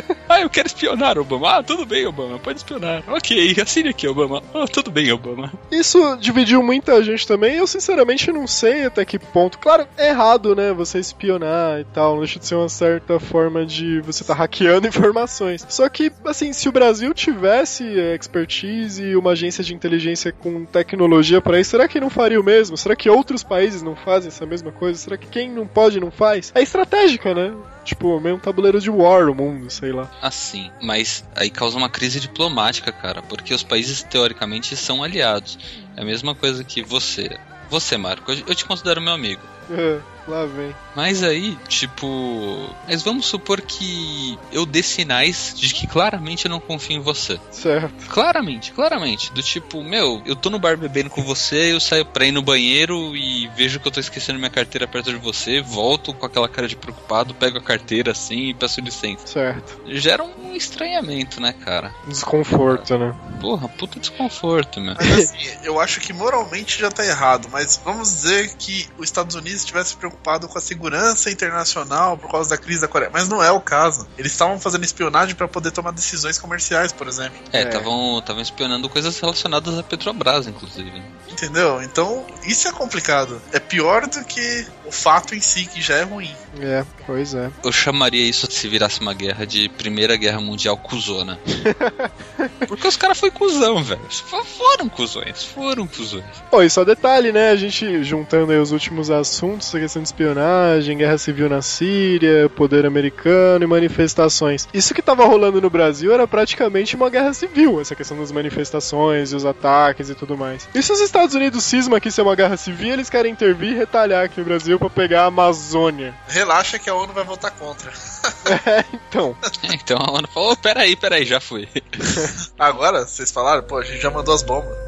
Ah, 0.29 0.43
eu 0.43 0.51
quero 0.51 0.67
espionar, 0.67 1.19
Obama. 1.19 1.57
Ah, 1.57 1.63
tudo 1.63 1.87
bem, 1.87 2.05
Obama, 2.07 2.39
pode 2.39 2.59
espionar. 2.59 3.03
Ok, 3.09 3.57
assine 3.63 3.89
aqui, 3.89 4.07
Obama. 4.07 4.43
Ah, 4.53 4.67
tudo 4.69 4.91
bem, 4.91 5.11
Obama. 5.11 5.51
Isso 5.71 6.17
dividiu 6.17 6.63
muita 6.63 7.03
gente 7.03 7.27
também. 7.27 7.57
Eu 7.57 7.67
sinceramente 7.67 8.31
não 8.31 8.47
sei 8.47 8.85
até 8.85 9.07
que 9.07 9.19
ponto. 9.19 9.59
Claro, 9.59 9.87
é 9.97 10.11
errado, 10.11 10.55
né? 10.55 10.71
Você 10.75 10.99
espionar 10.99 11.81
e 11.81 11.85
tal. 11.85 12.19
Deixa 12.19 12.39
de 12.39 12.47
ser 12.47 12.57
uma 12.57 12.69
certa 12.69 13.19
forma 13.19 13.65
de 13.65 14.03
você 14.03 14.23
tá 14.23 14.35
hackeando 14.35 14.87
informações. 14.89 15.65
Só 15.69 15.89
que, 15.89 16.13
assim, 16.27 16.53
se 16.53 16.69
o 16.69 16.73
Brasil 16.73 17.15
tivesse 17.15 17.85
é, 17.99 18.15
expertise 18.15 19.03
e 19.03 19.17
uma 19.17 19.31
agência 19.31 19.65
de 19.65 19.75
inteligência 19.75 20.31
com 20.31 20.67
tecnologia 20.67 21.41
para 21.41 21.59
isso, 21.59 21.71
será 21.71 21.89
que 21.89 21.99
não 21.99 22.11
faria 22.11 22.39
o 22.39 22.45
mesmo? 22.45 22.77
Será 22.77 22.95
que 22.95 23.09
outros 23.09 23.43
países 23.43 23.81
não 23.81 23.97
fazem 23.97 24.29
essa 24.29 24.45
mesma 24.45 24.71
coisa? 24.71 24.99
Será 24.99 25.17
que 25.17 25.27
quem 25.27 25.51
não 25.51 25.67
pode 25.67 25.99
não 25.99 26.11
faz? 26.11 26.53
É 26.55 26.63
estratégica, 26.63 27.35
né? 27.35 27.55
Tipo, 27.89 28.21
meio 28.21 28.37
um 28.37 28.39
tabuleiro 28.39 28.79
de 28.79 28.91
war 28.91 29.31
o 29.31 29.35
mundo, 29.35 29.71
sei 29.71 29.93
lá. 29.93 30.11
Assim, 30.21 30.71
mas 30.79 31.25
aí 31.35 31.49
causa 31.49 31.79
uma 31.79 31.89
crise 31.89 32.21
diplomática, 32.21 32.93
cara, 32.93 33.23
porque 33.23 33.55
os 33.55 33.63
países 33.63 34.03
teoricamente 34.03 34.77
são 34.77 35.03
aliados. 35.03 35.59
É 35.97 36.03
a 36.03 36.05
mesma 36.05 36.35
coisa 36.35 36.63
que 36.63 36.83
você. 36.83 37.39
Você, 37.71 37.97
Marco, 37.97 38.31
eu 38.31 38.55
te 38.55 38.67
considero 38.67 39.01
meu 39.01 39.15
amigo. 39.15 39.41
É, 39.71 40.01
lá 40.29 40.47
vem. 40.47 40.75
Mas 40.95 41.23
aí, 41.23 41.57
tipo. 41.69 42.75
Mas 42.87 43.03
vamos 43.03 43.27
supor 43.27 43.61
que 43.61 44.39
eu 44.53 44.67
dê 44.67 44.83
sinais 44.83 45.55
de 45.57 45.73
que 45.73 45.87
claramente 45.87 46.45
eu 46.45 46.51
não 46.51 46.61
confio 46.61 46.97
em 46.97 47.01
você. 47.01 47.41
Certo. 47.51 48.07
Claramente, 48.09 48.73
claramente. 48.73 49.33
Do 49.33 49.43
tipo, 49.43 49.83
meu, 49.83 50.23
eu 50.27 50.37
tô 50.37 50.51
no 50.51 50.59
bar 50.59 50.77
bebendo 50.77 51.11
com 51.11 51.23
você, 51.23 51.73
eu 51.73 51.81
saio 51.81 52.05
pra 52.05 52.27
ir 52.27 52.33
no 52.33 52.43
banheiro 52.43 53.17
e 53.17 53.49
vejo 53.57 53.81
que 53.81 53.89
eu 53.89 53.93
tô 53.93 54.01
esquecendo 54.01 54.39
minha 54.39 54.51
carteira 54.51 54.87
perto 54.87 55.11
de 55.11 55.19
você, 55.19 55.61
volto 55.61 56.13
com 56.13 56.27
aquela 56.27 56.49
cara 56.49 56.69
de 56.69 56.77
preocupado, 56.77 57.35
pego 57.35 57.59
a 57.59 57.63
carteira 57.63 58.13
assim 58.13 58.49
e 58.49 58.55
peço 58.55 58.81
licença. 58.81 59.27
Certo. 59.27 59.81
Gera 59.87 60.23
um 60.25 60.55
estranhamento, 60.55 61.41
né, 61.41 61.53
cara? 61.53 61.95
Desconforto, 62.07 62.99
né? 62.99 63.15
Porra, 63.41 63.69
puta 63.69 63.99
desconforto, 63.99 64.81
meu. 64.81 64.95
Mas 64.95 65.31
assim, 65.31 65.59
eu 65.63 65.81
acho 65.81 66.01
que 66.01 66.13
moralmente 66.13 66.81
já 66.81 66.91
tá 66.91 67.05
errado, 67.05 67.49
mas 67.51 67.81
vamos 67.85 68.09
dizer 68.09 68.55
que 68.57 68.89
os 68.99 69.05
Estados 69.05 69.35
Unidos 69.35 69.61
estivesse 69.61 69.97
preocupado 69.97 70.18
com 70.23 70.59
a 70.59 70.61
segurança 70.61 71.31
internacional 71.31 72.19
por 72.19 72.31
causa 72.31 72.51
da 72.51 72.59
crise 72.59 72.83
da 72.83 72.89
Coreia. 72.89 73.11
Mas 73.13 73.29
não 73.29 73.43
é 73.43 73.51
o 73.51 73.61
caso. 73.61 74.07
Eles 74.19 74.33
estavam 74.33 74.61
fazendo 74.61 74.85
espionagem 74.85 75.35
para 75.35 75.49
poder 75.49 75.71
tomar 75.71 75.91
decisões 75.93 76.39
comerciais, 76.39 76.93
por 76.93 77.09
exemplo. 77.09 77.39
É, 77.53 77.63
É. 77.63 77.69
estavam 77.69 78.19
estavam 78.19 78.43
espionando 78.43 78.89
coisas 78.89 79.19
relacionadas 79.19 79.79
à 79.79 79.83
Petrobras, 79.83 80.47
inclusive. 80.47 81.03
Entendeu? 81.31 81.83
Então, 81.83 82.27
isso 82.45 82.69
é 82.69 82.73
complicado. 82.73 83.41
É 83.53 83.59
pior 83.59 84.07
do 84.07 84.23
que 84.25 84.67
o 84.85 84.93
fato 84.93 85.35
em 85.35 85.41
si, 85.41 85.65
que 85.67 85.81
já 85.81 85.95
é 85.97 86.03
ruim. 86.03 86.35
É, 86.61 86.85
pois 87.07 87.35
é. 87.35 87.51
Eu 87.65 87.73
chamaria 87.73 88.23
isso, 88.27 88.51
se 88.51 88.69
virasse 88.69 89.01
uma 89.01 89.15
guerra, 89.15 89.47
de 89.47 89.69
Primeira 89.71 90.17
Guerra 90.17 90.41
Mundial 90.41 90.77
cuzona. 90.77 91.39
Porque 92.67 92.87
os 92.87 92.97
caras 92.97 93.19
foi 93.19 93.31
cuzão, 93.31 93.83
velho. 93.83 94.01
Foram 94.11 94.89
cuzões, 94.89 95.43
foram 95.45 95.87
cuzões. 95.87 96.25
Pô, 96.51 96.63
e 96.63 96.69
só 96.71 96.85
detalhe, 96.85 97.33
né? 97.33 97.51
A 97.51 97.57
gente 97.57 98.03
juntando 98.05 98.53
aí 98.53 98.59
os 98.59 98.73
últimos 98.73 99.11
assuntos, 99.11 99.75
a 99.75 99.79
questão 99.81 100.03
de 100.03 100.08
espionagem, 100.09 100.99
guerra 100.99 101.19
civil 101.19 101.49
na 101.49 101.63
Síria, 101.63 102.49
poder 102.49 102.85
americano 102.85 103.65
e 103.65 103.67
manifestações. 103.67 104.69
Isso 104.73 104.95
que 104.95 105.03
tava 105.03 105.25
rolando 105.25 105.61
no 105.61 105.71
Brasil 105.71 106.13
era 106.13 106.27
praticamente 106.27 106.97
uma 106.97 107.11
guerra 107.11 107.33
civil, 107.33 107.81
essa 107.81 107.95
questão 107.95 108.19
das 108.19 108.33
manifestações 108.33 109.33
e 109.33 109.37
os 109.37 109.45
ataques 109.45 110.11
e 110.11 110.15
tudo 110.15 110.37
mais. 110.37 110.69
E 110.75 110.83
se 110.83 110.93
os 110.93 111.01
Estados 111.01 111.35
Unidos 111.35 111.65
cismam 111.65 112.01
que 112.01 112.09
isso 112.09 112.21
é 112.21 112.25
uma 112.25 112.35
guerra 112.35 112.57
civil, 112.57 112.93
eles 112.95 113.11
querem 113.11 113.33
intervir 113.33 113.73
e 113.73 113.77
retalhar 113.77 114.25
aqui 114.25 114.41
no 114.41 114.47
Brasil 114.47 114.79
pra 114.79 114.91
pegar 114.91 115.23
a 115.23 115.27
Amazônia. 115.27 116.15
Relaxa 116.27 116.79
que 116.79 116.91
a 116.91 116.95
ONU 116.95 117.13
vai 117.13 117.25
votar 117.25 117.51
contra. 117.53 117.93
É, 118.49 118.83
então. 118.95 119.37
Então 119.75 119.99
a 119.99 120.11
ONU 120.11 120.29
falou: 120.29 120.57
peraí, 120.57 120.97
peraí, 120.97 121.25
já 121.25 121.39
fui. 121.39 121.69
Agora, 122.59 123.07
vocês 123.07 123.31
falaram, 123.31 123.63
pô, 123.63 123.77
a 123.77 123.83
gente 123.83 124.01
já 124.01 124.11
mandou 124.11 124.35
as 124.35 124.43
bombas. 124.43 124.88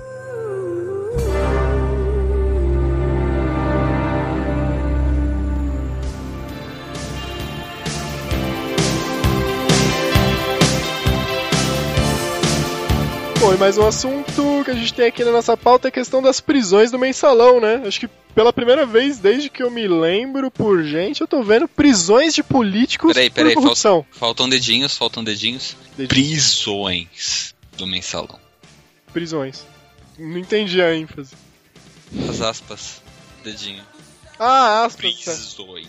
Bom, 13.41 13.55
e 13.55 13.57
mais 13.57 13.79
um 13.79 13.87
assunto 13.87 14.63
que 14.67 14.71
a 14.71 14.75
gente 14.75 14.93
tem 14.93 15.07
aqui 15.07 15.25
na 15.25 15.33
nossa 15.33 15.57
pauta 15.57 15.89
é 15.89 15.91
a 15.91 15.93
questão 15.93 16.21
das 16.21 16.43
prisões 16.43 16.91
do 16.91 16.99
mensalão, 16.99 17.59
né? 17.59 17.83
Acho 17.87 18.01
que 18.01 18.09
pela 18.35 18.53
primeira 18.53 18.85
vez 18.85 19.19
desde 19.19 19.49
que 19.49 19.63
eu 19.63 19.71
me 19.71 19.89
lembro 19.89 20.51
por 20.51 20.85
gente, 20.85 21.23
eu 21.23 21.27
tô 21.27 21.43
vendo 21.43 21.67
prisões 21.67 22.35
de 22.35 22.43
políticos 22.43 23.15
Peraí, 23.15 23.31
peraí, 23.31 23.55
por 23.55 23.63
corrupção. 23.63 24.05
Faltam 24.11 24.47
dedinhos, 24.47 24.95
faltam 24.95 25.25
dedinhos. 25.25 25.75
Dedinhos. 25.97 26.09
Prisões 26.09 27.55
do 27.79 27.87
mensalão. 27.87 28.39
Prisões. 29.11 29.65
Não 30.19 30.37
entendi 30.37 30.83
a 30.83 30.95
ênfase. 30.95 31.35
As 32.29 32.43
aspas, 32.43 33.01
dedinho. 33.43 33.83
Ah, 34.39 34.85
aspas. 34.85 35.25
tá. 35.25 35.33
Prisões. 35.33 35.89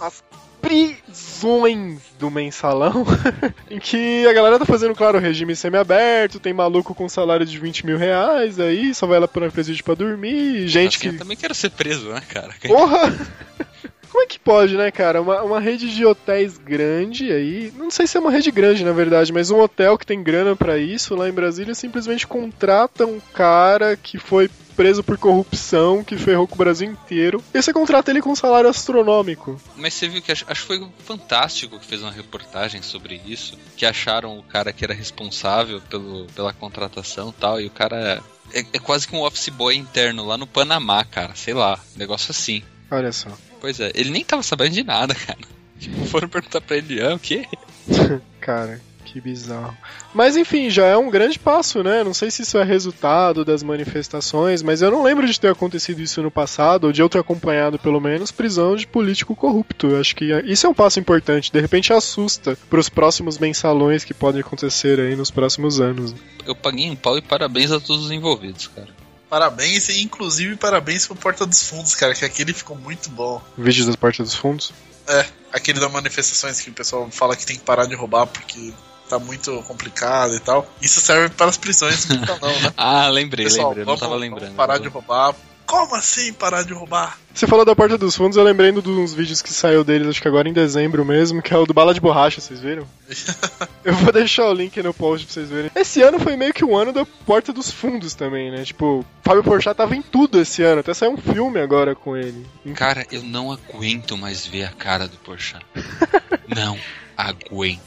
As 0.00 0.24
prisões 0.66 2.00
do 2.18 2.30
mensalão, 2.30 3.04
em 3.70 3.78
que 3.78 4.26
a 4.26 4.32
galera 4.32 4.58
tá 4.58 4.66
fazendo, 4.66 4.94
claro, 4.94 5.18
regime 5.18 5.54
semi-aberto, 5.54 6.40
tem 6.40 6.52
maluco 6.52 6.94
com 6.94 7.08
salário 7.08 7.46
de 7.46 7.58
20 7.58 7.86
mil 7.86 7.96
reais 7.96 8.58
aí, 8.58 8.94
só 8.94 9.06
vai 9.06 9.20
lá 9.20 9.28
pro 9.28 9.50
presídio 9.52 9.84
pra 9.84 9.94
dormir, 9.94 10.66
gente 10.66 10.96
Assim, 10.96 11.06
eu 11.06 11.12
que. 11.12 11.18
também 11.18 11.36
quero 11.36 11.54
ser 11.54 11.70
preso, 11.70 12.08
né, 12.08 12.20
cara? 12.28 12.52
Porra! 12.66 13.14
Como 14.16 14.24
é 14.24 14.28
que 14.28 14.38
pode, 14.38 14.78
né, 14.78 14.90
cara? 14.90 15.20
Uma, 15.20 15.42
uma 15.42 15.60
rede 15.60 15.94
de 15.94 16.06
hotéis 16.06 16.56
grande 16.56 17.30
aí. 17.30 17.70
Não 17.76 17.90
sei 17.90 18.06
se 18.06 18.16
é 18.16 18.20
uma 18.20 18.30
rede 18.30 18.50
grande, 18.50 18.82
na 18.82 18.92
verdade, 18.92 19.30
mas 19.30 19.50
um 19.50 19.60
hotel 19.60 19.98
que 19.98 20.06
tem 20.06 20.22
grana 20.22 20.56
pra 20.56 20.78
isso 20.78 21.14
lá 21.14 21.28
em 21.28 21.32
Brasília 21.32 21.74
simplesmente 21.74 22.26
contrata 22.26 23.04
um 23.04 23.20
cara 23.20 23.94
que 23.94 24.16
foi 24.16 24.48
preso 24.74 25.04
por 25.04 25.18
corrupção, 25.18 26.02
que 26.02 26.16
ferrou 26.16 26.48
com 26.48 26.54
o 26.54 26.58
Brasil 26.58 26.90
inteiro. 26.90 27.44
E 27.52 27.60
você 27.60 27.74
contrata 27.74 28.10
ele 28.10 28.22
com 28.22 28.30
um 28.30 28.34
salário 28.34 28.70
astronômico. 28.70 29.60
Mas 29.76 29.92
você 29.92 30.08
viu 30.08 30.22
que 30.22 30.32
acho, 30.32 30.46
acho 30.48 30.62
que 30.62 30.66
foi 30.66 30.88
fantástico 31.04 31.78
que 31.78 31.84
fez 31.84 32.00
uma 32.00 32.10
reportagem 32.10 32.80
sobre 32.80 33.20
isso, 33.26 33.58
que 33.76 33.84
acharam 33.84 34.38
o 34.38 34.42
cara 34.42 34.72
que 34.72 34.82
era 34.82 34.94
responsável 34.94 35.78
pelo, 35.90 36.26
pela 36.28 36.54
contratação 36.54 37.28
e 37.28 37.38
tal, 37.38 37.60
e 37.60 37.66
o 37.66 37.70
cara 37.70 38.22
é, 38.54 38.64
é 38.72 38.78
quase 38.78 39.06
que 39.06 39.14
um 39.14 39.22
office 39.22 39.50
boy 39.50 39.76
interno 39.76 40.24
lá 40.24 40.38
no 40.38 40.46
Panamá, 40.46 41.04
cara, 41.04 41.34
sei 41.34 41.52
lá, 41.52 41.78
negócio 41.94 42.30
assim. 42.30 42.62
Olha 42.90 43.12
só. 43.12 43.30
Pois 43.60 43.80
é, 43.80 43.90
ele 43.94 44.10
nem 44.10 44.24
tava 44.24 44.42
sabendo 44.42 44.72
de 44.72 44.84
nada, 44.84 45.14
cara. 45.14 45.38
Tipo, 45.78 46.04
foram 46.06 46.28
perguntar 46.28 46.60
pra 46.60 46.76
ele, 46.76 47.00
ah, 47.02 47.14
o 47.14 47.18
quê? 47.18 47.46
Cara, 48.40 48.80
que 49.04 49.20
bizarro. 49.20 49.76
Mas 50.14 50.36
enfim, 50.36 50.70
já 50.70 50.86
é 50.86 50.96
um 50.96 51.10
grande 51.10 51.38
passo, 51.38 51.82
né? 51.82 52.02
Não 52.02 52.14
sei 52.14 52.30
se 52.30 52.42
isso 52.42 52.58
é 52.58 52.64
resultado 52.64 53.44
das 53.44 53.62
manifestações, 53.62 54.62
mas 54.62 54.82
eu 54.82 54.90
não 54.90 55.02
lembro 55.02 55.26
de 55.26 55.38
ter 55.38 55.50
acontecido 55.50 56.00
isso 56.00 56.22
no 56.22 56.30
passado, 56.30 56.84
ou 56.84 56.92
de 56.92 57.02
eu 57.02 57.08
ter 57.08 57.18
acompanhado 57.18 57.78
pelo 57.78 58.00
menos 58.00 58.32
prisão 58.32 58.76
de 58.76 58.86
político 58.86 59.36
corrupto. 59.36 59.88
Eu 59.88 60.00
acho 60.00 60.16
que 60.16 60.24
isso 60.44 60.66
é 60.66 60.70
um 60.70 60.74
passo 60.74 60.98
importante. 60.98 61.52
De 61.52 61.60
repente 61.60 61.92
assusta 61.92 62.56
pros 62.70 62.88
próximos 62.88 63.38
mensalões 63.38 64.04
que 64.04 64.14
podem 64.14 64.40
acontecer 64.40 64.98
aí 64.98 65.14
nos 65.14 65.30
próximos 65.30 65.80
anos. 65.80 66.14
Eu 66.46 66.54
paguei 66.54 66.90
um 66.90 66.96
pau 66.96 67.18
e 67.18 67.22
parabéns 67.22 67.70
a 67.70 67.80
todos 67.80 68.06
os 68.06 68.10
envolvidos, 68.10 68.68
cara. 68.68 69.05
Parabéns 69.28 69.88
e 69.88 70.02
inclusive 70.02 70.56
parabéns 70.56 71.06
pro 71.06 71.16
Porta 71.16 71.44
dos 71.44 71.62
Fundos, 71.62 71.94
cara, 71.94 72.14
que 72.14 72.24
aquele 72.24 72.52
ficou 72.52 72.76
muito 72.76 73.10
bom. 73.10 73.40
Vídeos 73.58 73.86
das 73.86 73.96
portas 73.96 74.28
dos 74.28 74.36
fundos. 74.36 74.72
É, 75.08 75.26
aquele 75.52 75.80
das 75.80 75.90
manifestações 75.90 76.60
que 76.60 76.70
o 76.70 76.72
pessoal 76.72 77.08
fala 77.10 77.36
que 77.36 77.44
tem 77.46 77.56
que 77.56 77.62
parar 77.62 77.86
de 77.86 77.94
roubar 77.94 78.26
porque 78.26 78.72
tá 79.08 79.18
muito 79.18 79.62
complicado 79.62 80.34
e 80.34 80.40
tal. 80.40 80.68
Isso 80.80 81.00
serve 81.00 81.28
para 81.34 81.46
as 81.46 81.56
prisões 81.56 82.04
do 82.06 82.18
mensalão, 82.18 82.60
né? 82.60 82.72
Ah, 82.76 83.08
lembrei, 83.08 83.46
Pessoal, 83.46 83.68
lembrei, 83.68 83.84
não 83.84 83.96
vamos, 83.96 84.00
tava 84.00 84.14
vamos 84.18 84.28
lembrando. 84.28 84.54
parar 84.56 84.78
de 84.78 84.88
roubar 84.88 85.34
Como 85.66 85.94
assim 85.96 86.32
parar 86.32 86.62
de 86.62 86.72
roubar? 86.72 87.18
Você 87.34 87.46
falou 87.46 87.64
da 87.64 87.74
Porta 87.74 87.98
dos 87.98 88.16
Fundos, 88.16 88.36
eu 88.36 88.44
lembrei 88.44 88.72
de 88.72 88.88
uns 88.88 89.12
vídeos 89.12 89.42
que 89.42 89.52
saiu 89.52 89.84
deles, 89.84 90.08
acho 90.08 90.22
que 90.22 90.28
agora 90.28 90.48
em 90.48 90.52
dezembro 90.52 91.04
mesmo, 91.04 91.42
que 91.42 91.52
é 91.52 91.56
o 91.58 91.66
do 91.66 91.74
Bala 91.74 91.92
de 91.92 92.00
Borracha, 92.00 92.40
vocês 92.40 92.60
viram? 92.60 92.86
eu 93.84 93.92
vou 93.94 94.12
deixar 94.12 94.46
o 94.46 94.54
link 94.54 94.80
no 94.82 94.94
post 94.94 95.26
pra 95.26 95.34
vocês 95.34 95.50
verem. 95.50 95.70
Esse 95.74 96.00
ano 96.00 96.18
foi 96.18 96.36
meio 96.36 96.54
que 96.54 96.64
o 96.64 96.76
ano 96.76 96.92
da 96.92 97.04
Porta 97.04 97.52
dos 97.52 97.70
Fundos 97.70 98.14
também, 98.14 98.50
né? 98.50 98.64
Tipo, 98.64 99.04
Fábio 99.22 99.42
Porchat 99.42 99.76
tava 99.76 99.94
em 99.94 100.02
tudo 100.02 100.40
esse 100.40 100.62
ano, 100.62 100.80
até 100.80 100.94
saiu 100.94 101.12
um 101.12 101.16
filme 101.18 101.60
agora 101.60 101.94
com 101.94 102.16
ele. 102.16 102.46
Cara, 102.74 103.04
eu 103.10 103.22
não 103.22 103.52
aguento 103.52 104.16
mais 104.16 104.46
ver 104.46 104.64
a 104.64 104.70
cara 104.70 105.08
do 105.08 105.16
Porchat. 105.18 105.66
não 106.48 106.78
aguento, 107.16 107.80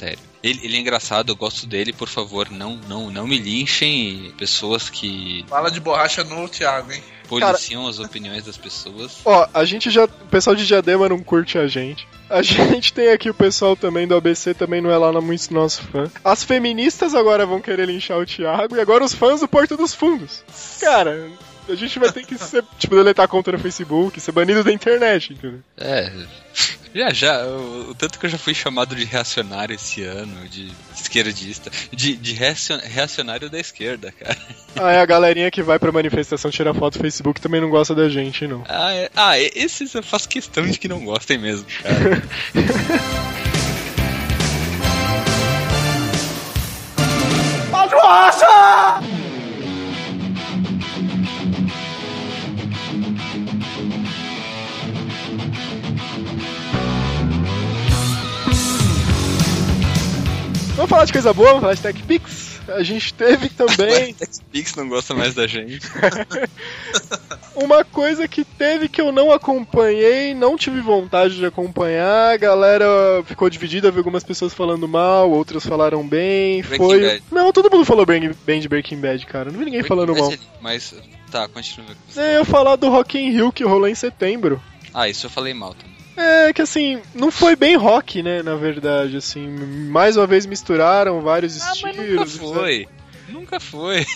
sério. 0.00 0.18
Ele, 0.42 0.60
ele, 0.62 0.76
é 0.78 0.80
engraçado, 0.80 1.30
eu 1.30 1.36
gosto 1.36 1.66
dele, 1.66 1.92
por 1.92 2.08
favor, 2.08 2.50
não 2.50 2.76
não 2.88 3.10
não 3.10 3.26
me 3.26 3.36
linchem 3.36 4.32
pessoas 4.38 4.88
que. 4.88 5.44
Fala 5.46 5.70
de 5.70 5.78
borracha 5.78 6.24
no 6.24 6.48
Thiago, 6.48 6.92
hein? 6.92 7.02
Policiam 7.28 7.82
Cara, 7.82 7.90
as 7.90 7.98
opiniões 7.98 8.44
das 8.44 8.56
pessoas. 8.56 9.18
Ó, 9.24 9.46
a 9.52 9.64
gente 9.66 9.90
já. 9.90 10.06
O 10.06 10.28
pessoal 10.30 10.56
de 10.56 10.66
Diadema 10.66 11.08
não 11.08 11.22
curte 11.22 11.58
a 11.58 11.68
gente. 11.68 12.08
A 12.30 12.40
gente 12.42 12.92
tem 12.92 13.10
aqui 13.10 13.28
o 13.28 13.34
pessoal 13.34 13.76
também 13.76 14.08
do 14.08 14.14
ABC, 14.14 14.54
também 14.54 14.80
não 14.80 14.90
é 14.90 14.96
lá 14.96 15.20
muito 15.20 15.52
nosso 15.52 15.82
fã. 15.82 16.10
As 16.24 16.42
feministas 16.42 17.14
agora 17.14 17.44
vão 17.44 17.60
querer 17.60 17.86
linchar 17.86 18.18
o 18.18 18.24
Thiago 18.24 18.76
e 18.76 18.80
agora 18.80 19.04
os 19.04 19.14
fãs 19.14 19.40
do 19.40 19.48
Porto 19.48 19.76
dos 19.76 19.94
Fundos. 19.94 20.42
Cara, 20.80 21.30
a 21.70 21.76
gente 21.76 21.98
vai 21.98 22.10
ter 22.12 22.24
que 22.24 22.36
ser, 22.36 22.64
tipo, 22.78 22.94
deletar 22.94 23.24
a 23.24 23.28
conta 23.28 23.52
no 23.52 23.58
Facebook, 23.58 24.20
ser 24.20 24.32
banido 24.32 24.64
da 24.64 24.72
internet, 24.72 25.32
entendeu? 25.32 25.60
É. 25.76 26.12
Já, 26.94 27.10
já. 27.12 27.46
O, 27.46 27.90
o, 27.90 27.94
tanto 27.94 28.18
que 28.18 28.26
eu 28.26 28.30
já 28.30 28.38
fui 28.38 28.52
chamado 28.52 28.94
de 28.96 29.04
reacionário 29.04 29.74
esse 29.74 30.02
ano, 30.02 30.48
de 30.48 30.72
esquerdista, 30.94 31.70
de, 31.92 32.16
de 32.16 32.32
reacionário 32.32 33.48
da 33.48 33.58
esquerda, 33.58 34.12
cara. 34.12 34.36
Ah, 34.76 34.92
é 34.92 35.00
a 35.00 35.06
galerinha 35.06 35.50
que 35.50 35.62
vai 35.62 35.78
pra 35.78 35.92
manifestação 35.92 36.50
tirar 36.50 36.74
foto 36.74 36.96
no 36.96 37.02
Facebook 37.02 37.40
também 37.40 37.60
não 37.60 37.70
gosta 37.70 37.94
da 37.94 38.08
gente, 38.08 38.46
não. 38.46 38.64
Ah, 38.68 38.92
é, 38.92 39.10
ah 39.14 39.38
esses 39.38 39.94
eu 39.94 40.02
faço 40.02 40.28
questão 40.28 40.66
de 40.66 40.78
que 40.78 40.88
não 40.88 41.04
gostem 41.04 41.38
mesmo, 41.38 41.66
cara. 41.82 42.22
Vamos 60.80 60.88
falar 60.88 61.04
de 61.04 61.12
coisa 61.12 61.34
boa, 61.34 61.48
vamos 61.48 61.60
falar 61.60 61.74
de 61.74 61.82
TechPix. 61.82 62.60
A 62.68 62.82
gente 62.82 63.12
teve 63.12 63.50
também. 63.52 64.14
TechPix 64.14 64.74
não 64.76 64.88
gosta 64.88 65.14
mais 65.14 65.34
da 65.34 65.46
gente. 65.46 65.86
Uma 67.54 67.84
coisa 67.84 68.26
que 68.26 68.46
teve 68.46 68.88
que 68.88 68.98
eu 68.98 69.12
não 69.12 69.30
acompanhei, 69.30 70.34
não 70.34 70.56
tive 70.56 70.80
vontade 70.80 71.36
de 71.36 71.44
acompanhar. 71.44 72.32
A 72.32 72.36
galera 72.38 72.86
ficou 73.26 73.50
dividida, 73.50 73.90
vi 73.90 73.98
algumas 73.98 74.24
pessoas 74.24 74.54
falando 74.54 74.88
mal, 74.88 75.30
outras 75.30 75.66
falaram 75.66 76.02
bem. 76.08 76.62
Breaking 76.62 76.86
foi. 76.86 77.00
Bad. 77.02 77.22
Não, 77.30 77.52
todo 77.52 77.70
mundo 77.70 77.84
falou 77.84 78.06
bem, 78.06 78.34
bem 78.46 78.58
de 78.58 78.66
Breaking 78.66 79.02
Bad, 79.02 79.26
cara. 79.26 79.50
Não 79.50 79.58
vi 79.58 79.66
ninguém 79.66 79.82
Breaking 79.82 79.88
falando 79.88 80.14
Bad, 80.14 80.38
mal. 80.38 80.48
Mas, 80.62 80.94
tá, 81.30 81.46
continua. 81.46 81.94
É, 82.16 82.38
eu 82.38 82.44
falar 82.46 82.76
do 82.76 82.88
Rock 82.88 83.18
in 83.18 83.32
Rio 83.32 83.52
que 83.52 83.64
rolou 83.64 83.86
em 83.86 83.94
setembro. 83.94 84.58
Ah, 84.94 85.10
isso 85.10 85.26
eu 85.26 85.30
falei 85.30 85.52
mal 85.52 85.74
também. 85.74 85.89
É 86.20 86.52
que 86.52 86.62
assim, 86.62 87.00
não 87.14 87.30
foi 87.30 87.56
bem 87.56 87.76
rock, 87.76 88.22
né, 88.22 88.42
na 88.42 88.54
verdade, 88.54 89.16
assim, 89.16 89.48
mais 89.88 90.16
uma 90.16 90.26
vez 90.26 90.44
misturaram 90.44 91.20
vários 91.22 91.60
ah, 91.60 91.72
estilos. 91.72 92.38
Nunca 92.38 92.54
foi. 92.54 92.88
Nunca 93.28 93.60
foi. 93.60 94.06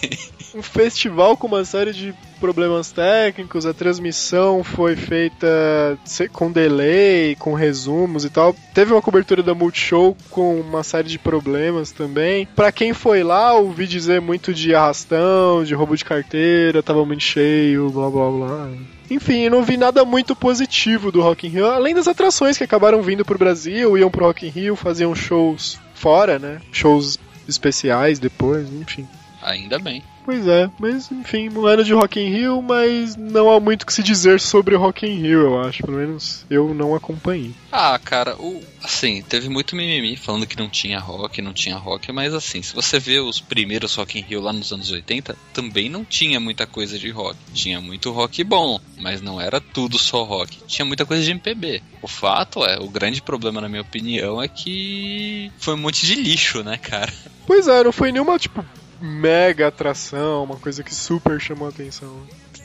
Um 0.55 0.63
festival 0.63 1.37
com 1.37 1.47
uma 1.47 1.65
série 1.65 1.93
de 1.93 2.15
problemas 2.39 2.93
técnicos, 2.93 3.65
a 3.65 3.73
transmissão 3.73 4.63
foi 4.63 4.97
feita 4.97 5.99
com 6.33 6.53
delay, 6.53 7.35
com 7.37 7.55
resumos 7.55 8.25
e 8.25 8.31
tal. 8.31 8.55
Teve 8.75 8.93
uma 8.93 9.03
cobertura 9.03 9.43
da 9.43 9.55
Multishow 9.55 10.17
com 10.31 10.61
uma 10.61 10.83
série 10.83 11.09
de 11.09 11.19
problemas 11.19 11.91
também. 11.91 12.47
Para 12.55 12.71
quem 12.71 12.93
foi 12.93 13.23
lá, 13.23 13.55
ouvi 13.55 13.87
dizer 13.87 14.21
muito 14.21 14.53
de 14.53 14.75
arrastão, 14.75 15.65
de 15.65 15.75
roubo 15.75 15.97
de 15.97 16.05
carteira, 16.05 16.83
tava 16.83 17.05
muito 17.05 17.23
cheio, 17.23 17.91
blá 17.91 18.11
blá 18.11 18.31
blá. 18.31 18.71
Enfim, 19.11 19.49
não 19.49 19.63
vi 19.63 19.77
nada 19.77 20.05
muito 20.05 20.35
positivo 20.35 21.13
do 21.13 21.21
Rock 21.21 21.47
in 21.47 21.51
Rio, 21.51 21.67
além 21.67 21.95
das 21.95 22.09
atrações 22.09 22.57
que 22.57 22.65
acabaram 22.65 23.03
vindo 23.03 23.25
pro 23.25 23.39
Brasil, 23.39 23.97
iam 23.99 24.11
pro 24.11 24.25
Rock 24.25 24.47
in 24.47 24.51
Rio, 24.51 24.77
faziam 24.77 25.15
shows 25.15 25.79
fora, 25.95 26.39
né? 26.39 26.61
Shows 26.73 27.19
especiais 27.47 28.19
depois, 28.19 28.73
enfim. 28.73 29.07
Ainda 29.43 29.79
bem. 29.79 30.03
Pois 30.25 30.47
é, 30.49 30.71
mas 30.79 31.11
enfim, 31.13 31.51
um 31.51 31.67
ano 31.67 31.85
de 31.85 31.93
Rock 31.93 32.19
in 32.19 32.31
Rio, 32.31 32.63
mas 32.63 33.15
não 33.15 33.51
há 33.51 33.61
muito 33.61 33.83
o 33.83 33.87
que 33.87 33.93
se 33.93 34.03
dizer 34.03 34.41
sobre 34.41 34.75
Rock 34.75 35.07
in 35.07 35.21
Rio, 35.21 35.41
eu 35.43 35.61
acho. 35.61 35.83
Pelo 35.83 35.99
menos 35.99 36.47
eu 36.49 36.73
não 36.73 36.95
acompanhei. 36.95 37.55
Ah, 37.71 37.99
cara, 38.03 38.35
o, 38.37 38.63
assim, 38.83 39.23
teve 39.23 39.51
muito 39.51 39.77
mimimi 39.77 40.17
falando 40.17 40.47
que 40.47 40.57
não 40.57 40.69
tinha 40.69 40.99
rock, 40.99 41.43
não 41.43 41.53
tinha 41.53 41.77
rock, 41.77 42.11
mas 42.11 42.33
assim, 42.33 42.63
se 42.63 42.75
você 42.75 42.99
vê 42.99 43.21
os 43.21 43.39
primeiros 43.39 43.95
Rock 43.97 44.19
in 44.19 44.23
Rio 44.23 44.41
lá 44.41 44.53
nos 44.53 44.73
anos 44.73 44.91
80, 44.91 45.37
também 45.53 45.91
não 45.91 46.05
tinha 46.05 46.41
muita 46.41 46.67
coisa 46.67 46.99
de 46.99 47.11
rock. 47.11 47.37
Tinha 47.53 47.81
muito 47.81 48.11
rock 48.11 48.43
bom, 48.45 48.81
mas 48.99 49.21
não 49.21 49.39
era 49.39 49.61
tudo 49.61 49.99
só 49.99 50.23
rock. 50.25 50.59
Tinha 50.67 50.87
muita 50.87 51.05
coisa 51.05 51.23
de 51.23 51.31
MPB. 51.33 51.83
O 52.01 52.09
fato 52.09 52.65
é, 52.65 52.79
o 52.79 52.89
grande 52.89 53.21
problema, 53.21 53.61
na 53.61 53.69
minha 53.69 53.83
opinião, 53.83 54.43
é 54.43 54.49
que 54.49 55.53
foi 55.59 55.75
um 55.75 55.79
monte 55.79 56.07
de 56.07 56.15
lixo, 56.15 56.63
né, 56.63 56.79
cara? 56.79 57.13
Pois 57.47 57.69
é, 57.69 57.85
não 57.85 57.93
foi 57.93 58.11
nenhuma, 58.11 58.39
tipo, 58.39 58.65
mega 59.01 59.69
atração, 59.69 60.45
uma 60.45 60.57
coisa 60.57 60.83
que 60.83 60.95
super 60.95 61.41
chamou 61.41 61.67
a 61.67 61.71
atenção. 61.71 62.23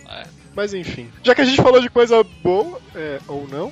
É. 0.08 0.26
Mas 0.56 0.74
enfim, 0.74 1.10
já 1.24 1.36
que 1.36 1.42
a 1.42 1.46
gente 1.46 1.62
falou 1.62 1.80
de 1.80 1.90
coisa 1.90 2.24
boa, 2.44 2.80
é, 2.96 3.20
ou 3.28 3.48
não, 3.48 3.72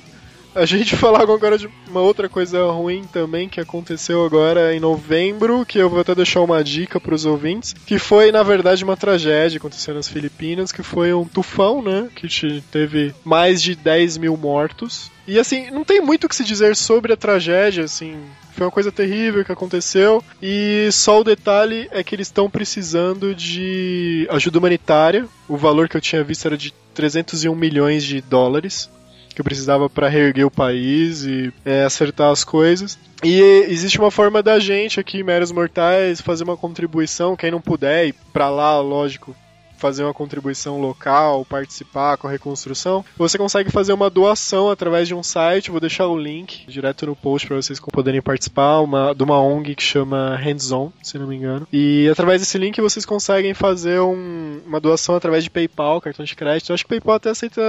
a 0.54 0.64
gente 0.64 0.96
falar 0.96 1.22
agora 1.22 1.58
de 1.58 1.68
uma 1.88 2.00
outra 2.00 2.28
coisa 2.28 2.64
ruim 2.66 3.04
também 3.04 3.48
que 3.48 3.60
aconteceu 3.60 4.24
agora 4.24 4.74
em 4.74 4.80
novembro, 4.80 5.64
que 5.64 5.78
eu 5.78 5.88
vou 5.88 6.00
até 6.00 6.14
deixar 6.14 6.40
uma 6.40 6.62
dica 6.62 7.00
para 7.00 7.14
os 7.14 7.24
ouvintes, 7.24 7.72
que 7.72 7.98
foi 7.98 8.32
na 8.32 8.42
verdade 8.42 8.84
uma 8.84 8.96
tragédia 8.96 9.58
aconteceu 9.58 9.94
nas 9.94 10.08
Filipinas, 10.08 10.72
que 10.72 10.82
foi 10.82 11.12
um 11.12 11.24
tufão, 11.24 11.82
né, 11.82 12.08
que 12.14 12.28
teve 12.70 13.14
mais 13.24 13.62
de 13.62 13.74
10 13.74 14.18
mil 14.18 14.36
mortos. 14.36 15.10
E 15.26 15.38
assim, 15.38 15.70
não 15.70 15.84
tem 15.84 16.00
muito 16.00 16.24
o 16.24 16.28
que 16.28 16.34
se 16.34 16.44
dizer 16.44 16.74
sobre 16.74 17.12
a 17.12 17.16
tragédia, 17.16 17.84
assim, 17.84 18.16
foi 18.52 18.66
uma 18.66 18.72
coisa 18.72 18.90
terrível 18.90 19.44
que 19.44 19.52
aconteceu. 19.52 20.24
E 20.42 20.88
só 20.90 21.20
o 21.20 21.24
detalhe 21.24 21.86
é 21.90 22.02
que 22.02 22.14
eles 22.14 22.26
estão 22.26 22.48
precisando 22.48 23.34
de 23.34 24.26
ajuda 24.30 24.58
humanitária. 24.58 25.26
O 25.46 25.56
valor 25.56 25.88
que 25.88 25.96
eu 25.96 26.00
tinha 26.00 26.24
visto 26.24 26.46
era 26.46 26.56
de 26.56 26.72
301 26.94 27.54
milhões 27.54 28.02
de 28.02 28.20
dólares 28.22 28.90
que 29.38 29.42
precisava 29.44 29.88
para 29.88 30.08
reerguer 30.08 30.44
o 30.44 30.50
país 30.50 31.22
e 31.24 31.52
é, 31.64 31.84
acertar 31.84 32.32
as 32.32 32.42
coisas. 32.42 32.98
E 33.22 33.40
existe 33.68 33.96
uma 33.96 34.10
forma 34.10 34.42
da 34.42 34.58
gente 34.58 34.98
aqui, 34.98 35.22
meros 35.22 35.52
mortais, 35.52 36.20
fazer 36.20 36.42
uma 36.42 36.56
contribuição. 36.56 37.36
Quem 37.36 37.52
não 37.52 37.60
puder 37.60 38.08
ir 38.08 38.14
para 38.32 38.50
lá, 38.50 38.80
lógico, 38.80 39.36
fazer 39.78 40.04
uma 40.04 40.12
contribuição 40.12 40.80
local, 40.80 41.44
participar 41.44 42.16
com 42.16 42.26
a 42.26 42.30
reconstrução, 42.30 43.04
você 43.16 43.38
consegue 43.38 43.70
fazer 43.70 43.92
uma 43.92 44.10
doação 44.10 44.70
através 44.70 45.08
de 45.08 45.14
um 45.14 45.22
site. 45.22 45.70
Vou 45.70 45.80
deixar 45.80 46.06
o 46.06 46.18
link 46.18 46.66
direto 46.66 47.06
no 47.06 47.16
post 47.16 47.46
para 47.46 47.56
vocês 47.56 47.80
poderem 47.80 48.20
participar, 48.20 48.80
uma, 48.80 49.14
de 49.14 49.22
uma 49.22 49.40
ONG 49.40 49.74
que 49.74 49.82
chama 49.82 50.36
Hands 50.36 50.72
On, 50.72 50.92
se 51.02 51.18
não 51.18 51.26
me 51.26 51.36
engano. 51.36 51.66
E 51.72 52.08
através 52.10 52.40
desse 52.40 52.58
link 52.58 52.80
vocês 52.80 53.06
conseguem 53.06 53.54
fazer 53.54 54.00
um, 54.00 54.60
uma 54.66 54.80
doação 54.80 55.14
através 55.14 55.44
de 55.44 55.50
PayPal, 55.50 56.00
cartão 56.00 56.24
de 56.24 56.36
crédito. 56.36 56.70
Eu 56.70 56.74
acho 56.74 56.84
que 56.84 56.90
PayPal 56.90 57.16
até 57.16 57.30
aceita 57.30 57.60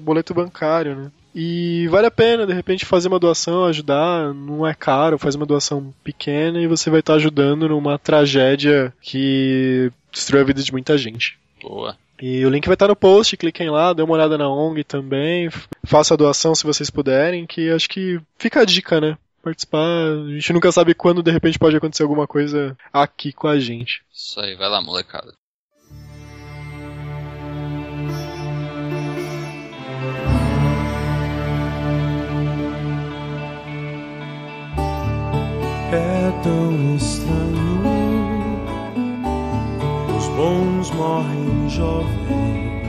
boleto 0.00 0.34
bancário, 0.34 0.94
né? 0.94 1.10
E 1.38 1.86
vale 1.88 2.06
a 2.06 2.10
pena, 2.10 2.46
de 2.46 2.54
repente, 2.54 2.86
fazer 2.86 3.08
uma 3.08 3.18
doação, 3.18 3.66
ajudar, 3.66 4.32
não 4.32 4.66
é 4.66 4.72
caro, 4.72 5.18
faz 5.18 5.34
uma 5.34 5.44
doação 5.44 5.92
pequena 6.02 6.58
e 6.58 6.66
você 6.66 6.88
vai 6.88 7.00
estar 7.00 7.12
ajudando 7.12 7.68
numa 7.68 7.98
tragédia 7.98 8.90
que 9.02 9.92
destruiu 10.10 10.40
a 10.42 10.46
vida 10.46 10.62
de 10.62 10.72
muita 10.72 10.96
gente. 10.96 11.38
Boa. 11.66 11.96
E 12.22 12.46
o 12.46 12.48
link 12.48 12.64
vai 12.66 12.74
estar 12.74 12.88
no 12.88 12.96
post, 12.96 13.36
cliquem 13.36 13.68
lá, 13.68 13.92
dê 13.92 14.02
uma 14.02 14.14
olhada 14.14 14.38
na 14.38 14.48
ONG 14.48 14.84
também, 14.84 15.50
faça 15.84 16.14
a 16.14 16.16
doação 16.16 16.54
se 16.54 16.64
vocês 16.64 16.88
puderem, 16.88 17.46
que 17.46 17.70
acho 17.70 17.88
que 17.88 18.20
fica 18.38 18.60
a 18.60 18.64
dica, 18.64 19.00
né? 19.00 19.18
Participar, 19.42 19.84
a 19.84 20.32
gente 20.32 20.52
nunca 20.52 20.72
sabe 20.72 20.94
quando 20.94 21.22
de 21.22 21.30
repente 21.30 21.58
pode 21.58 21.76
acontecer 21.76 22.04
alguma 22.04 22.26
coisa 22.26 22.76
aqui 22.92 23.32
com 23.32 23.48
a 23.48 23.58
gente. 23.58 24.02
Isso 24.12 24.40
aí, 24.40 24.54
vai 24.54 24.68
lá, 24.68 24.80
molecada. 24.80 25.34
É 35.92 36.42
tão 36.42 36.96
estranho 36.96 37.45
bons 40.36 40.90
morrem 40.90 41.68
jovens. 41.70 42.86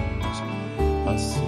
Assim 1.07 1.41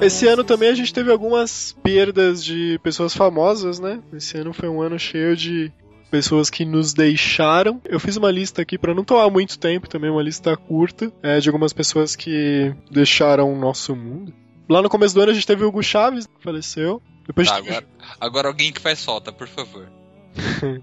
Esse 0.00 0.26
ano 0.28 0.44
também 0.44 0.68
a 0.68 0.74
gente 0.74 0.92
teve 0.92 1.10
algumas 1.10 1.76
perdas 1.82 2.44
de 2.44 2.78
pessoas 2.82 3.14
famosas, 3.14 3.78
né? 3.80 4.00
Esse 4.12 4.38
ano 4.38 4.52
foi 4.52 4.68
um 4.68 4.80
ano 4.80 4.98
cheio 4.98 5.36
de 5.36 5.72
pessoas 6.10 6.50
que 6.50 6.64
nos 6.64 6.92
deixaram. 6.92 7.80
Eu 7.84 7.98
fiz 7.98 8.16
uma 8.16 8.30
lista 8.30 8.62
aqui 8.62 8.78
para 8.78 8.94
não 8.94 9.04
tomar 9.04 9.28
muito 9.30 9.58
tempo, 9.58 9.88
também 9.88 10.10
uma 10.10 10.22
lista 10.22 10.56
curta, 10.56 11.12
é, 11.22 11.40
de 11.40 11.48
algumas 11.48 11.72
pessoas 11.72 12.14
que 12.14 12.72
deixaram 12.90 13.52
o 13.52 13.58
nosso 13.58 13.96
mundo. 13.96 14.32
Lá 14.68 14.80
no 14.82 14.88
começo 14.88 15.14
do 15.14 15.20
ano 15.22 15.32
a 15.32 15.34
gente 15.34 15.46
teve 15.46 15.64
o 15.64 15.68
Hugo 15.68 15.82
Chaves, 15.82 16.26
que 16.26 16.42
faleceu. 16.42 17.02
Depois 17.26 17.48
Tá, 17.48 17.54
a 17.54 17.56
gente 17.58 17.66
teve- 17.66 17.76
agora, 17.78 17.88
agora 18.20 18.48
alguém 18.48 18.72
que 18.72 18.80
faz 18.80 19.04
falta, 19.04 19.32
por 19.32 19.48
favor. 19.48 19.88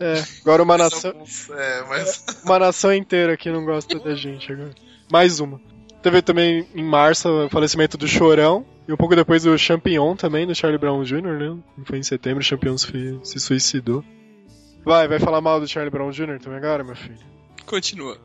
É, 0.00 0.24
agora 0.42 0.62
uma 0.62 0.78
nação, 0.78 1.10
alguns- 1.10 1.50
É, 1.50 1.84
mas. 1.88 2.24
uma 2.44 2.58
nação 2.58 2.92
inteira 2.94 3.36
que 3.36 3.50
não 3.50 3.64
gosta 3.64 3.98
da 3.98 4.14
gente 4.14 4.50
agora. 4.52 4.74
Mais 5.12 5.38
uma. 5.40 5.60
Teve 6.02 6.22
também 6.22 6.66
em 6.74 6.82
março 6.82 7.28
o 7.28 7.48
falecimento 7.50 7.98
do 7.98 8.08
Chorão. 8.08 8.64
E 8.88 8.92
um 8.92 8.96
pouco 8.96 9.14
depois 9.14 9.44
o 9.46 9.56
Champignon 9.58 10.16
também, 10.16 10.46
do 10.46 10.54
Charlie 10.54 10.78
Brown 10.80 11.04
Jr., 11.04 11.20
né? 11.20 11.56
Foi 11.84 11.98
em 11.98 12.02
setembro, 12.02 12.40
o 12.40 12.42
Champignon 12.42 12.76
se, 12.78 13.20
se 13.22 13.38
suicidou. 13.38 14.02
Vai, 14.84 15.06
vai 15.06 15.20
falar 15.20 15.40
mal 15.40 15.60
do 15.60 15.68
Charlie 15.68 15.90
Brown 15.90 16.10
Jr. 16.10 16.40
também 16.40 16.58
agora, 16.58 16.82
meu 16.82 16.96
filho? 16.96 17.18
Continua. 17.66 18.16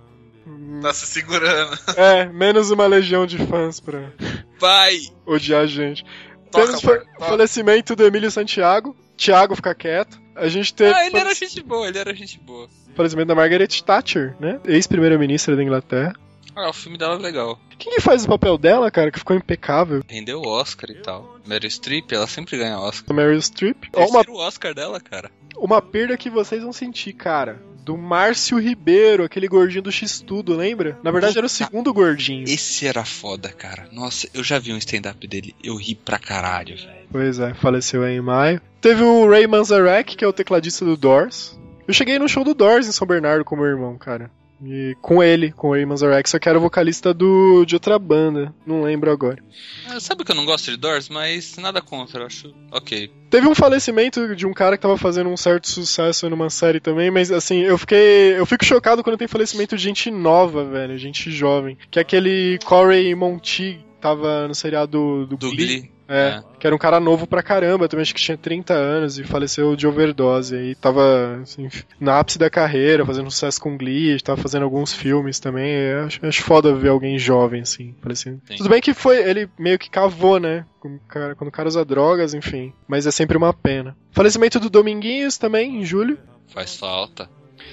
Tá 0.82 0.94
se 0.94 1.06
segurando. 1.08 1.78
É, 1.98 2.26
menos 2.28 2.72
uma 2.72 2.88
legião 2.88 3.26
de 3.28 3.38
fãs 3.46 3.80
pra 3.80 4.12
Vai! 4.60 4.98
odiar 5.26 5.64
a 5.64 5.68
gente. 5.68 6.04
Toca, 6.50 6.68
Temos 6.68 6.82
fa- 6.82 6.98
toca. 7.00 7.26
falecimento 7.26 7.96
do 7.96 8.06
Emílio 8.06 8.32
Santiago. 8.32 8.96
Thiago 9.18 9.56
fica 9.56 9.76
quieto. 9.76 10.18
A 10.36 10.48
gente 10.48 10.74
teve 10.74 10.94
Ah, 10.94 11.06
ele 11.06 11.18
era 11.18 11.34
gente 11.34 11.64
boa, 11.64 11.88
ele 11.88 11.98
era 11.98 12.14
gente 12.14 12.40
boa. 12.40 12.68
falecimento 12.96 13.28
da 13.28 13.36
Margaret 13.36 13.68
Thatcher, 13.68 14.36
né? 14.40 14.60
Ex-primeira-ministra 14.66 15.56
da 15.56 15.64
Inglaterra. 15.64 16.14
Ah, 16.56 16.70
o 16.70 16.74
filme 16.74 16.98
dela 16.98 17.16
é 17.16 17.20
legal. 17.20 17.60
Quem 17.78 17.94
que 17.94 18.02
faz 18.02 18.24
o 18.24 18.30
papel 18.30 18.58
dela, 18.58 18.90
cara, 18.90 19.12
que 19.12 19.20
ficou 19.20 19.36
impecável? 19.36 20.02
Rendeu 20.08 20.40
o 20.42 20.48
Oscar 20.48 20.90
e 20.90 20.96
tal. 21.02 21.38
Meryl 21.46 21.70
Streep, 21.70 22.12
ela 22.14 22.28
sempre 22.28 22.58
ganha 22.58 22.80
Oscar. 22.80 23.14
Meryl 23.16 23.42
Streep. 23.42 23.86
Ó, 23.94 24.00
uma, 24.06 24.24
Terceiro 24.24 24.36
Oscar 24.40 24.74
dela, 24.74 25.00
cara. 25.02 25.30
uma 25.58 25.82
perda 25.82 26.16
que 26.18 26.30
vocês 26.30 26.64
vão 26.64 26.72
sentir, 26.72 27.12
cara. 27.14 27.62
Do 27.86 27.96
Márcio 27.96 28.58
Ribeiro, 28.58 29.24
aquele 29.24 29.48
gordinho 29.48 29.84
do 29.84 29.92
X-Tudo, 29.92 30.56
lembra? 30.56 30.98
Na 31.04 31.12
verdade 31.12 31.38
era 31.38 31.46
o 31.46 31.50
segundo 31.50 31.94
gordinho. 31.94 32.44
Esse 32.46 32.88
era 32.88 33.06
foda, 33.06 33.50
cara. 33.50 33.88
Nossa, 33.92 34.28
eu 34.34 34.44
já 34.44 34.58
vi 34.58 34.74
um 34.74 34.78
stand-up 34.78 35.28
dele. 35.28 35.56
Eu 35.64 35.76
ri 35.76 35.94
pra 35.94 36.18
caralho, 36.18 36.76
velho. 36.76 37.08
Pois 37.12 37.38
é, 37.38 37.54
faleceu 37.54 38.02
aí 38.02 38.18
em 38.18 38.22
maio. 38.22 38.60
Teve 38.82 39.04
o 39.04 39.30
Ray 39.30 39.46
Manzarek, 39.46 40.18
que 40.18 40.26
é 40.26 40.28
o 40.28 40.34
tecladista 40.34 40.84
do 40.84 40.98
Doors. 40.98 41.60
Eu 41.88 41.94
cheguei 41.94 42.18
no 42.18 42.28
show 42.28 42.44
do 42.44 42.56
Doors 42.56 42.88
em 42.88 42.92
São 42.92 43.06
Bernardo 43.06 43.46
com 43.46 43.56
meu 43.56 43.68
irmão, 43.68 43.96
cara. 44.00 44.32
E 44.64 44.96
com 45.02 45.22
ele, 45.22 45.52
com 45.52 45.70
o 45.70 45.74
Ray 45.74 45.86
Manzarek, 45.86 46.30
só 46.30 46.40
que 46.40 46.48
era 46.48 46.58
o 46.58 46.62
vocalista 46.62 47.14
do, 47.14 47.66
de 47.66 47.76
outra 47.76 48.00
banda. 48.00 48.54
Não 48.66 48.84
lembro 48.84 49.12
agora. 49.12 49.44
Ah, 49.88 50.00
Sabe 50.00 50.24
que 50.24 50.32
eu 50.32 50.36
não 50.36 50.46
gosto 50.46 50.72
de 50.72 50.78
Doors, 50.78 51.10
mas 51.10 51.56
nada 51.58 51.82
contra, 51.82 52.22
eu 52.22 52.26
acho 52.28 52.54
ok. 52.72 53.12
Teve 53.30 53.48
um 53.48 53.56
falecimento 53.56 54.36
de 54.36 54.48
um 54.48 54.54
cara 54.54 54.78
que 54.78 54.82
tava 54.82 54.98
fazendo 54.98 55.30
um 55.30 55.38
certo 55.38 55.70
sucesso 55.70 56.30
numa 56.30 56.50
série 56.50 56.80
também, 56.80 57.12
mas 57.12 57.32
assim, 57.32 57.62
eu 57.62 57.78
fiquei. 57.78 58.38
Eu 58.38 58.46
fico 58.46 58.64
chocado 58.64 59.04
quando 59.04 59.18
tem 59.18 59.28
falecimento 59.28 59.76
de 59.76 59.84
gente 59.84 60.10
nova, 60.10 60.64
velho, 60.64 60.98
gente 60.98 61.30
jovem. 61.32 61.78
Que 61.92 62.00
é 62.00 62.02
aquele 62.02 62.58
Corey 62.64 63.14
Monteith, 63.14 63.80
tava 64.00 64.48
no 64.48 64.56
seriado 64.56 65.26
do, 65.26 65.38
Do 65.38 65.50
Glee. 65.52 65.66
Glee. 65.66 65.95
É, 66.08 66.44
que 66.60 66.68
era 66.68 66.76
um 66.76 66.80
cara 66.80 67.00
novo 67.00 67.26
pra 67.26 67.42
caramba, 67.42 67.88
também 67.88 68.02
acho 68.02 68.14
que 68.14 68.22
tinha 68.22 68.38
30 68.38 68.74
anos 68.74 69.18
e 69.18 69.24
faleceu 69.24 69.76
de 69.76 69.88
overdose. 69.88 70.56
Aí 70.56 70.76
tava 70.76 71.40
assim, 71.42 71.68
no 72.00 72.12
ápice 72.12 72.38
da 72.38 72.50
carreira, 72.50 73.06
fazendo 73.06 73.32
sucesso 73.32 73.60
com 73.60 73.78
Glee, 73.78 74.20
tava 74.22 74.42
fazendo 74.42 74.64
alguns 74.64 74.94
filmes 74.94 75.40
também. 75.40 75.76
Acho, 76.06 76.26
acho 76.26 76.44
foda 76.44 76.74
ver 76.76 76.90
alguém 76.90 77.18
jovem, 77.18 77.62
assim, 77.62 77.94
parecendo. 78.02 78.42
Sim. 78.46 78.56
Tudo 78.58 78.70
bem 78.70 78.82
que 78.82 78.94
foi, 78.94 79.18
ele 79.18 79.50
meio 79.58 79.80
que 79.80 79.90
cavou, 79.90 80.40
né? 80.40 80.66
Quando 80.80 80.96
o 80.96 81.00
cara, 81.08 81.36
quando 81.36 81.48
o 81.48 81.52
cara 81.52 81.68
usa 81.68 81.84
drogas, 81.84 82.34
enfim. 82.34 82.74
Mas 82.88 83.08
é 83.08 83.12
sempre 83.12 83.38
uma 83.38 83.54
pena. 83.54 83.96
Falecimento 84.12 84.60
do 84.60 84.70
Dominguinhos 84.70 85.38
também, 85.38 85.78
em 85.78 85.86
julho. 85.86 86.18
Faz 86.48 86.76
falta. 86.76 87.30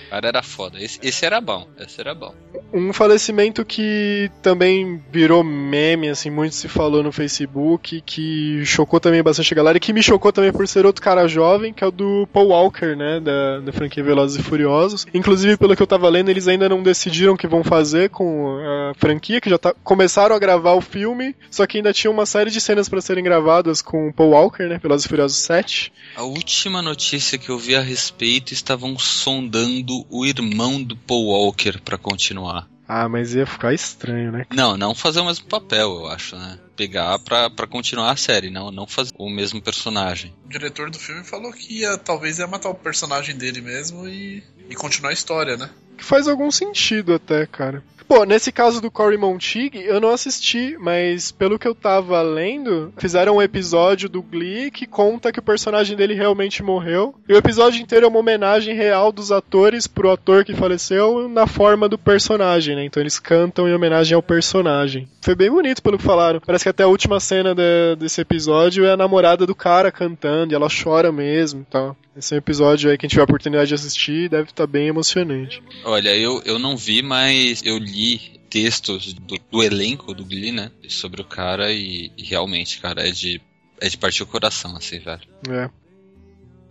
O 0.07 0.11
cara 0.11 0.29
era 0.29 0.43
foda. 0.43 0.83
Esse, 0.83 0.99
esse 1.03 1.25
era 1.25 1.41
bom, 1.41 1.67
esse 1.79 2.01
era 2.01 2.15
bom. 2.15 2.35
Um 2.73 2.93
falecimento 2.93 3.65
que 3.65 4.31
também 4.43 5.03
virou 5.11 5.45
meme, 5.45 6.09
assim, 6.09 6.31
muito 6.31 6.55
se 6.55 6.69
falou 6.69 7.03
no 7.03 7.13
Facebook, 7.13 8.01
que 8.05 8.65
chocou 8.65 9.01
também 9.01 9.23
bastante 9.23 9.53
a 9.53 9.57
galera, 9.57 9.77
e 9.77 9.81
que 9.81 9.93
me 9.93 10.03
chocou 10.03 10.33
também 10.33 10.53
por 10.53 10.67
ser 10.67 10.87
outro 10.87 11.03
cara 11.03 11.27
jovem, 11.29 11.73
que 11.73 11.85
é 11.85 11.87
o 11.87 11.91
do 11.91 12.27
Paul 12.33 12.49
Walker, 12.49 12.95
né, 12.97 13.21
da, 13.21 13.61
da 13.61 13.73
franquia 13.73 14.03
Velozes 14.03 14.39
e 14.39 14.43
Furiosos. 14.43 15.07
Inclusive, 15.13 15.57
pelo 15.57 15.77
que 15.77 15.83
eu 15.83 15.87
tava 15.87 16.09
lendo, 16.09 16.31
eles 16.31 16.49
ainda 16.49 16.69
não 16.69 16.83
decidiram 16.83 17.35
o 17.35 17.37
que 17.37 17.47
vão 17.47 17.63
fazer 17.63 18.11
com 18.11 18.59
a 18.59 18.95
franquia, 18.95 19.41
que 19.41 19.51
já 19.51 19.59
tá, 19.59 19.75
começaram 19.83 20.35
a 20.35 20.39
gravar 20.39 20.73
o 20.73 20.81
filme, 20.81 21.35
só 21.51 21.67
que 21.67 21.79
ainda 21.79 21.93
tinha 21.93 22.11
uma 22.11 22.27
série 22.27 22.51
de 22.51 22.61
cenas 22.61 22.89
para 22.89 23.01
serem 23.01 23.25
gravadas 23.25 23.83
com 23.83 24.09
o 24.09 24.13
Paul 24.13 24.31
Walker, 24.31 24.65
né, 24.65 24.79
Velozes 24.79 25.07
e 25.07 25.09
Furiosos 25.09 25.39
7. 25.39 25.93
A 26.17 26.23
última 26.23 26.81
notícia 26.81 27.39
que 27.39 27.51
eu 27.51 27.59
vi 27.59 27.75
a 27.75 27.81
respeito 27.81 28.53
estavam 28.53 28.99
sondando 28.99 29.82
o 30.11 30.27
irmão 30.27 30.83
do 30.83 30.97
Paul 30.97 31.27
Walker 31.27 31.81
pra 31.81 31.99
continuar. 31.99 32.69
Ah, 32.87 33.09
mas 33.09 33.35
ia 33.35 33.47
ficar 33.47 33.73
estranho, 33.73 34.33
né? 34.33 34.45
Não, 34.53 34.77
não 34.77 34.95
fazer 34.95 35.21
o 35.21 35.25
mesmo 35.25 35.47
papel, 35.47 35.95
eu 35.95 36.07
acho, 36.09 36.37
né? 36.37 36.59
Pegar 36.77 37.19
pra, 37.21 37.49
pra 37.49 37.67
continuar 37.67 38.11
a 38.11 38.17
série, 38.17 38.51
não, 38.51 38.71
não 38.71 38.87
fazer 38.87 39.13
o 39.17 39.31
mesmo 39.31 39.63
personagem. 39.63 40.35
O 40.45 40.49
diretor 40.49 40.91
do 40.91 40.99
filme 40.99 41.25
falou 41.25 41.53
que 41.53 41.81
ia, 41.81 41.97
talvez 41.97 42.39
ia 42.39 42.47
matar 42.47 42.69
o 42.69 42.75
personagem 42.75 43.37
dele 43.37 43.61
mesmo 43.61 44.07
e, 44.07 44.43
e 44.69 44.75
continuar 44.75 45.11
a 45.11 45.15
história, 45.15 45.57
né? 45.57 45.71
Que 45.97 46.05
faz 46.05 46.27
algum 46.29 46.51
sentido 46.51 47.15
até, 47.15 47.47
cara. 47.47 47.83
Pô, 48.09 48.25
nesse 48.25 48.53
caso 48.53 48.79
do 48.79 48.91
Cory 48.91 49.17
Monteith, 49.17 49.75
eu 49.75 49.99
não 49.99 50.11
assisti, 50.11 50.77
mas 50.79 51.33
pelo 51.33 51.59
que 51.59 51.67
eu 51.67 51.75
tava 51.75 52.21
lendo, 52.21 52.93
fizeram 52.99 53.37
um 53.37 53.43
episódio 53.43 54.07
do 54.07 54.21
Glee 54.21 54.71
que 54.71 54.87
conta 54.87 55.33
que 55.33 55.39
o 55.39 55.43
personagem 55.43 55.97
dele 55.97 56.13
realmente 56.13 56.63
morreu. 56.63 57.15
E 57.27 57.33
o 57.33 57.37
episódio 57.39 57.81
inteiro 57.81 58.05
é 58.05 58.09
uma 58.09 58.19
homenagem 58.19 58.75
real 58.75 59.13
dos 59.13 59.33
atores 59.33 59.87
pro 59.87 60.11
ator 60.11 60.45
que 60.45 60.53
faleceu 60.53 61.27
na 61.27 61.47
forma 61.47 61.89
do 61.89 61.97
personagem, 61.97 62.77
né? 62.77 62.85
Então 62.85 63.03
eles 63.03 63.19
cantam 63.19 63.67
em 63.67 63.73
homenagem 63.73 64.15
ao 64.15 64.23
personagem. 64.23 65.09
Foi 65.23 65.35
bem 65.35 65.51
bonito 65.51 65.83
pelo 65.83 65.97
que 65.97 66.05
falaram. 66.05 66.41
Parece 66.45 66.65
que 66.65 66.69
até 66.71 66.83
a 66.83 66.89
última 66.89 67.19
cena 67.19 67.55
de- 67.55 67.97
desse 67.99 68.21
episódio 68.21 68.85
é 68.85 68.93
a 68.93 68.97
namorada 68.97 69.47
do 69.47 69.55
cara 69.55 69.91
cantando 69.91 70.53
e 70.53 70.55
ela 70.57 70.69
chora 70.69 71.11
mesmo 71.11 71.63
e 71.63 71.65
tal. 71.71 71.97
Esse 72.15 72.35
é 72.35 72.37
um 72.37 72.39
episódio 72.39 72.91
aí, 72.91 72.99
quem 72.99 73.09
tiver 73.09 73.23
a 73.23 73.25
oportunidade 73.25 73.69
de 73.69 73.75
assistir, 73.75 74.29
deve 74.29 74.51
estar 74.51 74.67
bem 74.67 74.87
emocionante. 74.87 75.63
Olha, 75.85 76.15
eu, 76.17 76.43
eu 76.45 76.59
não 76.59 76.77
vi, 76.77 77.03
mas 77.03 77.63
eu 77.65 77.79
li 77.79 78.41
textos 78.49 79.15
do, 79.15 79.37
do 79.51 79.63
elenco 79.63 80.15
do 80.15 80.25
Glee, 80.25 80.53
né? 80.53 80.71
Sobre 80.89 81.21
o 81.21 81.25
cara 81.25 81.73
e, 81.73 82.13
e 82.17 82.23
realmente, 82.25 82.81
cara, 82.81 83.07
é 83.07 83.11
de, 83.11 83.41
é 83.81 83.89
de 83.89 83.97
partir 83.97 84.23
o 84.23 84.27
coração, 84.27 84.77
assim, 84.77 84.99
velho. 84.99 85.23
É. 85.51 85.71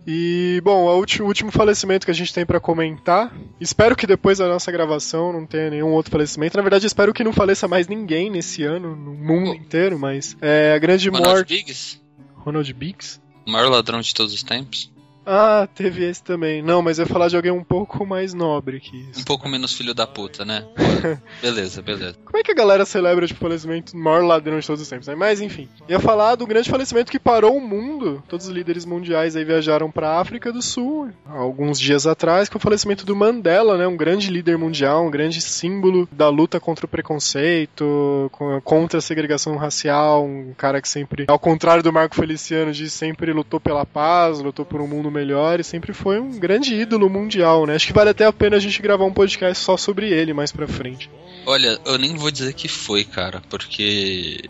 E, 0.06 0.60
bom, 0.64 0.84
o 0.86 0.96
último, 0.96 1.52
falecimento 1.52 2.04
que 2.04 2.10
a 2.10 2.14
gente 2.14 2.34
tem 2.34 2.44
pra 2.44 2.58
comentar. 2.58 3.32
Espero 3.60 3.94
que 3.94 4.06
depois 4.06 4.38
da 4.38 4.48
nossa 4.48 4.72
gravação 4.72 5.32
não 5.32 5.46
tenha 5.46 5.70
nenhum 5.70 5.92
outro 5.92 6.10
falecimento. 6.10 6.56
Na 6.56 6.62
verdade, 6.62 6.86
espero 6.86 7.14
que 7.14 7.22
não 7.22 7.32
faleça 7.32 7.68
mais 7.68 7.86
ninguém 7.86 8.28
nesse 8.28 8.64
ano, 8.64 8.96
no 8.96 9.14
mundo 9.14 9.50
Oh. 9.50 9.54
inteiro, 9.54 9.98
mas. 9.98 10.36
É 10.40 10.72
a 10.74 10.78
grande 10.78 11.08
Ronald 11.08 11.28
morte. 11.36 11.54
Biggs, 11.54 12.00
Ronald 12.34 12.72
Biggs? 12.72 13.20
o 13.46 13.50
maior 13.50 13.68
ladrão 13.70 14.00
de 14.00 14.12
todos 14.14 14.32
os 14.32 14.42
tempos. 14.42 14.91
Ah, 15.26 15.68
teve 15.74 16.04
esse 16.08 16.22
também. 16.22 16.62
Não, 16.62 16.82
mas 16.82 16.98
eu 16.98 17.04
ia 17.06 17.12
falar 17.12 17.28
de 17.28 17.36
alguém 17.36 17.52
um 17.52 17.62
pouco 17.64 18.04
mais 18.06 18.34
nobre 18.34 18.80
que 18.80 18.96
isso. 19.10 19.20
Um 19.20 19.24
pouco 19.24 19.48
menos 19.48 19.72
filho 19.72 19.94
da 19.94 20.06
puta, 20.06 20.44
né? 20.44 20.64
beleza, 21.40 21.80
beleza. 21.82 22.16
Como 22.24 22.38
é 22.38 22.42
que 22.42 22.50
a 22.50 22.54
galera 22.54 22.84
celebra 22.84 23.26
tipo, 23.26 23.38
o 23.38 23.48
falecimento 23.48 23.92
do 23.92 23.98
maior 23.98 24.24
ladrão 24.24 24.58
de 24.58 24.66
todos 24.66 24.82
os 24.82 24.88
tempos? 24.88 25.06
né? 25.06 25.14
Mas 25.14 25.40
enfim, 25.40 25.68
ia 25.88 26.00
falar 26.00 26.34
do 26.34 26.46
grande 26.46 26.68
falecimento 26.70 27.10
que 27.10 27.18
parou 27.18 27.56
o 27.56 27.60
mundo. 27.60 28.22
Todos 28.28 28.46
os 28.46 28.52
líderes 28.52 28.84
mundiais 28.84 29.36
aí 29.36 29.44
viajaram 29.44 29.90
pra 29.90 30.18
África 30.18 30.52
do 30.52 30.60
Sul 30.62 31.10
há 31.26 31.38
alguns 31.38 31.78
dias 31.78 32.06
atrás, 32.06 32.48
que 32.48 32.56
é 32.56 32.58
o 32.58 32.60
falecimento 32.60 33.04
do 33.06 33.14
Mandela, 33.14 33.76
né? 33.78 33.86
Um 33.86 33.96
grande 33.96 34.30
líder 34.30 34.58
mundial, 34.58 35.06
um 35.06 35.10
grande 35.10 35.40
símbolo 35.40 36.08
da 36.10 36.28
luta 36.28 36.58
contra 36.58 36.86
o 36.86 36.88
preconceito, 37.36 38.28
co- 38.32 38.60
contra 38.62 38.98
a 38.98 39.02
segregação 39.02 39.56
racial, 39.56 40.24
um 40.24 40.52
cara 40.56 40.80
que 40.80 40.88
sempre, 40.88 41.24
ao 41.28 41.38
contrário 41.38 41.82
do 41.82 41.92
Marco 41.92 42.14
Feliciano, 42.14 42.72
diz 42.72 42.92
sempre 42.92 43.32
lutou 43.32 43.60
pela 43.60 43.84
paz, 43.86 44.40
lutou 44.40 44.64
por 44.64 44.80
um 44.80 44.86
mundo 44.86 45.10
melhor 45.12 45.60
e 45.60 45.64
sempre 45.64 45.92
foi 45.92 46.18
um 46.18 46.38
grande 46.38 46.74
ídolo 46.74 47.08
mundial, 47.08 47.66
né? 47.66 47.76
Acho 47.76 47.86
que 47.86 47.92
vale 47.92 48.10
até 48.10 48.24
a 48.24 48.32
pena 48.32 48.56
a 48.56 48.60
gente 48.60 48.82
gravar 48.82 49.04
um 49.04 49.12
podcast 49.12 49.62
só 49.62 49.76
sobre 49.76 50.10
ele 50.10 50.32
mais 50.32 50.50
pra 50.50 50.66
frente. 50.66 51.10
Olha, 51.46 51.78
eu 51.84 51.98
nem 51.98 52.16
vou 52.16 52.30
dizer 52.30 52.54
que 52.54 52.68
foi, 52.68 53.04
cara, 53.04 53.42
porque 53.48 54.48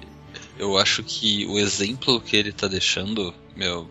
eu 0.59 0.79
acho 0.79 1.03
que 1.03 1.47
o 1.47 1.59
exemplo 1.59 2.21
que 2.21 2.37
ele 2.37 2.53
tá 2.53 2.69
deixando, 2.69 3.35
meu. 3.57 3.89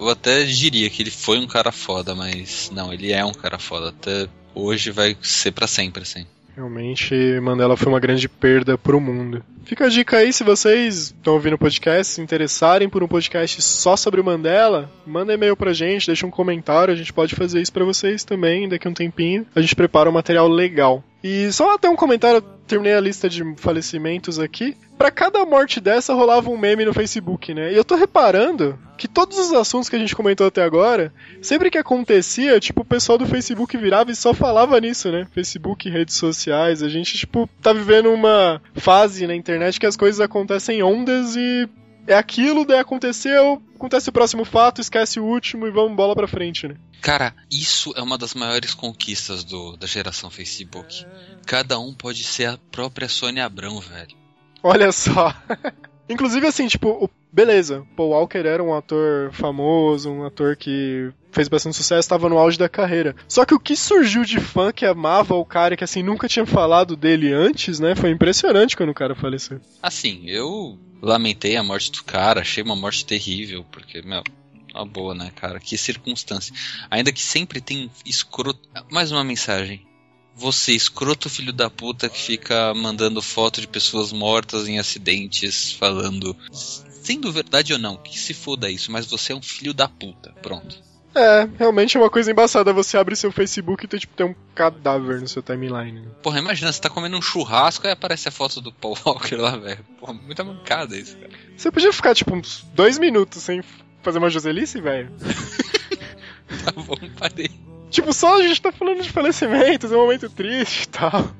Eu 0.00 0.08
até 0.08 0.44
diria 0.44 0.88
que 0.88 1.02
ele 1.02 1.10
foi 1.10 1.38
um 1.38 1.46
cara 1.46 1.72
foda, 1.72 2.14
mas 2.14 2.70
não, 2.72 2.92
ele 2.92 3.12
é 3.12 3.24
um 3.24 3.32
cara 3.32 3.58
foda. 3.58 3.88
Até 3.88 4.28
hoje 4.54 4.92
vai 4.92 5.16
ser 5.20 5.50
pra 5.50 5.66
sempre, 5.66 6.02
assim. 6.02 6.24
Realmente, 6.58 7.14
Mandela 7.40 7.76
foi 7.76 7.86
uma 7.86 8.00
grande 8.00 8.28
perda 8.28 8.76
pro 8.76 9.00
mundo. 9.00 9.44
Fica 9.62 9.86
a 9.86 9.88
dica 9.88 10.16
aí, 10.16 10.32
se 10.32 10.42
vocês 10.42 11.14
estão 11.16 11.34
ouvindo 11.34 11.52
o 11.52 11.58
podcast, 11.58 12.14
se 12.14 12.20
interessarem 12.20 12.88
por 12.88 13.00
um 13.00 13.06
podcast 13.06 13.62
só 13.62 13.94
sobre 13.94 14.20
o 14.20 14.24
Mandela, 14.24 14.90
manda 15.06 15.32
e-mail 15.32 15.56
pra 15.56 15.72
gente, 15.72 16.08
deixa 16.08 16.26
um 16.26 16.32
comentário, 16.32 16.92
a 16.92 16.96
gente 16.96 17.12
pode 17.12 17.36
fazer 17.36 17.62
isso 17.62 17.72
pra 17.72 17.84
vocês 17.84 18.24
também, 18.24 18.68
daqui 18.68 18.88
a 18.88 18.90
um 18.90 18.94
tempinho. 18.94 19.46
A 19.54 19.60
gente 19.60 19.76
prepara 19.76 20.10
um 20.10 20.12
material 20.12 20.48
legal. 20.48 21.04
E 21.22 21.52
só 21.52 21.76
até 21.76 21.88
um 21.88 21.94
comentário, 21.94 22.42
terminei 22.68 22.94
a 22.94 23.00
lista 23.00 23.28
de 23.28 23.42
falecimentos 23.56 24.38
aqui. 24.38 24.76
Pra 24.96 25.10
cada 25.10 25.44
morte 25.44 25.80
dessa 25.80 26.12
rolava 26.12 26.50
um 26.50 26.58
meme 26.58 26.84
no 26.84 26.92
Facebook, 26.92 27.54
né? 27.54 27.72
E 27.72 27.76
eu 27.76 27.84
tô 27.84 27.94
reparando 27.94 28.78
que 28.96 29.08
todos 29.08 29.38
os 29.38 29.52
assuntos 29.52 29.88
que 29.88 29.96
a 29.96 29.98
gente 29.98 30.14
comentou 30.14 30.46
até 30.46 30.62
agora, 30.62 31.12
sempre 31.40 31.70
que 31.70 31.78
acontecia, 31.78 32.58
tipo, 32.58 32.82
o 32.82 32.84
pessoal 32.84 33.16
do 33.16 33.26
Facebook 33.26 33.76
virava 33.76 34.10
e 34.10 34.16
só 34.16 34.34
falava 34.34 34.80
nisso, 34.80 35.10
né? 35.10 35.26
Facebook, 35.32 35.88
redes 35.88 36.16
sociais, 36.16 36.82
a 36.82 36.88
gente, 36.88 37.16
tipo, 37.16 37.48
tá 37.62 37.72
vivendo 37.72 38.12
uma 38.12 38.60
fase 38.74 39.26
na 39.26 39.34
internet 39.34 39.78
que 39.78 39.86
as 39.86 39.96
coisas 39.96 40.20
acontecem 40.20 40.80
em 40.80 40.82
ondas 40.82 41.36
e 41.36 41.68
é 42.08 42.14
aquilo, 42.16 42.64
daí 42.64 42.78
aconteceu, 42.80 43.62
acontece 43.76 44.08
o 44.08 44.12
próximo 44.12 44.44
fato, 44.44 44.80
esquece 44.80 45.20
o 45.20 45.24
último 45.24 45.66
e 45.66 45.70
vamos 45.70 45.96
bola 45.96 46.14
pra 46.16 46.26
frente, 46.26 46.66
né? 46.66 46.74
Cara, 47.00 47.32
isso 47.50 47.92
é 47.96 48.02
uma 48.02 48.18
das 48.18 48.34
maiores 48.34 48.74
conquistas 48.74 49.44
do, 49.44 49.76
da 49.76 49.86
geração 49.86 50.30
Facebook. 50.30 51.06
Cada 51.46 51.78
um 51.78 51.94
pode 51.94 52.24
ser 52.24 52.46
a 52.46 52.58
própria 52.72 53.08
Sônia 53.08 53.44
Abrão, 53.44 53.78
velho. 53.80 54.16
Olha 54.62 54.90
só. 54.90 55.32
Inclusive, 56.10 56.46
assim, 56.46 56.66
tipo, 56.66 56.88
o- 56.88 57.10
beleza, 57.32 57.86
Paul 57.96 58.10
Walker 58.10 58.38
era 58.38 58.62
um 58.64 58.74
ator 58.74 59.30
famoso, 59.32 60.10
um 60.10 60.24
ator 60.26 60.56
que 60.56 61.12
fez 61.30 61.48
bastante 61.48 61.76
sucesso, 61.76 62.00
estava 62.00 62.28
no 62.28 62.38
auge 62.38 62.58
da 62.58 62.68
carreira. 62.68 63.14
Só 63.28 63.44
que 63.44 63.54
o 63.54 63.60
que 63.60 63.76
surgiu 63.76 64.24
de 64.24 64.40
fã 64.40 64.72
que 64.72 64.86
amava 64.86 65.34
o 65.34 65.44
cara, 65.44 65.76
que 65.76 65.84
assim, 65.84 66.02
nunca 66.02 66.28
tinha 66.28 66.46
falado 66.46 66.96
dele 66.96 67.32
antes, 67.32 67.78
né? 67.78 67.94
Foi 67.94 68.10
impressionante 68.10 68.76
quando 68.76 68.90
o 68.90 68.94
cara 68.94 69.14
faleceu. 69.14 69.60
Assim, 69.82 70.22
eu 70.26 70.78
lamentei 71.00 71.56
a 71.56 71.62
morte 71.62 71.92
do 71.92 72.02
cara, 72.02 72.40
achei 72.40 72.62
uma 72.62 72.76
morte 72.76 73.04
terrível, 73.04 73.64
porque, 73.70 74.02
meu, 74.02 74.22
uma 74.74 74.84
boa, 74.84 75.14
né, 75.14 75.30
cara? 75.34 75.60
Que 75.60 75.76
circunstância. 75.76 76.54
Ainda 76.90 77.12
que 77.12 77.22
sempre 77.22 77.60
tem 77.60 77.90
escroto. 78.04 78.68
Mais 78.90 79.10
uma 79.12 79.24
mensagem. 79.24 79.86
Você, 80.34 80.72
escroto 80.72 81.28
filho 81.28 81.52
da 81.52 81.68
puta 81.68 82.08
que 82.08 82.18
fica 82.18 82.72
mandando 82.72 83.20
foto 83.20 83.60
de 83.60 83.66
pessoas 83.66 84.12
mortas 84.12 84.68
em 84.68 84.78
acidentes, 84.78 85.72
falando. 85.72 86.36
Sendo 86.52 87.32
verdade 87.32 87.72
ou 87.72 87.78
não, 87.78 87.96
que 87.96 88.18
se 88.18 88.34
foda 88.34 88.70
isso, 88.70 88.92
mas 88.92 89.06
você 89.06 89.32
é 89.32 89.36
um 89.36 89.42
filho 89.42 89.74
da 89.74 89.88
puta. 89.88 90.32
Pronto. 90.42 90.87
É, 91.14 91.48
realmente 91.58 91.96
é 91.96 92.00
uma 92.00 92.10
coisa 92.10 92.30
embaçada. 92.30 92.72
Você 92.72 92.96
abre 92.96 93.16
seu 93.16 93.32
Facebook 93.32 93.84
e 93.84 93.88
tem, 93.88 93.98
tipo, 93.98 94.14
tem 94.14 94.26
um 94.26 94.34
cadáver 94.54 95.20
no 95.20 95.26
seu 95.28 95.42
timeline. 95.42 96.00
né? 96.00 96.08
Porra, 96.22 96.38
imagina, 96.38 96.72
você 96.72 96.80
tá 96.80 96.88
comendo 96.90 97.16
um 97.16 97.22
churrasco 97.22 97.86
e 97.86 97.90
aparece 97.90 98.28
a 98.28 98.32
foto 98.32 98.60
do 98.60 98.72
Paul 98.72 98.96
Walker 99.04 99.36
lá, 99.36 99.56
velho. 99.56 99.84
Porra, 99.98 100.12
muita 100.12 100.44
mancada 100.44 100.96
isso, 100.96 101.16
cara. 101.16 101.30
Você 101.56 101.70
podia 101.70 101.92
ficar, 101.92 102.14
tipo, 102.14 102.34
uns 102.34 102.64
dois 102.74 102.98
minutos 102.98 103.42
sem 103.42 103.62
fazer 104.02 104.18
uma 104.18 104.30
Joselice, 104.30 104.80
velho? 104.80 105.10
Tá 106.64 106.72
bom, 106.72 106.96
parei. 107.18 107.50
Tipo, 107.90 108.10
só 108.12 108.38
a 108.38 108.42
gente 108.42 108.60
tá 108.62 108.72
falando 108.72 109.02
de 109.02 109.10
falecimentos, 109.10 109.92
é 109.92 109.96
um 109.96 110.00
momento 110.00 110.30
triste 110.30 110.84
e 110.84 110.88
tal. 110.88 111.30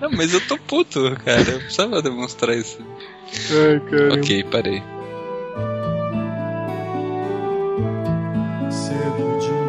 Não, 0.00 0.10
mas 0.12 0.32
eu 0.34 0.40
tô 0.46 0.56
puto, 0.58 1.00
cara. 1.24 1.40
Eu 1.42 1.58
precisava 1.60 2.00
demonstrar 2.02 2.56
isso. 2.56 2.78
Ai, 3.50 3.80
cara. 3.90 4.14
Ok, 4.14 4.44
parei. 4.44 4.82
Cedo 9.14 9.61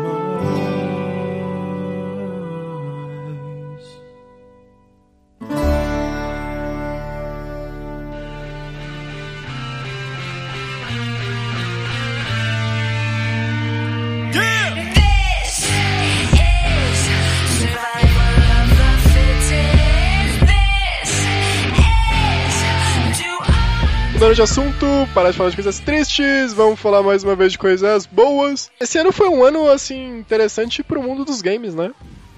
Mudando 24.34 24.48
de 24.48 24.52
assunto, 24.52 24.86
parar 25.14 25.30
de 25.30 25.38
falar 25.38 25.52
de 25.52 25.56
coisas 25.56 25.80
tristes, 25.80 26.54
vamos 26.54 26.80
falar 26.80 27.04
mais 27.04 27.24
uma 27.24 27.36
vez 27.36 27.52
de 27.52 27.58
coisas 27.60 28.08
boas. 28.08 28.72
Esse 28.80 28.98
ano 28.98 29.12
foi 29.12 29.30
um 29.30 29.44
ano, 29.44 29.70
assim, 29.70 30.18
interessante 30.18 30.82
pro 30.82 31.04
mundo 31.04 31.24
dos 31.24 31.40
games, 31.40 31.76
né? 31.76 31.92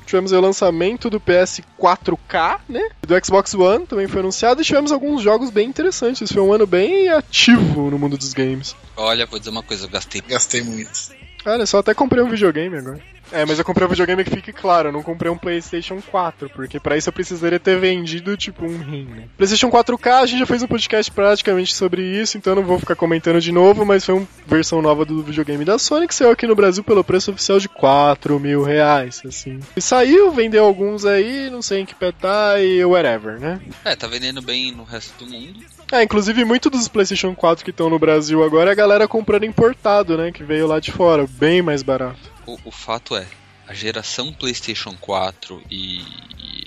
Tivemos 0.05 0.33
o 0.33 0.41
lançamento 0.41 1.09
do 1.09 1.21
PS4K, 1.21 2.59
né? 2.67 2.81
Do 3.01 3.25
Xbox 3.25 3.53
One 3.53 3.87
também 3.87 4.09
foi 4.09 4.19
anunciado 4.19 4.61
e 4.61 4.65
tivemos 4.65 4.91
alguns 4.91 5.21
jogos 5.21 5.49
bem 5.49 5.69
interessantes. 5.69 6.29
Foi 6.29 6.41
um 6.41 6.51
ano 6.51 6.67
bem 6.67 7.07
ativo 7.07 7.89
no 7.89 7.97
mundo 7.97 8.17
dos 8.17 8.33
games. 8.33 8.75
Olha, 8.97 9.25
vou 9.25 9.39
dizer 9.39 9.51
uma 9.51 9.63
coisa, 9.63 9.85
eu 9.85 9.89
gastei. 9.89 10.21
Gastei 10.27 10.63
muito. 10.63 11.24
Olha 11.45 11.65
só, 11.65 11.79
até 11.79 11.93
comprei 11.93 12.23
um 12.23 12.29
videogame 12.29 12.77
agora. 12.77 12.99
É, 13.31 13.45
mas 13.45 13.57
eu 13.57 13.65
comprei 13.65 13.85
um 13.85 13.89
videogame 13.89 14.23
que 14.23 14.29
fique 14.29 14.53
claro, 14.53 14.89
eu 14.89 14.91
não 14.91 15.01
comprei 15.01 15.31
um 15.31 15.37
PlayStation 15.37 15.99
4, 15.99 16.49
porque 16.49 16.79
pra 16.79 16.95
isso 16.95 17.09
eu 17.09 17.13
precisaria 17.13 17.59
ter 17.59 17.79
vendido, 17.79 18.37
tipo, 18.37 18.65
um 18.65 18.77
rim, 18.77 19.05
né? 19.05 19.23
PlayStation 19.35 19.69
4K, 19.69 20.21
a 20.21 20.25
gente 20.25 20.39
já 20.39 20.45
fez 20.45 20.61
um 20.61 20.67
podcast 20.67 21.11
praticamente 21.11 21.73
sobre 21.73 22.03
isso, 22.03 22.37
então 22.37 22.51
eu 22.51 22.57
não 22.57 22.63
vou 22.63 22.79
ficar 22.79 22.95
comentando 22.95 23.41
de 23.41 23.51
novo, 23.51 23.85
mas 23.85 24.05
foi 24.05 24.15
uma 24.15 24.27
versão 24.45 24.81
nova 24.81 25.03
do 25.05 25.23
videogame 25.23 25.65
da 25.65 25.79
Sony 25.79 26.07
que 26.07 26.13
saiu 26.13 26.31
aqui 26.31 26.45
no 26.45 26.55
Brasil 26.55 26.83
pelo 26.83 27.03
preço 27.03 27.31
oficial 27.31 27.59
de 27.59 27.67
4 27.67 28.39
mil 28.39 28.63
reais, 28.63 29.21
assim. 29.25 29.59
E 29.75 29.81
saiu, 29.81 30.31
vendeu 30.31 30.63
alguns 30.63 31.05
aí, 31.05 31.49
não 31.49 31.61
sei 31.61 31.79
em 31.79 31.85
que 31.85 31.95
pé 31.95 32.11
tá 32.11 32.61
e 32.61 32.83
whatever, 32.85 33.39
né? 33.39 33.59
É, 33.83 33.95
tá 33.95 34.07
vendendo 34.07 34.41
bem 34.41 34.71
no 34.71 34.83
resto 34.83 35.25
do 35.25 35.31
mundo. 35.31 35.74
É, 35.91 36.03
inclusive 36.03 36.43
muito 36.43 36.69
dos 36.69 36.87
PlayStation 36.87 37.35
4 37.35 37.63
que 37.63 37.71
estão 37.71 37.89
no 37.89 37.99
Brasil 37.99 38.43
agora 38.43 38.71
é 38.71 38.73
a 38.73 38.75
galera 38.75 39.07
comprando 39.07 39.45
importado, 39.45 40.17
né? 40.17 40.31
Que 40.31 40.43
veio 40.43 40.67
lá 40.67 40.79
de 40.79 40.91
fora, 40.91 41.27
bem 41.27 41.61
mais 41.61 41.83
barato. 41.83 42.19
O, 42.45 42.57
o 42.65 42.71
fato 42.71 43.15
é, 43.15 43.25
a 43.67 43.73
geração 43.73 44.31
PlayStation 44.33 44.95
4 44.99 45.61
e, 45.69 46.01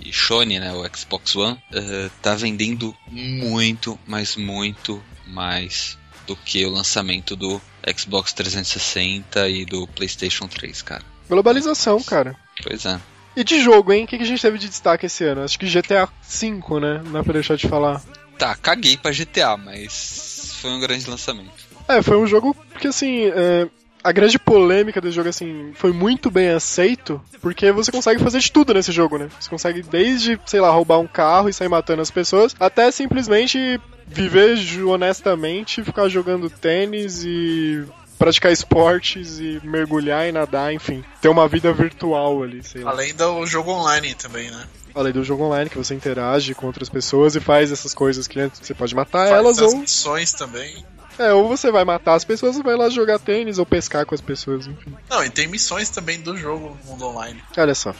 e 0.04 0.12
Sony, 0.12 0.58
né, 0.58 0.72
o 0.72 0.84
Xbox 0.96 1.36
One, 1.36 1.58
eh, 1.72 2.10
tá 2.22 2.34
vendendo 2.34 2.94
muito, 3.10 3.98
mas 4.06 4.36
muito 4.36 5.02
mais 5.26 5.98
do 6.26 6.36
que 6.36 6.64
o 6.64 6.70
lançamento 6.70 7.36
do 7.36 7.60
Xbox 7.96 8.32
360 8.32 9.48
e 9.48 9.64
do 9.64 9.86
PlayStation 9.88 10.46
3, 10.46 10.82
cara. 10.82 11.02
Globalização, 11.28 12.02
cara. 12.02 12.36
Pois 12.62 12.84
é. 12.84 13.00
E 13.36 13.44
de 13.44 13.60
jogo, 13.60 13.92
hein? 13.92 14.04
O 14.04 14.06
que 14.06 14.16
que 14.16 14.24
a 14.24 14.26
gente 14.26 14.42
teve 14.42 14.58
de 14.58 14.68
destaque 14.68 15.06
esse 15.06 15.24
ano? 15.24 15.42
Acho 15.42 15.58
que 15.58 15.66
GTA 15.66 16.06
V, 16.06 16.80
né? 16.80 17.00
Não 17.04 17.12
dá 17.12 17.22
pra 17.22 17.34
deixar 17.34 17.56
de 17.56 17.68
falar. 17.68 18.02
Tá, 18.38 18.54
caguei 18.54 18.96
pra 18.96 19.10
GTA, 19.10 19.56
mas 19.56 20.56
foi 20.60 20.70
um 20.70 20.80
grande 20.80 21.10
lançamento. 21.10 21.50
É, 21.88 22.00
foi 22.02 22.16
um 22.16 22.26
jogo 22.26 22.56
que, 22.80 22.86
assim, 22.86 23.26
é, 23.26 23.68
a 24.02 24.12
grande 24.12 24.38
polêmica 24.38 25.00
desse 25.00 25.16
jogo, 25.16 25.28
assim, 25.28 25.72
foi 25.74 25.92
muito 25.92 26.30
bem 26.30 26.50
aceito, 26.50 27.20
porque 27.40 27.72
você 27.72 27.90
consegue 27.90 28.22
fazer 28.22 28.38
de 28.38 28.52
tudo 28.52 28.72
nesse 28.72 28.92
jogo, 28.92 29.18
né? 29.18 29.28
Você 29.40 29.50
consegue 29.50 29.82
desde, 29.82 30.38
sei 30.46 30.60
lá, 30.60 30.70
roubar 30.70 30.98
um 30.98 31.06
carro 31.06 31.48
e 31.48 31.52
sair 31.52 31.68
matando 31.68 32.02
as 32.02 32.10
pessoas, 32.10 32.54
até 32.60 32.90
simplesmente 32.90 33.80
viver 34.06 34.56
honestamente, 34.86 35.82
ficar 35.82 36.08
jogando 36.08 36.48
tênis 36.48 37.24
e 37.24 37.84
praticar 38.18 38.52
esportes 38.52 39.38
e 39.38 39.60
mergulhar 39.62 40.28
e 40.28 40.32
nadar, 40.32 40.72
enfim. 40.72 41.04
Ter 41.20 41.28
uma 41.28 41.46
vida 41.46 41.72
virtual 41.72 42.42
ali, 42.42 42.62
sei 42.62 42.82
lá. 42.82 42.90
Além 42.90 43.14
do 43.14 43.46
jogo 43.46 43.70
online 43.70 44.14
também, 44.14 44.50
né? 44.50 44.64
Além 44.98 45.12
do 45.12 45.22
jogo 45.22 45.44
online, 45.44 45.70
que 45.70 45.78
você 45.78 45.94
interage 45.94 46.56
com 46.56 46.66
outras 46.66 46.88
pessoas 46.88 47.36
e 47.36 47.40
faz 47.40 47.70
essas 47.70 47.94
coisas 47.94 48.26
que 48.26 48.36
né, 48.36 48.50
você 48.60 48.74
pode 48.74 48.96
matar 48.96 49.28
Faz 49.28 49.30
elas 49.30 49.58
as 49.60 49.72
ou 49.72 49.78
missões 49.78 50.32
também. 50.32 50.84
É, 51.16 51.32
ou 51.32 51.46
você 51.46 51.70
vai 51.70 51.84
matar 51.84 52.14
as 52.14 52.24
pessoas 52.24 52.56
ou 52.56 52.64
vai 52.64 52.74
lá 52.74 52.90
jogar 52.90 53.20
tênis 53.20 53.58
ou 53.58 53.64
pescar 53.64 54.04
com 54.04 54.12
as 54.12 54.20
pessoas, 54.20 54.66
enfim. 54.66 54.92
Não, 55.08 55.24
e 55.24 55.30
tem 55.30 55.46
missões 55.46 55.88
também 55.88 56.20
do 56.20 56.36
jogo 56.36 56.76
no 56.84 56.90
mundo 56.90 57.06
online. 57.06 57.40
Olha 57.56 57.76
só. 57.76 57.94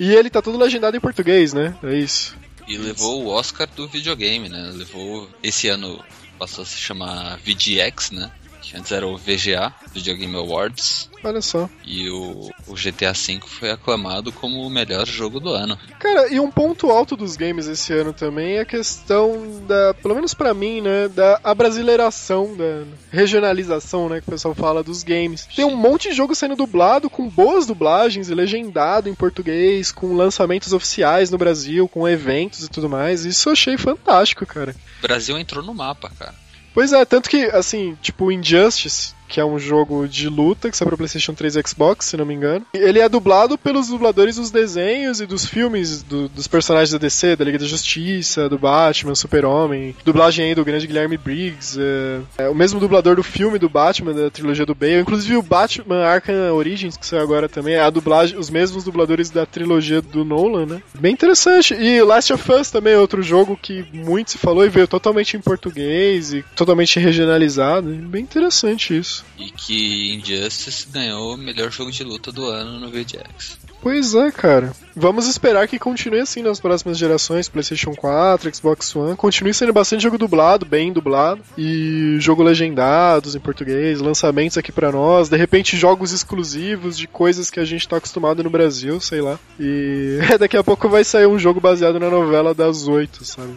E 0.00 0.12
ele 0.12 0.28
tá 0.28 0.42
tudo 0.42 0.58
legendado 0.58 0.96
em 0.96 1.00
português, 1.00 1.52
né? 1.52 1.72
É 1.84 1.94
isso. 1.94 2.36
E 2.66 2.76
levou 2.76 3.22
o 3.22 3.28
Oscar 3.28 3.68
do 3.68 3.86
videogame, 3.86 4.48
né? 4.48 4.72
Levou. 4.74 5.30
Esse 5.40 5.68
ano 5.68 6.02
passou 6.36 6.62
a 6.62 6.66
se 6.66 6.76
chamar 6.76 7.38
VGX, 7.38 8.10
né? 8.10 8.28
Que 8.60 8.76
antes 8.76 8.90
era 8.90 9.06
o 9.06 9.16
VGA, 9.16 9.72
Video 9.92 10.16
Game 10.16 10.34
Awards. 10.34 11.08
Olha 11.24 11.40
só. 11.40 11.70
E 11.84 12.10
o, 12.10 12.50
o 12.66 12.74
GTA 12.74 13.12
V 13.12 13.40
foi 13.46 13.70
aclamado 13.70 14.30
como 14.30 14.60
o 14.60 14.70
melhor 14.70 15.06
jogo 15.06 15.40
do 15.40 15.48
ano. 15.48 15.78
Cara, 15.98 16.28
e 16.28 16.38
um 16.38 16.50
ponto 16.50 16.90
alto 16.90 17.16
dos 17.16 17.34
games 17.34 17.66
esse 17.66 17.92
ano 17.94 18.12
também 18.12 18.56
é 18.56 18.60
a 18.60 18.64
questão 18.66 19.62
da, 19.66 19.94
pelo 19.94 20.14
menos 20.14 20.34
pra 20.34 20.52
mim, 20.52 20.82
né, 20.82 21.08
da 21.08 21.40
abrasileiração, 21.42 22.54
da 22.54 22.84
regionalização, 23.10 24.08
né, 24.08 24.20
que 24.20 24.28
o 24.28 24.32
pessoal 24.32 24.54
fala 24.54 24.82
dos 24.82 25.02
games. 25.02 25.48
Tem 25.56 25.64
um 25.64 25.74
monte 25.74 26.10
de 26.10 26.14
jogo 26.14 26.34
sendo 26.34 26.56
dublado 26.56 27.08
com 27.08 27.28
boas 27.28 27.66
dublagens 27.66 28.28
e 28.28 28.34
legendado 28.34 29.08
em 29.08 29.14
português, 29.14 29.90
com 29.90 30.14
lançamentos 30.14 30.72
oficiais 30.74 31.30
no 31.30 31.38
Brasil, 31.38 31.88
com 31.88 32.06
eventos 32.06 32.64
e 32.64 32.68
tudo 32.68 32.88
mais. 32.88 33.24
Isso 33.24 33.48
eu 33.48 33.52
achei 33.54 33.78
fantástico, 33.78 34.44
cara. 34.44 34.76
O 34.98 35.02
Brasil 35.02 35.38
entrou 35.38 35.64
no 35.64 35.72
mapa, 35.72 36.10
cara. 36.18 36.34
Pois 36.74 36.92
é, 36.92 37.04
tanto 37.04 37.30
que, 37.30 37.44
assim, 37.46 37.96
tipo, 38.02 38.26
o 38.26 38.32
Injustice, 38.32 39.13
que 39.28 39.40
é 39.40 39.44
um 39.44 39.58
jogo 39.58 40.06
de 40.06 40.28
luta 40.28 40.70
que 40.70 40.76
saiu 40.76 40.88
pra 40.88 40.96
PlayStation 40.96 41.34
3 41.34 41.56
e 41.56 41.62
Xbox, 41.66 42.06
se 42.06 42.16
não 42.16 42.24
me 42.26 42.34
engano. 42.34 42.64
Ele 42.74 42.98
é 43.00 43.08
dublado 43.08 43.56
pelos 43.58 43.88
dubladores 43.88 44.36
dos 44.36 44.50
desenhos 44.50 45.20
e 45.20 45.26
dos 45.26 45.44
filmes 45.46 46.02
do- 46.02 46.28
dos 46.28 46.46
personagens 46.46 46.90
da 46.92 46.98
DC, 46.98 47.36
da 47.36 47.44
Liga 47.44 47.58
da 47.58 47.64
Justiça, 47.66 48.48
do 48.48 48.58
Batman, 48.58 49.14
Super-Homem. 49.14 49.94
Dublagem 50.04 50.46
aí 50.46 50.54
do 50.54 50.64
grande 50.64 50.86
Guilherme 50.86 51.16
Briggs. 51.16 51.78
É, 51.80 52.44
é 52.44 52.48
o 52.48 52.54
mesmo 52.54 52.78
dublador 52.80 53.16
do 53.16 53.22
filme 53.22 53.58
do 53.58 53.68
Batman, 53.68 54.12
da 54.12 54.30
trilogia 54.30 54.66
do 54.66 54.74
Bale. 54.74 55.00
Inclusive 55.00 55.36
o 55.36 55.42
Batman 55.42 56.04
Arkham 56.04 56.52
Origins, 56.54 56.96
que 56.96 57.06
saiu 57.06 57.22
agora 57.22 57.48
também, 57.48 57.74
é 57.74 57.80
a 57.80 57.90
dublagem, 57.90 58.38
os 58.38 58.50
mesmos 58.50 58.84
dubladores 58.84 59.30
da 59.30 59.44
trilogia 59.46 60.00
do 60.00 60.24
Nolan, 60.24 60.66
né? 60.66 60.82
Bem 60.98 61.12
interessante. 61.12 61.74
E 61.74 62.02
Last 62.02 62.32
of 62.32 62.52
Us 62.52 62.70
também 62.70 62.92
é 62.94 62.98
outro 62.98 63.22
jogo 63.22 63.58
que 63.60 63.84
muito 63.92 64.32
se 64.32 64.38
falou 64.38 64.64
e 64.64 64.68
veio 64.68 64.86
totalmente 64.86 65.36
em 65.36 65.40
português 65.40 66.32
e 66.32 66.44
totalmente 66.54 66.98
regionalizado. 66.98 67.88
Bem 67.90 68.22
interessante 68.22 68.96
isso. 68.96 69.23
E 69.38 69.50
que 69.50 70.14
Injustice 70.14 70.86
ganhou 70.90 71.34
o 71.34 71.36
melhor 71.36 71.70
jogo 71.70 71.90
de 71.90 72.04
luta 72.04 72.30
do 72.30 72.46
ano 72.46 72.78
no 72.78 72.88
VGX. 72.88 73.58
Pois 73.84 74.14
é, 74.14 74.32
cara. 74.32 74.72
Vamos 74.96 75.28
esperar 75.28 75.68
que 75.68 75.78
continue 75.78 76.20
assim 76.20 76.40
nas 76.40 76.58
próximas 76.58 76.96
gerações, 76.96 77.50
PlayStation 77.50 77.94
4, 77.94 78.54
Xbox 78.54 78.96
One. 78.96 79.14
Continue 79.14 79.52
sendo 79.52 79.74
bastante 79.74 80.02
jogo 80.02 80.16
dublado, 80.16 80.64
bem 80.64 80.90
dublado. 80.90 81.42
E 81.58 82.16
jogo 82.18 82.42
legendados 82.42 83.34
em 83.34 83.40
português, 83.40 84.00
lançamentos 84.00 84.56
aqui 84.56 84.72
pra 84.72 84.90
nós. 84.90 85.28
De 85.28 85.36
repente, 85.36 85.76
jogos 85.76 86.12
exclusivos 86.12 86.96
de 86.96 87.06
coisas 87.06 87.50
que 87.50 87.60
a 87.60 87.64
gente 87.66 87.86
tá 87.86 87.98
acostumado 87.98 88.42
no 88.42 88.48
Brasil, 88.48 88.98
sei 89.00 89.20
lá. 89.20 89.38
E 89.60 90.18
daqui 90.40 90.56
a 90.56 90.64
pouco 90.64 90.88
vai 90.88 91.04
sair 91.04 91.26
um 91.26 91.38
jogo 91.38 91.60
baseado 91.60 92.00
na 92.00 92.08
novela 92.08 92.54
das 92.54 92.88
oito, 92.88 93.22
sabe? 93.22 93.52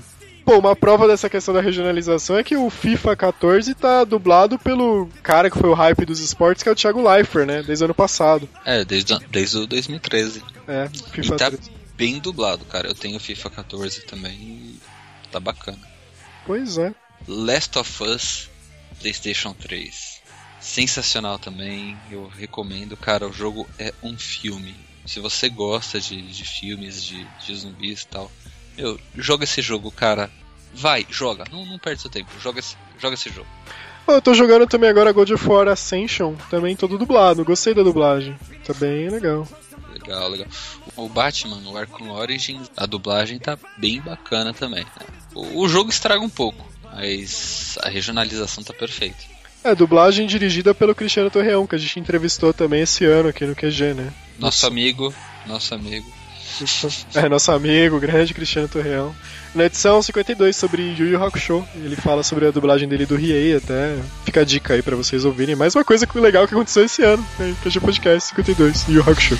Pô, 0.48 0.60
uma 0.60 0.78
prova 0.78 1.10
dessa 1.10 1.30
questão 1.30 1.54
da 1.54 1.60
regionalização 1.60 2.38
é 2.38 2.44
que 2.44 2.56
o 2.56 2.70
FIFA 2.70 3.18
14 3.18 3.76
tá 3.76 4.06
dublado 4.06 4.58
pelo 4.58 5.10
cara 5.22 5.52
que 5.52 5.60
foi 5.60 5.70
o 5.70 5.74
hype 5.74 6.06
dos 6.06 6.22
esportes, 6.22 6.64
que 6.64 6.70
é 6.70 6.72
o 6.72 6.76
Thiago 6.76 7.06
Leifert, 7.06 7.46
né? 7.46 7.62
Desde 7.62 7.84
o 7.84 7.88
ano 7.88 7.94
passado. 7.94 8.48
É, 8.64 8.86
desde, 8.86 9.14
desde 9.30 9.58
o 9.58 9.68
2013. 9.68 10.42
É, 10.66 10.88
FIFA 11.12 11.36
E 11.36 11.38
tá 11.38 11.52
13. 11.52 11.70
bem 11.98 12.20
dublado, 12.20 12.64
cara. 12.64 12.88
Eu 12.88 12.96
tenho 12.96 13.20
FIFA 13.20 13.50
14 13.50 14.06
também 14.06 14.38
e 14.40 14.80
tá 15.30 15.38
bacana. 15.38 15.86
Pois 16.46 16.78
é. 16.78 16.94
Last 17.28 17.78
of 17.78 18.04
Us, 18.06 18.50
PlayStation 19.02 19.54
3. 19.54 20.22
Sensacional 20.62 21.38
também, 21.38 21.98
eu 22.10 22.26
recomendo. 22.26 22.96
Cara, 22.96 23.28
o 23.28 23.34
jogo 23.34 23.68
é 23.78 23.94
um 24.02 24.18
filme. 24.18 24.74
Se 25.06 25.20
você 25.20 25.50
gosta 25.50 26.00
de, 26.00 26.22
de 26.22 26.46
filmes 26.46 27.04
de, 27.04 27.28
de 27.46 27.54
zumbis 27.54 28.04
e 28.04 28.08
tal, 28.08 28.32
meu, 28.78 29.00
joga 29.16 29.44
esse 29.44 29.62
jogo, 29.62 29.92
cara. 29.92 30.30
Vai, 30.74 31.06
joga. 31.10 31.46
Não, 31.52 31.66
não 31.66 31.80
perde 31.80 32.02
seu 32.02 32.12
tempo. 32.12 32.30
Joga 32.40 32.60
esse, 32.60 32.76
joga 33.00 33.16
esse 33.16 33.30
jogo. 33.30 33.48
Eu 34.08 34.22
tô 34.22 34.34
jogando 34.34 34.66
também 34.66 34.90
agora 34.90 35.12
God 35.12 35.32
of 35.32 35.48
War 35.50 35.68
Ascension, 35.68 36.36
também 36.50 36.76
todo 36.76 36.98
dublado. 36.98 37.44
Gostei 37.44 37.74
da 37.74 37.84
dublagem. 37.84 38.38
Tá 38.66 38.74
bem 38.74 39.10
legal. 39.10 39.46
Legal, 39.92 40.30
legal. 40.30 40.48
O 40.96 41.10
Batman, 41.10 41.62
o 41.66 41.78
Arkham 41.78 42.12
Origins, 42.12 42.70
a 42.78 42.86
dublagem 42.86 43.38
tá 43.38 43.58
bem 43.78 44.00
bacana 44.00 44.54
também. 44.54 44.86
O, 45.36 45.64
o 45.64 45.68
jogo 45.68 45.90
estraga 45.90 46.22
um 46.22 46.30
pouco, 46.30 46.66
mas 46.84 47.78
a 47.82 47.90
regionalização 47.90 48.64
tá 48.64 48.74
perfeita. 48.74 49.18
É, 49.64 49.76
dublagem 49.76 50.26
dirigida 50.26 50.74
pelo 50.74 50.96
Cristiano 50.96 51.30
Torreão, 51.30 51.68
que 51.68 51.76
a 51.76 51.80
gente 51.80 52.00
entrevistou 52.00 52.54
também 52.54 52.84
esse 52.84 53.04
ano 53.04 53.30
aqui 53.30 53.46
no 53.46 53.56
QG, 53.56 53.94
né? 53.94 54.14
Nosso 54.40 54.66
amigo, 54.66 55.14
nosso 55.46 55.76
amigo. 55.76 56.10
É, 57.16 57.30
nosso 57.30 57.52
amigo, 57.52 58.00
grande 58.00 58.34
Cristiano 58.34 58.68
Torreão. 58.68 59.14
Na 59.56 59.66
edição 59.66 60.02
52 60.02 60.56
sobre 60.56 60.96
Yu 60.98 61.08
Yu 61.08 61.24
Hakusho, 61.24 61.66
ele 61.76 61.96
fala 61.96 62.24
sobre 62.24 62.48
a 62.48 62.52
dublagem 62.52 62.88
dele 62.88 63.06
do 63.06 63.16
Riei, 63.16 63.56
até 63.56 63.96
fica 64.26 64.42
a 64.42 64.46
dica 64.46 64.74
aí 64.74 64.82
pra 64.82 64.96
vocês 64.96 65.26
ouvirem. 65.26 65.56
Mais 65.56 65.76
uma 65.76 65.84
coisa 65.84 66.08
legal 66.16 66.48
que 66.48 66.54
aconteceu 66.54 66.86
esse 66.86 67.04
ano, 67.04 67.26
né? 67.40 67.56
QG 67.64 67.80
Podcast 67.80 68.30
52, 68.30 68.88
Yu 68.88 68.96
Yu 68.96 69.02
Hakusho. 69.02 69.38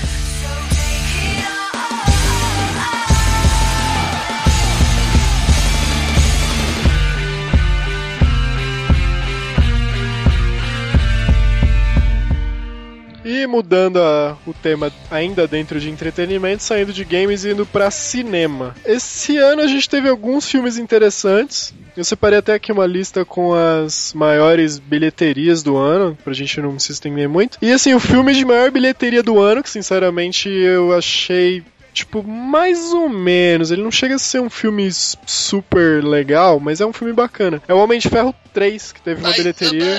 E 13.48 13.50
mudando 13.50 13.98
a- 14.02 14.38
o 14.46 14.54
tema 14.54 14.92
ainda 15.10 15.48
dentro 15.48 15.80
de 15.80 15.90
entretenimento, 15.90 16.62
saindo 16.62 16.92
de 16.92 17.06
games 17.06 17.46
e 17.46 17.52
indo 17.52 17.66
pra 17.66 17.90
cinema. 17.90 18.76
Esse 18.86 19.38
ano 19.38 19.62
a 19.62 19.68
gente 19.68 19.90
teve 19.90 20.10
alguns 20.10 20.50
filmes 20.50 20.78
interessantes. 20.78 21.74
Eu 21.96 22.04
separei 22.04 22.40
até 22.40 22.54
aqui 22.54 22.74
uma 22.74 22.86
lista 22.86 23.24
com 23.24 23.54
as 23.56 24.14
maiores 24.14 24.78
bilheterias 24.78 25.64
do 25.64 25.78
ano, 25.78 26.18
pra 26.26 26.34
gente 26.34 26.60
não 26.60 26.78
se 26.78 26.92
estender 26.92 27.30
muito. 27.30 27.58
E 27.62 27.72
assim, 27.72 27.94
o 27.94 28.00
filme 28.02 28.34
de 28.34 28.44
maior 28.44 28.70
bilheteria 28.70 29.24
do 29.24 29.40
ano, 29.40 29.64
que 29.64 29.70
sinceramente 29.70 30.50
eu 30.50 30.94
achei 30.96 31.64
tipo, 31.94 32.22
mais 32.22 32.92
ou 32.94 33.08
menos. 33.10 33.72
Ele 33.72 33.82
não 33.82 33.90
chega 33.92 34.16
a 34.16 34.20
ser 34.20 34.40
um 34.42 34.50
filme 34.50 34.88
super 34.92 36.04
legal, 36.04 36.60
mas 36.60 36.82
é 36.82 36.86
um 36.86 36.94
filme 36.94 37.14
bacana. 37.14 37.62
É 37.68 37.74
o 37.74 37.78
Homem 37.78 37.98
de 37.98 38.10
Ferro 38.10 38.36
3, 38.54 38.92
que 38.92 39.02
teve 39.02 39.22
uma 39.22 39.32
bilheteria. 39.32 39.96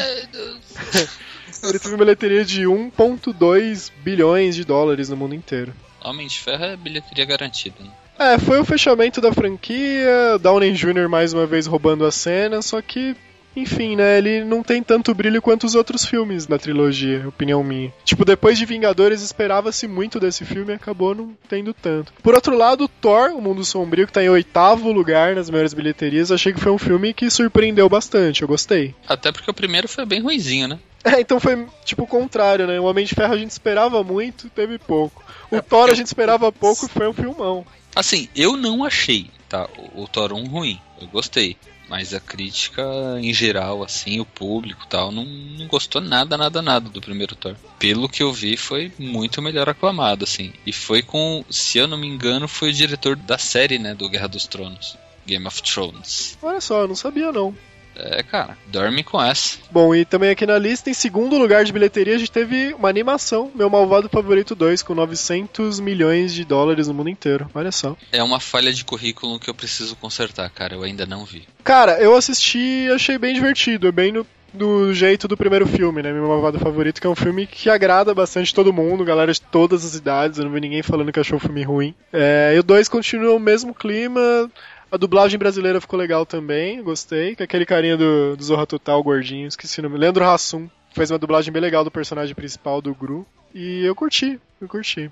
Ele 1.63 1.79
teve 1.79 1.95
uma 1.95 1.99
bilheteria 1.99 2.45
de 2.45 2.63
1,2 2.63 3.91
bilhões 4.03 4.55
de 4.55 4.65
dólares 4.65 5.09
no 5.09 5.17
mundo 5.17 5.35
inteiro. 5.35 5.73
Homem 6.05 6.27
de 6.27 6.39
Ferro 6.39 6.65
é 6.65 6.77
bilheteria 6.77 7.25
garantida. 7.25 7.77
Né? 7.81 7.91
É, 8.19 8.39
foi 8.39 8.59
o 8.59 8.65
fechamento 8.65 9.21
da 9.21 9.33
franquia, 9.33 10.39
Downey 10.41 10.73
Jr. 10.73 11.09
mais 11.09 11.33
uma 11.33 11.47
vez 11.47 11.67
roubando 11.67 12.05
a 12.05 12.11
cena, 12.11 12.61
só 12.63 12.83
que, 12.83 13.15
enfim, 13.55 13.95
né, 13.95 14.19
ele 14.19 14.45
não 14.45 14.61
tem 14.63 14.83
tanto 14.83 15.15
brilho 15.15 15.41
quanto 15.41 15.65
os 15.65 15.77
outros 15.77 16.05
filmes 16.05 16.45
da 16.45 16.59
trilogia, 16.59 17.29
opinião 17.29 17.63
minha. 17.63 17.93
Tipo, 18.05 18.25
depois 18.25 18.59
de 18.59 18.67
Vingadores 18.67 19.23
esperava-se 19.23 19.87
muito 19.87 20.19
desse 20.19 20.45
filme 20.45 20.73
e 20.73 20.75
acabou 20.75 21.15
não 21.15 21.37
tendo 21.49 21.73
tanto. 21.73 22.13
Por 22.21 22.35
outro 22.35 22.57
lado, 22.57 22.89
Thor, 22.89 23.31
O 23.31 23.41
Mundo 23.41 23.65
Sombrio, 23.65 24.07
que 24.07 24.13
tá 24.13 24.23
em 24.23 24.29
oitavo 24.29 24.91
lugar 24.91 25.37
nas 25.37 25.49
maiores 25.49 25.73
bilheterias, 25.73 26.33
achei 26.33 26.53
que 26.53 26.61
foi 26.61 26.73
um 26.73 26.79
filme 26.79 27.15
que 27.15 27.31
surpreendeu 27.31 27.89
bastante, 27.89 28.43
eu 28.43 28.49
gostei. 28.49 28.97
Até 29.07 29.31
porque 29.31 29.51
o 29.51 29.55
primeiro 29.55 29.89
foi 29.89 30.05
bem 30.05 30.21
ruizinho, 30.21 30.67
né? 30.67 30.79
É, 31.05 31.21
então 31.21 31.39
foi 31.39 31.67
tipo 31.85 32.03
o 32.03 32.07
contrário, 32.07 32.67
né? 32.67 32.79
O 32.81 32.85
Homem 32.85 33.05
de 33.05 33.15
Ferro 33.15 33.35
a 33.35 33.39
gente 33.39 33.51
esperava 33.51 34.03
muito, 34.03 34.51
teve 34.51 34.79
pouco. 34.79 35.23
O 35.51 35.63
Thor 35.63 35.91
a 35.91 35.95
gente 35.95 36.07
esperava 36.07 36.51
pouco 36.51 36.87
e 36.87 36.89
foi 36.89 37.09
um 37.09 37.13
filmão. 37.13 37.65
Assim, 37.95 38.29
eu 38.35 38.57
não 38.57 38.85
achei, 38.85 39.31
tá? 39.49 39.69
O, 39.95 40.03
o 40.03 40.09
Thor 40.09 40.33
1 40.33 40.47
ruim. 40.47 40.81
Eu 41.01 41.07
gostei. 41.09 41.57
Mas 41.89 42.13
a 42.13 42.21
crítica 42.21 42.83
em 43.19 43.33
geral, 43.33 43.83
assim, 43.83 44.21
o 44.21 44.25
público 44.27 44.83
e 44.85 44.89
tal, 44.89 45.11
não, 45.11 45.25
não 45.25 45.67
gostou 45.67 46.03
nada, 46.03 46.37
nada, 46.37 46.61
nada 46.61 46.91
do 46.91 47.01
primeiro 47.01 47.35
Thor. 47.35 47.57
Pelo 47.79 48.09
que 48.09 48.23
eu 48.23 48.31
vi, 48.31 48.59
foi 48.59 48.93
muito 48.99 49.41
melhor 49.41 49.71
aclamado, 49.71 50.25
assim. 50.25 50.53
E 50.67 50.73
foi 50.73 51.01
com, 51.01 51.43
se 51.49 51.79
eu 51.79 51.87
não 51.89 51.97
me 51.97 52.07
engano, 52.07 52.47
foi 52.47 52.69
o 52.69 52.75
diretor 52.75 53.17
da 53.17 53.39
série, 53.39 53.79
né, 53.79 53.95
do 53.95 54.09
Guerra 54.09 54.29
dos 54.29 54.47
Tronos. 54.47 54.99
Game 55.27 55.47
of 55.47 55.63
Thrones. 55.63 56.39
Olha 56.43 56.61
só, 56.61 56.83
eu 56.83 56.89
não 56.89 56.97
sabia 56.97 57.31
não. 57.31 57.55
É, 57.99 58.23
cara, 58.23 58.57
dorme 58.67 59.03
com 59.03 59.21
essa. 59.21 59.59
Bom, 59.71 59.95
e 59.95 60.05
também 60.05 60.31
aqui 60.31 60.47
na 60.47 60.59
lista, 60.59 60.89
em 60.89 60.95
segundo 60.95 61.37
lugar 61.37 61.65
de 61.65 61.73
bilheteria, 61.73 62.15
a 62.15 62.19
gente 62.19 62.31
teve 62.31 62.73
uma 62.75 62.89
animação, 62.89 63.51
Meu 63.55 63.69
Malvado 63.69 64.09
Favorito 64.09 64.55
2, 64.55 64.83
com 64.83 64.95
900 64.95 65.81
milhões 65.81 66.33
de 66.33 66.45
dólares 66.45 66.89
no 66.89 66.95
mundo 66.95 67.11
inteiro. 67.11 67.51
Olha 67.55 67.73
só. 67.73 67.97
É 68.13 68.23
uma 68.23 68.41
falha 68.41 68.73
de 68.73 68.85
currículo 68.85 69.39
que 69.39 69.51
eu 69.51 69.55
preciso 69.55 69.97
consertar, 69.97 70.49
cara. 70.51 70.75
Eu 70.75 70.83
ainda 70.83 71.05
não 71.05 71.25
vi. 71.25 71.47
Cara, 71.65 72.01
eu 72.01 72.17
assisti 72.17 72.59
e 72.59 72.91
achei 72.91 73.19
bem 73.19 73.35
divertido, 73.35 73.89
é 73.89 73.93
bem 73.93 74.13
no, 74.13 74.27
do 74.53 74.93
jeito 74.95 75.29
do 75.29 75.37
primeiro 75.37 75.67
filme, 75.67 76.03
né? 76.03 76.13
Meu 76.13 76.27
Malvado 76.27 76.59
Favorito, 76.59 77.01
que 77.01 77.07
é 77.07 77.11
um 77.11 77.15
filme 77.15 77.47
que 77.47 77.69
agrada 77.69 78.15
bastante 78.15 78.55
todo 78.55 78.73
mundo, 78.73 79.05
galera 79.05 79.33
de 79.33 79.41
todas 79.41 79.85
as 79.85 79.95
idades, 79.95 80.39
eu 80.39 80.45
não 80.45 80.53
vi 80.53 80.61
ninguém 80.61 80.83
falando 80.83 81.13
que 81.13 81.21
achou 81.21 81.37
o 81.37 81.41
filme 81.41 81.63
ruim. 81.63 81.95
É, 82.13 82.53
e 82.55 82.59
o 82.59 82.63
2 82.63 82.89
continua 82.89 83.35
o 83.35 83.41
mesmo 83.41 83.75
clima, 83.75 84.51
a 84.91 84.97
dublagem 84.97 85.39
brasileira 85.39 85.81
ficou 85.81 85.99
legal 85.99 86.25
também, 86.25 86.83
gostei, 86.83 87.37
com 87.37 87.43
aquele 87.43 87.67
carinha 87.67 87.97
do, 87.97 88.37
do 88.37 88.43
Zorra 88.43 88.67
Total, 88.67 89.03
gordinho, 89.03 89.47
esqueci 89.47 89.81
o 89.81 89.83
nome, 89.83 89.99
Leandro 89.99 90.25
Hassum, 90.25 90.69
fez 90.95 91.11
uma 91.11 91.19
dublagem 91.19 91.53
bem 91.53 91.63
legal 91.63 91.85
do 91.85 91.91
personagem 91.91 92.35
principal 92.35 92.81
do 92.81 92.95
Gru, 92.95 93.27
e 93.55 93.85
eu 93.85 93.95
curti, 93.95 94.41
eu 94.61 94.69
curti. 94.69 95.11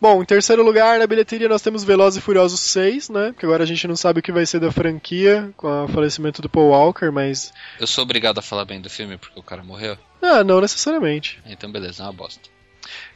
Bom, 0.00 0.22
em 0.22 0.24
terceiro 0.24 0.62
lugar, 0.62 0.98
na 0.98 1.08
bilheteria 1.08 1.48
nós 1.48 1.60
temos 1.60 1.82
Velozes 1.82 2.18
e 2.18 2.22
Furiosos 2.22 2.60
6, 2.60 3.08
né? 3.08 3.32
Porque 3.32 3.44
agora 3.44 3.64
a 3.64 3.66
gente 3.66 3.88
não 3.88 3.96
sabe 3.96 4.20
o 4.20 4.22
que 4.22 4.30
vai 4.30 4.46
ser 4.46 4.60
da 4.60 4.70
franquia 4.70 5.52
com 5.56 5.84
o 5.84 5.88
falecimento 5.88 6.40
do 6.40 6.48
Paul 6.48 6.68
Walker, 6.68 7.10
mas. 7.10 7.52
Eu 7.80 7.86
sou 7.86 8.04
obrigado 8.04 8.38
a 8.38 8.42
falar 8.42 8.64
bem 8.64 8.80
do 8.80 8.88
filme 8.88 9.18
porque 9.18 9.40
o 9.40 9.42
cara 9.42 9.64
morreu? 9.64 9.98
Ah, 10.22 10.44
não 10.44 10.60
necessariamente. 10.60 11.40
Então 11.44 11.72
beleza, 11.72 12.04
é 12.04 12.06
uma 12.06 12.12
bosta. 12.12 12.48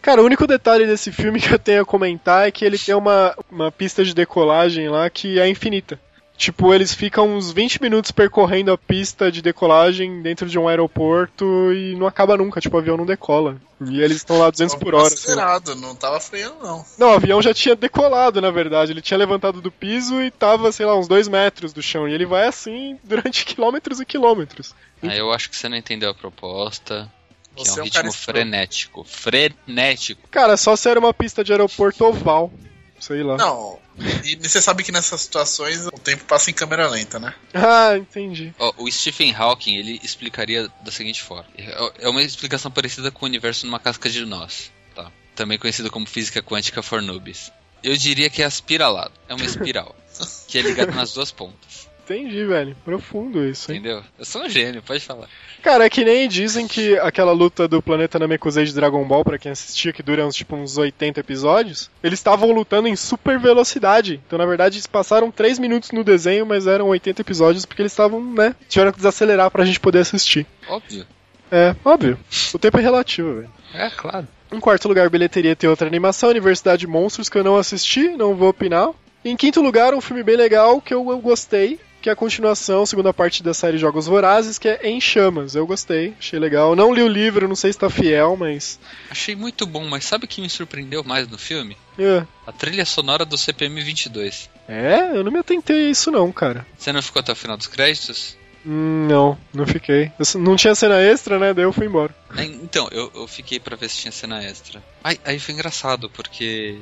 Cara, 0.01 0.23
o 0.23 0.25
único 0.25 0.47
detalhe 0.47 0.87
desse 0.87 1.13
filme 1.13 1.41
que 1.41 1.53
eu 1.53 1.59
tenho 1.59 1.83
a 1.83 1.87
comentar 1.87 2.47
é 2.47 2.51
que 2.51 2.65
ele 2.65 2.79
tem 2.79 2.95
uma, 2.95 3.37
uma 3.51 3.71
pista 3.71 4.05
de 4.05 4.15
decolagem 4.15 4.89
lá 4.89 5.09
que 5.09 5.39
é 5.39 5.49
infinita. 5.49 5.99
Tipo, 6.37 6.75
eles 6.75 6.93
ficam 6.93 7.37
uns 7.37 7.53
20 7.53 7.81
minutos 7.81 8.11
percorrendo 8.11 8.73
a 8.73 8.77
pista 8.79 9.31
de 9.31 9.41
decolagem 9.41 10.23
dentro 10.23 10.49
de 10.49 10.59
um 10.59 10.67
aeroporto 10.67 11.73
e 11.73 11.95
não 11.95 12.05
acaba 12.05 12.37
nunca, 12.37 12.61
tipo, 12.61 12.75
o 12.75 12.81
avião 12.81 12.97
não 12.97 13.07
decola. 13.07 13.59
E 13.81 14.01
eles 14.01 14.17
estão 14.17 14.39
lá 14.39 14.51
200 14.51 14.75
por 14.77 14.93
hora. 14.93 15.07
Acelerado, 15.07 15.77
não 15.77 15.95
tava 15.95 16.19
freando, 16.19 16.57
não. 16.61 16.85
Não, 16.99 17.11
o 17.11 17.15
avião 17.15 17.41
já 17.41 17.55
tinha 17.55 17.77
decolado, 17.77 18.41
na 18.41 18.51
verdade. 18.51 18.91
Ele 18.91 19.01
tinha 19.01 19.19
levantado 19.19 19.61
do 19.61 19.71
piso 19.71 20.21
e 20.21 20.33
tava, 20.33 20.73
sei 20.73 20.85
lá, 20.85 20.97
uns 20.97 21.07
2 21.07 21.29
metros 21.29 21.73
do 21.73 21.81
chão. 21.81 22.09
E 22.09 22.13
ele 22.13 22.27
vai 22.27 22.49
assim 22.49 22.99
durante 23.05 23.45
quilômetros 23.47 24.01
e 24.01 24.05
quilômetros. 24.05 24.75
Aí 25.01 25.19
eu 25.19 25.33
acho 25.33 25.49
que 25.49 25.57
você 25.57 25.69
não 25.69 25.77
entendeu 25.77 26.11
a 26.11 26.15
proposta. 26.15 27.09
Que 27.55 27.65
Você 27.65 27.79
é 27.79 27.81
é 27.81 27.83
um 27.83 27.87
um 27.87 27.91
cara 27.91 28.07
ritmo 28.07 28.23
frenético. 28.23 29.05
Frenético. 29.05 30.29
Cara, 30.29 30.57
só 30.57 30.75
se 30.77 30.89
era 30.89 30.99
uma 30.99 31.13
pista 31.13 31.45
de 31.45 31.53
aeroporto 31.53 32.05
oval. 32.05 32.53
Sei 32.99 33.23
lá. 33.23 33.37
Não, 33.37 33.79
e 34.25 34.37
você 34.37 34.61
sabe 34.63 34.83
que 34.83 34.93
nessas 34.93 35.23
situações 35.23 35.87
o 35.87 35.91
tempo 35.91 36.25
passa 36.25 36.51
em 36.51 36.55
câmera 36.55 36.89
lenta, 36.89 37.19
né? 37.19 37.35
Ah, 37.53 37.97
entendi. 37.97 38.55
Ó, 38.59 38.73
o 38.79 38.91
Stephen 38.91 39.35
Hawking, 39.35 39.77
ele 39.77 40.01
explicaria 40.03 40.69
da 40.83 40.91
seguinte 40.91 41.23
forma. 41.23 41.47
É 41.59 42.07
é 42.07 42.09
uma 42.09 42.23
explicação 42.23 42.71
parecida 42.71 43.11
com 43.11 43.25
o 43.25 43.29
universo 43.29 43.67
numa 43.67 43.79
casca 43.79 44.09
de 44.09 44.25
nós, 44.25 44.71
tá? 44.95 45.11
Também 45.35 45.59
conhecido 45.59 45.91
como 45.91 46.07
física 46.07 46.43
quântica 46.43 46.83
for 46.83 47.03
noobs. 47.03 47.53
Eu 47.83 47.97
diria 47.97 48.31
que 48.31 48.43
é 48.43 48.45
aspiralado. 48.45 49.13
É 49.29 49.35
uma 49.35 49.45
espiral. 49.45 49.95
que 50.49 50.59
é 50.59 50.63
ligada 50.63 50.93
nas 50.93 51.13
duas 51.13 51.31
pontas. 51.31 51.89
Entendi, 52.05 52.45
velho. 52.45 52.77
Profundo 52.85 53.45
isso, 53.45 53.71
hein? 53.71 53.79
Entendeu? 53.79 54.03
Eu 54.19 54.25
sou 54.25 54.43
um 54.43 54.49
gênio, 54.49 54.83
pode 54.83 55.01
falar. 55.01 55.29
Cara, 55.63 55.87
é 55.87 55.91
que 55.91 56.05
nem 56.05 56.29
dizem 56.29 56.67
que 56.67 56.99
aquela 56.99 57.33
luta 57.33 57.69
do 57.69 57.81
planeta 57.81 58.19
Namekusei 58.19 58.65
de 58.65 58.75
Dragon 58.75 59.05
Ball, 59.07 59.25
pra 59.25 59.39
quem 59.39 59.53
assistia, 59.53 59.93
que 59.93 60.03
dura 60.03 60.27
uns, 60.27 60.35
tipo, 60.35 60.57
uns 60.57 60.77
80 60.77 61.21
episódios, 61.21 61.89
eles 62.03 62.19
estavam 62.19 62.51
lutando 62.51 62.89
em 62.89 62.97
super 62.97 63.39
velocidade. 63.39 64.21
Então, 64.27 64.39
na 64.39 64.47
verdade, 64.47 64.77
eles 64.77 64.87
passaram 64.87 65.31
3 65.31 65.59
minutos 65.61 65.93
no 65.93 66.03
desenho, 66.03 66.45
mas 66.45 66.67
eram 66.67 66.89
80 66.89 67.21
episódios 67.23 67.65
porque 67.65 67.83
eles 67.83 67.93
estavam, 67.93 68.21
né? 68.21 68.57
Tiveram 68.69 68.91
que 68.91 68.99
desacelerar 68.99 69.51
pra 69.51 69.65
gente 69.65 69.79
poder 69.79 70.01
assistir. 70.01 70.47
Óbvio. 70.69 71.07
É, 71.51 71.77
óbvio. 71.85 72.19
O 72.53 72.59
tempo 72.59 72.79
é 72.79 72.83
relativo, 72.83 73.35
velho. 73.35 73.51
É, 73.75 73.91
claro. 73.91 74.27
Em 74.51 74.59
quarto 74.59 74.89
lugar, 74.89 75.09
bilheteria 75.09 75.55
tem 75.55 75.71
outra 75.71 75.87
animação, 75.87 76.31
Universidade 76.31 76.81
de 76.81 76.87
Monstros, 76.87 77.29
que 77.29 77.39
eu 77.39 77.45
não 77.45 77.57
assisti, 77.57 78.09
não 78.09 78.35
vou 78.35 78.49
opinar. 78.49 78.91
Em 79.25 79.37
quinto 79.37 79.63
lugar, 79.63 79.95
um 79.95 80.01
filme 80.01 80.23
bem 80.23 80.37
legal 80.37 80.81
que 80.81 80.93
eu, 80.93 81.09
eu 81.11 81.21
gostei, 81.21 81.79
que 82.03 82.11
é 82.11 82.13
a 82.13 82.17
continuação, 82.17 82.85
segunda 82.85 83.15
parte 83.15 83.43
da 83.45 83.55
série 83.55 83.79
Jogos 83.79 84.07
Vorazes, 84.07 84.59
que 84.59 84.69
é 84.69 84.81
Em 84.89 85.01
Chamas. 85.01 85.55
Eu 85.55 85.65
gostei, 85.67 86.15
achei 86.19 86.39
legal. 86.39 86.75
Não 86.75 86.93
li 86.93 87.01
o 87.01 87.09
livro, 87.09 87.47
não 87.49 87.55
sei 87.55 87.73
se 87.73 87.79
tá 87.79 87.89
fiel, 87.89 88.37
mas. 88.37 88.79
Achei 89.09 89.37
muito 89.37 89.65
bom, 89.65 89.87
mas 89.89 90.05
sabe 90.05 90.25
o 90.25 90.29
que 90.29 90.41
me 90.41 90.51
surpreendeu 90.51 91.05
mais 91.05 91.29
no 91.29 91.39
filme? 91.39 91.77
É, 91.99 92.27
A 92.47 92.51
trilha 92.53 92.85
sonora 92.85 93.25
do 93.25 93.39
CPM 93.39 93.81
22. 93.81 94.51
É, 94.69 95.17
eu 95.17 95.23
não 95.23 95.31
me 95.31 95.39
atentei 95.39 95.87
a 95.87 95.91
isso 95.91 96.11
não, 96.11 96.33
cara. 96.33 96.67
Você 96.77 96.93
não 96.93 97.01
ficou 97.01 97.21
até 97.21 97.33
o 97.33 97.37
final 97.37 97.57
dos 97.57 97.69
créditos? 97.69 98.37
Hum, 98.65 99.07
não, 99.09 99.37
não 99.53 99.67
fiquei. 99.67 100.13
Eu 100.19 100.41
não 100.41 100.57
tinha 100.57 100.75
cena 100.75 101.01
extra, 101.01 101.39
né? 101.39 101.53
Daí 101.53 101.65
eu 101.65 101.73
fui 101.73 101.87
embora. 101.87 102.15
É, 102.37 102.45
Então, 102.45 102.89
eu, 102.93 103.11
eu 103.15 103.27
fiquei 103.27 103.59
pra 103.59 103.77
ver 103.77 103.89
se 103.91 103.99
tinha 103.99 104.13
cena 104.13 104.43
extra. 104.43 104.83
Aí, 105.03 105.19
aí 105.25 105.39
foi 105.41 105.55
engraçado, 105.55 106.09
porque 106.09 106.79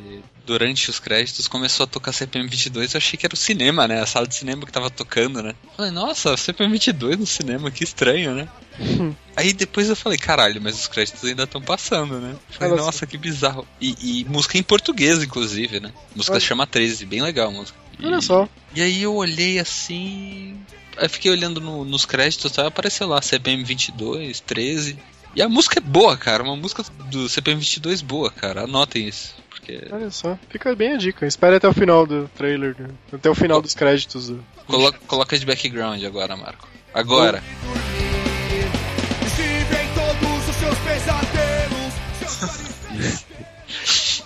durante 0.46 0.90
os 0.90 0.98
créditos 1.00 1.48
começou 1.48 1.84
a 1.84 1.86
tocar 1.86 2.12
CPM 2.12 2.48
22 2.48 2.94
eu 2.94 2.98
achei 2.98 3.16
que 3.18 3.24
era 3.26 3.34
o 3.34 3.38
cinema, 3.38 3.88
né? 3.88 4.00
A 4.00 4.06
sala 4.06 4.26
de 4.26 4.34
cinema 4.34 4.66
que 4.66 4.72
tava 4.72 4.90
tocando, 4.90 5.42
né? 5.42 5.54
Falei, 5.76 5.90
nossa, 5.90 6.36
CPM 6.36 6.72
22 6.72 7.18
no 7.18 7.26
cinema, 7.26 7.70
que 7.70 7.82
estranho, 7.84 8.34
né? 8.34 8.48
aí 9.36 9.52
depois 9.52 9.88
eu 9.88 9.96
falei, 9.96 10.18
caralho, 10.18 10.60
mas 10.60 10.78
os 10.78 10.86
créditos 10.86 11.24
ainda 11.24 11.44
estão 11.44 11.62
passando, 11.62 12.18
né? 12.20 12.36
Falei, 12.50 12.74
nossa, 12.76 13.06
que 13.06 13.16
bizarro. 13.16 13.66
E, 13.80 14.20
e 14.20 14.24
música 14.26 14.58
em 14.58 14.62
português, 14.62 15.22
inclusive, 15.22 15.80
né? 15.80 15.92
Música 16.14 16.34
Olha. 16.34 16.40
chama 16.40 16.66
13, 16.66 17.06
bem 17.06 17.22
legal 17.22 17.48
a 17.48 17.52
música. 17.52 17.78
E- 17.98 18.06
Olha 18.06 18.20
só. 18.20 18.48
E 18.74 18.82
aí 18.82 19.02
eu 19.02 19.14
olhei 19.14 19.58
assim. 19.58 20.56
Aí 20.96 21.08
fiquei 21.08 21.30
olhando 21.30 21.60
no- 21.60 21.84
nos 21.84 22.04
créditos, 22.04 22.52
tá? 22.52 22.66
apareceu 22.66 23.06
lá 23.08 23.20
CPM 23.22 23.62
22, 23.64 24.40
13. 24.40 24.98
E 25.34 25.40
a 25.40 25.48
música 25.48 25.78
é 25.78 25.80
boa, 25.82 26.16
cara. 26.16 26.42
Uma 26.42 26.56
música 26.56 26.82
do 27.10 27.28
CPM 27.28 27.60
22 27.60 28.02
boa, 28.02 28.30
cara. 28.30 28.64
Anotem 28.64 29.06
isso. 29.08 29.34
Porque. 29.48 29.86
Olha 29.90 30.10
só. 30.10 30.36
Fica 30.48 30.74
bem 30.74 30.94
a 30.94 30.96
dica. 30.96 31.24
Espere 31.26 31.56
até 31.56 31.68
o 31.68 31.72
final 31.72 32.06
do 32.06 32.28
trailer, 32.36 32.74
né? 32.78 32.88
até 33.12 33.30
o 33.30 33.34
final 33.34 33.62
dos 33.62 33.74
créditos. 33.74 34.28
do- 34.28 34.44
Coloca, 34.66 34.98
coloca 35.06 35.38
de 35.38 35.46
background 35.46 36.02
agora, 36.04 36.36
Marco. 36.36 36.68
Agora. 36.92 37.42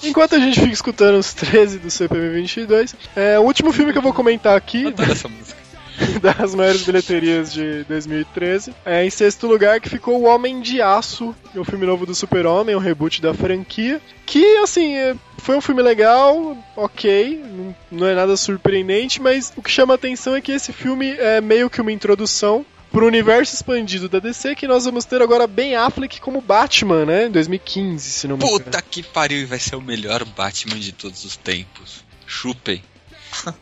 Enquanto 0.03 0.35
a 0.35 0.39
gente 0.39 0.61
fica 0.61 0.73
escutando 0.73 1.19
os 1.19 1.33
13 1.33 1.79
do 1.79 1.91
CPM 1.91 2.31
22, 2.35 2.95
é, 3.17 3.39
o 3.39 3.43
último 3.43 3.73
filme 3.73 3.93
que 3.93 3.99
eu 3.99 4.03
vou 4.03 4.13
comentar 4.13 4.57
aqui, 4.57 4.87
Adoro 4.87 5.11
essa 5.13 5.29
música. 5.29 5.64
das 6.21 6.55
maiores 6.55 6.83
bilheterias 6.83 7.53
de 7.53 7.85
2013, 7.85 8.75
é 8.85 9.05
em 9.05 9.11
sexto 9.11 9.47
lugar 9.47 9.81
que 9.81 9.89
ficou 9.89 10.21
O 10.21 10.25
Homem 10.25 10.61
de 10.61 10.81
Aço, 10.83 11.35
o 11.55 11.65
filme 11.65 11.87
novo 11.87 12.05
do 12.07 12.15
Super-Homem, 12.15 12.75
um 12.75 12.81
reboot 12.81 13.21
da 13.23 13.33
franquia, 13.35 14.01
que, 14.27 14.45
assim, 14.59 14.95
é, 14.97 15.15
foi 15.39 15.57
um 15.57 15.61
filme 15.61 15.83
legal, 15.83 16.57
ok, 16.77 17.43
não- 17.91 18.07
é 18.09 18.15
nada 18.15 18.37
surpreendente, 18.37 19.21
mas 19.21 19.53
o 19.57 19.63
que 19.63 19.71
chama 19.71 19.95
a 19.95 19.97
atenção 19.97 20.35
é 20.35 20.41
que 20.41 20.53
esse 20.53 20.73
filme 20.73 21.11
é 21.19 21.41
meio 21.41 21.71
que 21.71 21.81
uma 21.81 21.93
introdução 21.93 22.65
pro 22.91 23.07
universo 23.07 23.55
expandido 23.55 24.09
da 24.09 24.21
DC, 24.21 24.55
que 24.55 24.69
nós 24.69 24.85
vamos 24.85 25.05
ter 25.05 25.21
agora 25.21 25.47
Ben 25.49 25.75
Affleck 25.75 26.21
como 26.21 26.41
Batman, 26.41 27.05
né, 27.05 27.27
em 27.27 27.31
2015, 27.31 28.09
se 28.11 28.29
não 28.29 28.37
me 28.37 28.45
engano. 28.45 28.61
Puta 28.65 28.81
que 28.83 29.03
pariu, 29.03 29.39
e 29.39 29.45
vai 29.45 29.59
ser 29.59 29.75
o 29.77 29.81
melhor 29.81 30.25
Batman 30.25 30.79
de 30.79 30.93
todos 30.93 31.25
os 31.25 31.37
tempos. 31.37 32.05
Chupem. 32.27 32.83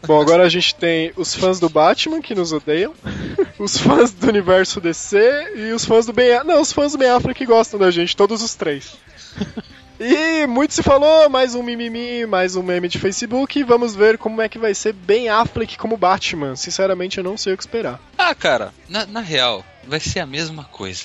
Bom, 0.07 0.21
agora 0.21 0.45
a 0.45 0.49
gente 0.49 0.75
tem 0.75 1.13
os 1.17 1.35
fãs 1.35 1.59
do 1.59 1.69
Batman 1.69 2.21
que 2.21 2.35
nos 2.35 2.53
odeiam, 2.53 2.95
os 3.59 3.79
fãs 3.79 4.13
do 4.13 4.29
universo 4.29 4.81
DC 4.81 5.53
e 5.57 5.73
os 5.73 5.85
fãs 5.85 6.07
do 6.07 6.13
Ben. 6.13 6.45
Não, 6.45 6.61
os 6.61 6.73
fãs 6.73 6.93
do 6.93 6.99
Ben 6.99 7.11
Affleck 7.11 7.39
que 7.39 7.47
gostam 7.47 7.79
da 7.79 7.91
gente, 7.91 8.17
todos 8.17 8.43
os 8.43 8.55
três. 8.55 8.97
E 10.01 10.49
muito 10.49 10.75
se 10.75 10.83
falou, 10.83 11.29
mais 11.29 11.55
um 11.55 11.63
mimimi, 11.63 12.27
mais 12.27 12.57
um 12.57 12.63
meme 12.63 12.89
de 12.89 12.99
Facebook, 12.99 13.63
vamos 13.63 13.95
ver 13.95 14.19
como 14.19 14.43
é 14.43 14.49
que 14.49 14.59
vai 14.59 14.75
ser 14.75 14.93
Ben 14.93 15.29
Affleck 15.29 15.79
como 15.79 15.97
Batman. 15.97 16.57
Sinceramente, 16.57 17.19
eu 17.19 17.25
não 17.25 17.37
sei 17.37 17.53
o 17.53 17.57
que 17.57 17.63
esperar. 17.63 18.01
Ah, 18.19 18.35
cara, 18.35 18.75
na, 18.89 19.07
na 19.07 19.21
real, 19.21 19.65
vai 19.87 20.01
ser 20.01 20.19
a 20.19 20.27
mesma 20.27 20.65
coisa. 20.65 21.05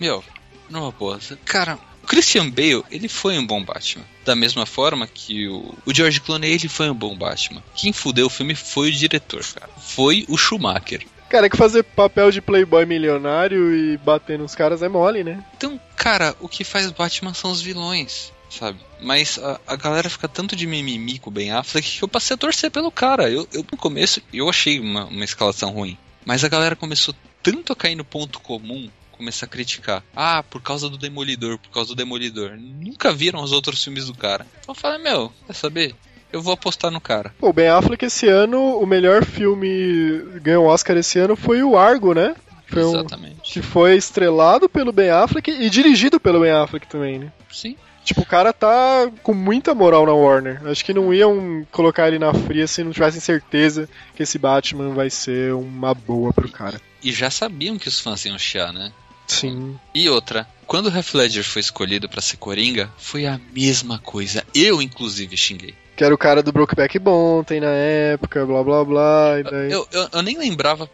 Meu, 0.00 0.24
numa 0.70 0.90
boa. 0.90 1.18
Cara, 1.44 1.78
Christian 2.08 2.48
Bale, 2.48 2.82
ele 2.90 3.06
foi 3.06 3.38
um 3.38 3.46
bom 3.46 3.62
Batman. 3.62 4.04
Da 4.24 4.34
mesma 4.34 4.64
forma 4.64 5.06
que 5.06 5.46
o, 5.46 5.74
o 5.84 5.94
George 5.94 6.20
Clooney, 6.20 6.52
ele 6.52 6.68
foi 6.68 6.88
um 6.88 6.94
bom 6.94 7.14
Batman. 7.14 7.62
Quem 7.74 7.92
fudeu 7.92 8.26
o 8.26 8.30
filme 8.30 8.54
foi 8.54 8.88
o 8.88 8.92
diretor, 8.92 9.44
cara. 9.44 9.70
Foi 9.78 10.24
o 10.26 10.36
Schumacher. 10.36 11.06
Cara, 11.28 11.46
é 11.46 11.50
que 11.50 11.56
fazer 11.58 11.82
papel 11.82 12.30
de 12.30 12.40
playboy 12.40 12.86
milionário 12.86 13.74
e 13.74 13.98
bater 13.98 14.38
nos 14.38 14.54
caras 14.54 14.82
é 14.82 14.88
mole, 14.88 15.22
né? 15.22 15.44
Então, 15.54 15.78
cara, 15.94 16.34
o 16.40 16.48
que 16.48 16.64
faz 16.64 16.90
Batman 16.90 17.34
são 17.34 17.50
os 17.50 17.60
vilões, 17.60 18.32
sabe? 18.48 18.78
Mas 19.02 19.38
a, 19.38 19.60
a 19.66 19.76
galera 19.76 20.08
fica 20.08 20.26
tanto 20.26 20.56
de 20.56 20.66
mimimi 20.66 21.18
com 21.18 21.28
o 21.28 21.32
Ben 21.32 21.50
Affleck 21.50 21.98
que 21.98 22.02
eu 22.02 22.08
passei 22.08 22.34
a 22.34 22.38
torcer 22.38 22.70
pelo 22.70 22.90
cara. 22.90 23.30
Eu, 23.30 23.46
eu 23.52 23.64
no 23.70 23.76
começo, 23.76 24.22
eu 24.32 24.48
achei 24.48 24.80
uma, 24.80 25.04
uma 25.04 25.24
escalação 25.24 25.70
ruim. 25.70 25.98
Mas 26.24 26.42
a 26.42 26.48
galera 26.48 26.74
começou 26.74 27.14
tanto 27.42 27.72
a 27.72 27.76
cair 27.76 27.94
no 27.94 28.04
ponto 28.04 28.40
comum, 28.40 28.90
começar 29.18 29.46
a 29.46 29.48
criticar. 29.48 30.02
Ah, 30.16 30.42
por 30.42 30.62
causa 30.62 30.88
do 30.88 30.96
Demolidor, 30.96 31.58
por 31.58 31.70
causa 31.70 31.90
do 31.90 31.96
Demolidor. 31.96 32.56
Nunca 32.56 33.12
viram 33.12 33.42
os 33.42 33.52
outros 33.52 33.82
filmes 33.82 34.06
do 34.06 34.14
cara. 34.14 34.46
Então 34.60 34.74
eu 34.74 34.80
falei, 34.80 34.98
meu, 34.98 35.32
quer 35.46 35.52
saber? 35.52 35.94
Eu 36.32 36.42
vou 36.42 36.54
apostar 36.54 36.90
no 36.90 37.00
cara. 37.00 37.34
O 37.40 37.52
Ben 37.52 37.68
Affleck 37.68 38.04
esse 38.04 38.28
ano, 38.28 38.78
o 38.78 38.86
melhor 38.86 39.24
filme 39.24 40.22
ganhou 40.42 40.66
o 40.66 40.68
Oscar 40.68 40.96
esse 40.96 41.18
ano 41.18 41.34
foi 41.34 41.62
o 41.62 41.76
Argo, 41.76 42.14
né? 42.14 42.34
Foi 42.66 42.84
um, 42.84 42.90
Exatamente. 42.90 43.52
que 43.52 43.62
foi 43.62 43.96
estrelado 43.96 44.68
pelo 44.68 44.92
Ben 44.92 45.10
Affleck 45.10 45.50
e 45.50 45.70
dirigido 45.70 46.20
pelo 46.20 46.40
Ben 46.40 46.52
Affleck 46.52 46.86
também, 46.86 47.18
né? 47.18 47.32
Sim. 47.50 47.76
Tipo, 48.04 48.22
o 48.22 48.26
cara 48.26 48.54
tá 48.54 49.10
com 49.22 49.34
muita 49.34 49.74
moral 49.74 50.06
na 50.06 50.12
Warner. 50.12 50.66
Acho 50.66 50.82
que 50.82 50.94
não 50.94 51.12
iam 51.12 51.66
colocar 51.70 52.08
ele 52.08 52.18
na 52.18 52.32
fria 52.32 52.66
se 52.66 52.82
não 52.82 52.90
tivessem 52.90 53.20
certeza 53.20 53.88
que 54.14 54.22
esse 54.22 54.38
Batman 54.38 54.94
vai 54.94 55.10
ser 55.10 55.52
uma 55.52 55.92
boa 55.92 56.32
pro 56.32 56.50
cara. 56.50 56.80
E 57.02 57.12
já 57.12 57.30
sabiam 57.30 57.78
que 57.78 57.88
os 57.88 58.00
fãs 58.00 58.24
iam 58.24 58.38
chiar, 58.38 58.72
né? 58.72 58.92
Sim. 59.28 59.78
E 59.94 60.08
outra, 60.08 60.48
quando 60.66 60.86
o 60.86 60.94
Heath 60.94 61.14
Ledger 61.14 61.44
foi 61.44 61.60
escolhido 61.60 62.08
pra 62.08 62.20
ser 62.20 62.36
Coringa, 62.38 62.90
foi 62.98 63.26
a 63.26 63.40
mesma 63.52 63.98
coisa. 63.98 64.44
Eu, 64.54 64.82
inclusive, 64.82 65.36
xinguei. 65.36 65.74
Que 65.96 66.04
era 66.04 66.14
o 66.14 66.18
cara 66.18 66.42
do 66.42 66.52
Brokeback 66.52 66.98
Mountain 66.98 67.60
na 67.60 67.70
época, 67.70 68.44
blá 68.46 68.62
blá 68.62 68.84
blá. 68.84 69.40
E 69.40 69.42
daí... 69.42 69.72
Eu, 69.72 69.86
eu, 69.92 70.08
eu 70.12 70.22
nem 70.22 70.38
lembrava 70.38 70.88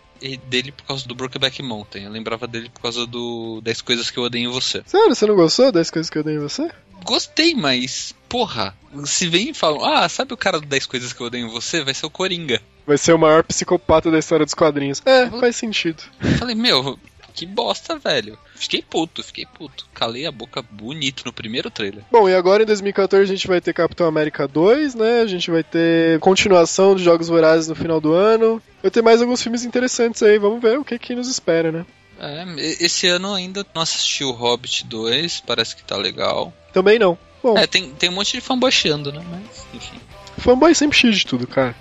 dele 0.49 0.73
por 0.73 0.85
causa 0.85 1.07
do 1.07 1.15
Brokeback 1.15 1.63
Mountain. 1.63 2.05
Eu 2.05 2.11
lembrava 2.11 2.47
dele 2.47 2.71
por 2.71 2.81
causa 2.81 3.07
do 3.07 3.61
10 3.63 3.83
Coisas 3.83 4.11
que 4.11 4.19
eu 4.19 4.23
odeio 4.23 4.49
em 4.49 4.53
você. 4.53 4.83
Sério, 4.87 5.15
você 5.15 5.27
não 5.27 5.35
gostou 5.35 5.71
das 5.71 5.91
coisas 5.91 6.09
que 6.09 6.19
eu 6.19 6.25
dei 6.25 6.37
em 6.37 6.41
você? 6.41 6.71
Gostei, 7.05 7.55
mas, 7.55 8.15
porra, 8.29 8.75
se 9.05 9.29
vem 9.29 9.51
e 9.51 9.55
falam, 9.55 9.85
ah, 9.85 10.09
sabe 10.09 10.33
o 10.33 10.39
cara 10.39 10.59
do 10.59 10.67
10 10.67 10.87
Coisas 10.87 11.13
que 11.13 11.21
eu 11.21 11.27
odeio 11.27 11.47
em 11.47 11.51
você? 11.51 11.85
Vai 11.85 11.93
ser 11.93 12.07
o 12.07 12.11
Coringa. 12.11 12.63
Vai 12.87 12.97
ser 12.97 13.13
o 13.13 13.19
maior 13.19 13.43
psicopata 13.43 14.11
da 14.11 14.19
história 14.19 14.45
dos 14.45 14.55
quadrinhos. 14.55 15.03
É, 15.05 15.29
faz 15.29 15.57
sentido. 15.57 16.03
Eu 16.23 16.39
falei, 16.39 16.55
meu, 16.55 16.99
que 17.35 17.45
bosta, 17.45 17.99
velho. 17.99 18.39
Fiquei 18.55 18.81
puto, 18.81 19.23
fiquei 19.23 19.45
puto. 19.45 19.87
Calei 19.93 20.25
a 20.25 20.31
boca 20.33 20.63
bonito 20.63 21.25
no 21.27 21.33
primeiro 21.33 21.69
trailer. 21.71 22.05
Bom, 22.11 22.29
e 22.29 22.35
agora 22.35 22.63
em 22.63 22.67
2014 22.67 23.25
a 23.25 23.35
gente 23.35 23.47
vai 23.49 23.61
ter 23.61 23.73
Capitão 23.75 24.07
América 24.07 24.47
2, 24.47 24.95
né? 24.95 25.21
A 25.21 25.27
gente 25.27 25.51
vai 25.51 25.65
ter 25.65 26.21
continuação 26.21 26.95
de 26.95 27.03
Jogos 27.03 27.29
Vorazes 27.29 27.69
no 27.69 27.75
final 27.75 28.01
do 28.01 28.13
ano. 28.13 28.63
Vai 28.81 28.91
ter 28.91 29.03
mais 29.03 29.21
alguns 29.21 29.43
filmes 29.43 29.65
interessantes 29.65 30.23
aí, 30.23 30.39
vamos 30.39 30.63
ver 30.63 30.79
o 30.79 30.85
que 30.85 30.99
que 30.99 31.15
nos 31.15 31.29
espera, 31.29 31.73
né? 31.73 31.85
É, 32.21 32.45
esse 32.81 33.09
ano 33.09 33.35
ainda 33.35 33.67
não 33.75 33.83
assisti 33.83 34.23
o 34.23 34.31
Hobbit 34.31 34.87
2, 34.87 35.41
parece 35.45 35.75
que 35.75 35.83
tá 35.83 35.97
legal. 35.97 36.53
Também 36.73 36.99
não. 36.99 37.19
Bom, 37.43 37.59
É, 37.59 37.67
tem, 37.67 37.91
tem 37.91 38.09
um 38.09 38.13
monte 38.15 38.33
de 38.35 38.41
fanboy 38.41 38.71
chiando, 38.71 39.13
né? 39.13 39.21
Mas, 39.29 39.67
enfim. 39.75 39.99
fanboy 40.39 40.73
sempre 40.75 40.97
xinga 40.97 41.13
de 41.15 41.27
tudo, 41.27 41.47
cara. 41.47 41.75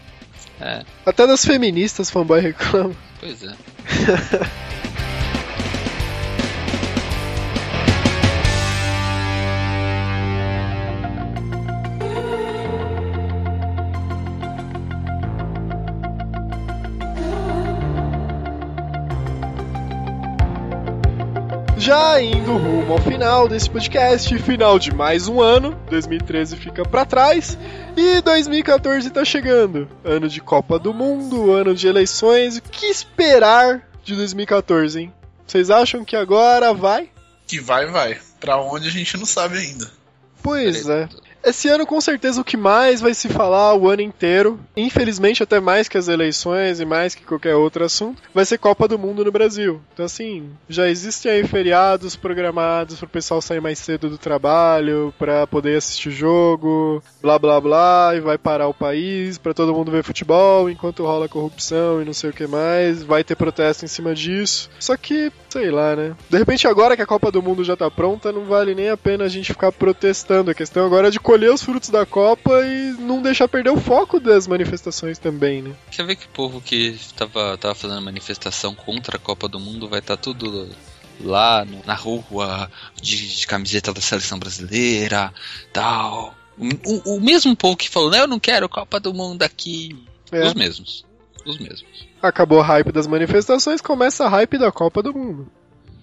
É, 0.60 0.84
Até 1.06 1.28
das 1.28 1.46
feministas 1.46 2.10
fanboy 2.10 2.40
reclama. 2.42 2.96
pois 3.20 3.44
é. 3.44 3.54
Já 21.84 22.22
indo 22.22 22.54
rumo 22.54 22.94
ao 22.94 23.02
final 23.02 23.46
desse 23.46 23.70
podcast, 23.70 24.40
final 24.40 24.80
de 24.80 24.96
mais 24.96 25.28
um 25.28 25.42
ano, 25.42 25.78
2013 25.90 26.56
fica 26.56 26.82
pra 26.84 27.04
trás 27.04 27.58
e 27.98 28.22
2014 28.22 29.10
tá 29.10 29.26
chegando. 29.26 29.90
Ano 30.02 30.30
de 30.30 30.40
Copa 30.40 30.80
do 30.80 30.94
Mundo, 30.94 31.52
ano 31.52 31.76
de 31.76 31.86
eleições, 31.86 32.56
o 32.56 32.62
que 32.62 32.86
esperar 32.86 33.86
de 34.02 34.16
2014, 34.16 35.02
hein? 35.02 35.14
Vocês 35.46 35.70
acham 35.70 36.06
que 36.06 36.16
agora 36.16 36.74
vai? 36.74 37.10
Que 37.46 37.60
vai, 37.60 37.86
vai. 37.88 38.18
Pra 38.40 38.62
onde 38.62 38.88
a 38.88 38.92
gente 38.92 39.18
não 39.18 39.26
sabe 39.26 39.58
ainda. 39.58 39.92
Pois 40.42 40.88
é. 40.88 41.10
Esse 41.44 41.68
ano, 41.68 41.86
com 41.86 42.00
certeza, 42.00 42.40
o 42.40 42.44
que 42.44 42.56
mais 42.56 43.02
vai 43.02 43.14
se 43.14 43.28
falar 43.28 43.76
o 43.76 43.90
ano 43.90 44.02
inteiro, 44.02 44.58
infelizmente 44.78 45.44
até 45.44 45.60
mais 45.60 45.90
que 45.90 45.98
as 45.98 46.08
eleições 46.08 46.80
e 46.80 46.86
mais 46.86 47.14
que 47.14 47.26
qualquer 47.26 47.56
outro 47.56 47.84
assunto, 47.84 48.22
vai 48.34 48.46
ser 48.46 48.58
Copa 48.58 48.88
do 48.88 48.98
Mundo 48.98 49.26
no 49.26 49.32
Brasil. 49.32 49.82
Então, 49.94 50.06
assim, 50.06 50.50
já 50.70 50.90
existem 50.90 51.32
aí 51.32 51.44
feriados 51.46 52.16
programados 52.16 52.98
pro 52.98 53.10
pessoal 53.10 53.42
sair 53.42 53.60
mais 53.60 53.78
cedo 53.78 54.10
do 54.10 54.18
trabalho, 54.18 55.14
pra 55.20 55.46
poder 55.46 55.78
assistir 55.78 56.12
jogo, 56.12 57.04
blá 57.22 57.38
blá 57.38 57.60
blá, 57.60 58.14
e 58.16 58.22
vai 58.22 58.38
parar 58.38 58.70
o 58.70 58.74
país 58.74 59.38
pra 59.38 59.54
todo 59.54 59.74
mundo 59.74 59.92
ver 59.92 60.04
futebol 60.04 60.70
enquanto 60.70 61.04
rola 61.04 61.28
corrupção 61.28 62.02
e 62.02 62.06
não 62.06 62.14
sei 62.14 62.30
o 62.30 62.34
que 62.34 62.48
mais. 62.48 63.04
Vai 63.04 63.24
ter 63.24 63.36
protesto 63.36 63.84
em 63.84 63.90
cima 63.90 64.16
disso. 64.16 64.70
Só 64.80 64.96
que, 64.96 65.30
sei 65.50 65.70
lá, 65.72 65.94
né? 65.94 66.16
De 66.30 66.38
repente, 66.38 66.68
agora 66.70 66.96
que 66.96 67.02
a 67.02 67.08
Copa 67.08 67.30
do 67.30 67.44
Mundo 67.44 67.66
já 67.66 67.76
tá 67.76 67.92
pronta, 67.92 68.32
não 68.32 68.46
vale 68.46 68.74
nem 68.74 68.90
a 68.90 68.96
pena 68.96 69.26
a 69.26 69.30
gente 69.30 69.52
ficar 69.52 69.74
protestando. 69.74 70.50
A 70.50 70.56
questão 70.56 70.86
agora 70.86 71.10
é 71.10 71.12
de 71.12 71.20
colher 71.34 71.52
os 71.52 71.64
frutos 71.64 71.90
da 71.90 72.06
Copa 72.06 72.62
e 72.64 72.92
não 73.00 73.20
deixar 73.20 73.48
perder 73.48 73.72
o 73.72 73.80
foco 73.82 74.20
das 74.20 74.46
manifestações 74.46 75.18
também, 75.18 75.64
né? 75.64 75.74
Quer 75.90 76.06
ver 76.06 76.16
que 76.16 76.26
o 76.26 76.30
povo 76.30 76.62
que 76.62 76.96
tava, 77.18 77.58
tava 77.58 77.74
fazendo 77.74 78.00
manifestação 78.04 78.76
contra 78.76 79.18
a 79.18 79.20
Copa 79.20 79.48
do 79.48 79.60
Mundo 79.60 79.90
vai 79.90 79.98
estar 79.98 80.16
tudo 80.16 80.70
lá 81.20 81.66
no- 81.66 81.82
na 81.88 81.96
rua 81.96 82.70
de, 83.02 83.36
de 83.36 83.48
camiseta 83.48 83.92
da 83.92 84.00
seleção 84.00 84.38
brasileira, 84.38 85.34
tal. 85.72 86.36
O, 86.86 87.16
o- 87.16 87.20
mesmo 87.20 87.56
povo 87.56 87.76
que 87.76 87.90
falou, 87.90 88.12
não, 88.12 88.20
eu 88.20 88.28
não 88.28 88.40
quero 88.40 88.70
Copa 88.70 89.00
do 89.00 89.12
Mundo 89.12 89.42
aqui. 89.42 89.98
É. 90.32 90.46
Os 90.46 90.54
mesmos. 90.54 91.04
Os 91.48 91.58
mesmos. 91.58 92.08
Acabou 92.22 92.62
a 92.62 92.64
hype 92.64 92.92
das 92.92 93.08
manifestações, 93.08 93.82
começa 93.82 94.26
a 94.26 94.30
hype 94.30 94.60
da 94.60 94.72
Copa 94.72 95.02
do 95.02 95.12
Mundo. 95.14 95.48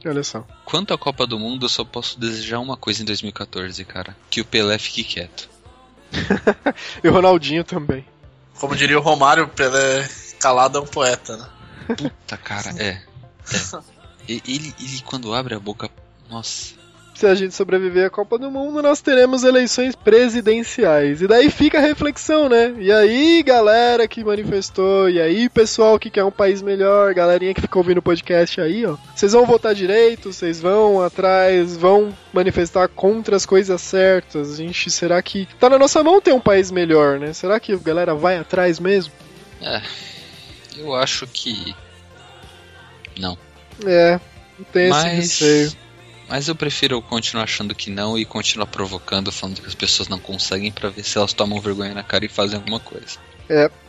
Olha 0.04 0.22
só. 0.24 0.44
Quanto 0.64 0.94
à 0.94 0.98
Copa 0.98 1.26
do 1.26 1.38
Mundo, 1.38 1.66
eu 1.66 1.68
só 1.68 1.84
posso 1.84 2.18
desejar 2.18 2.58
uma 2.58 2.76
coisa 2.76 3.02
em 3.02 3.04
2014, 3.04 3.84
cara. 3.84 4.16
Que 4.30 4.40
o 4.40 4.44
Pelé 4.44 4.78
fique 4.78 5.04
quieto. 5.04 5.48
E 7.04 7.08
o 7.08 7.12
Ronaldinho 7.12 7.62
também. 7.64 8.04
Como 8.58 8.74
diria 8.76 8.98
o 8.98 9.02
Romário, 9.02 9.48
Pelé 9.48 10.08
calado 10.40 10.78
é 10.78 10.80
um 10.80 10.86
poeta, 10.86 11.36
né? 11.36 11.48
Puta, 11.96 12.36
cara, 12.36 12.70
é. 12.78 12.88
é. 12.88 13.02
E- 14.28 14.42
Ele, 14.46 14.74
ele, 14.80 15.02
quando 15.04 15.34
abre 15.34 15.54
a 15.54 15.60
boca. 15.60 15.90
Nossa. 16.28 16.74
Se 17.20 17.26
a 17.26 17.34
gente 17.34 17.54
sobreviver 17.54 18.06
à 18.06 18.08
Copa 18.08 18.38
do 18.38 18.50
Mundo, 18.50 18.80
nós 18.80 19.02
teremos 19.02 19.44
eleições 19.44 19.94
presidenciais. 19.94 21.20
E 21.20 21.26
daí 21.26 21.50
fica 21.50 21.76
a 21.76 21.82
reflexão, 21.82 22.48
né? 22.48 22.74
E 22.78 22.90
aí, 22.90 23.42
galera 23.42 24.08
que 24.08 24.24
manifestou, 24.24 25.06
e 25.10 25.20
aí, 25.20 25.46
pessoal 25.50 25.98
que 25.98 26.08
quer 26.08 26.24
um 26.24 26.30
país 26.30 26.62
melhor, 26.62 27.12
galerinha 27.12 27.52
que 27.52 27.60
ficou 27.60 27.82
ouvindo 27.82 27.98
o 27.98 28.02
podcast 28.02 28.58
aí, 28.58 28.86
ó. 28.86 28.96
Vocês 29.14 29.32
vão 29.32 29.44
votar 29.44 29.74
direito, 29.74 30.32
vocês 30.32 30.62
vão 30.62 31.02
atrás, 31.02 31.76
vão 31.76 32.10
manifestar 32.32 32.88
contra 32.88 33.36
as 33.36 33.44
coisas 33.44 33.82
certas. 33.82 34.54
A 34.54 34.56
gente, 34.56 34.90
será 34.90 35.20
que 35.20 35.46
tá 35.58 35.68
na 35.68 35.78
nossa 35.78 36.02
mão 36.02 36.22
ter 36.22 36.32
um 36.32 36.40
país 36.40 36.70
melhor, 36.70 37.18
né? 37.20 37.34
Será 37.34 37.60
que 37.60 37.74
a 37.74 37.76
galera 37.76 38.14
vai 38.14 38.38
atrás 38.38 38.80
mesmo? 38.80 39.12
É. 39.60 39.82
Eu 40.74 40.94
acho 40.94 41.26
que. 41.26 41.74
Não. 43.18 43.36
É, 43.84 44.18
não 44.58 44.64
tem 44.72 44.84
esse 44.84 44.90
Mas. 44.90 45.12
receio. 45.12 45.89
Mas 46.30 46.46
eu 46.46 46.54
prefiro 46.54 47.02
continuar 47.02 47.42
achando 47.42 47.74
que 47.74 47.90
não 47.90 48.16
e 48.16 48.24
continuar 48.24 48.66
provocando, 48.66 49.32
falando 49.32 49.60
que 49.60 49.66
as 49.66 49.74
pessoas 49.74 50.08
não 50.08 50.20
conseguem 50.20 50.70
pra 50.70 50.88
ver 50.88 51.02
se 51.02 51.18
elas 51.18 51.32
tomam 51.32 51.60
vergonha 51.60 51.92
na 51.92 52.04
cara 52.04 52.24
e 52.24 52.28
fazem 52.28 52.56
alguma 52.56 52.78
coisa. 52.78 53.18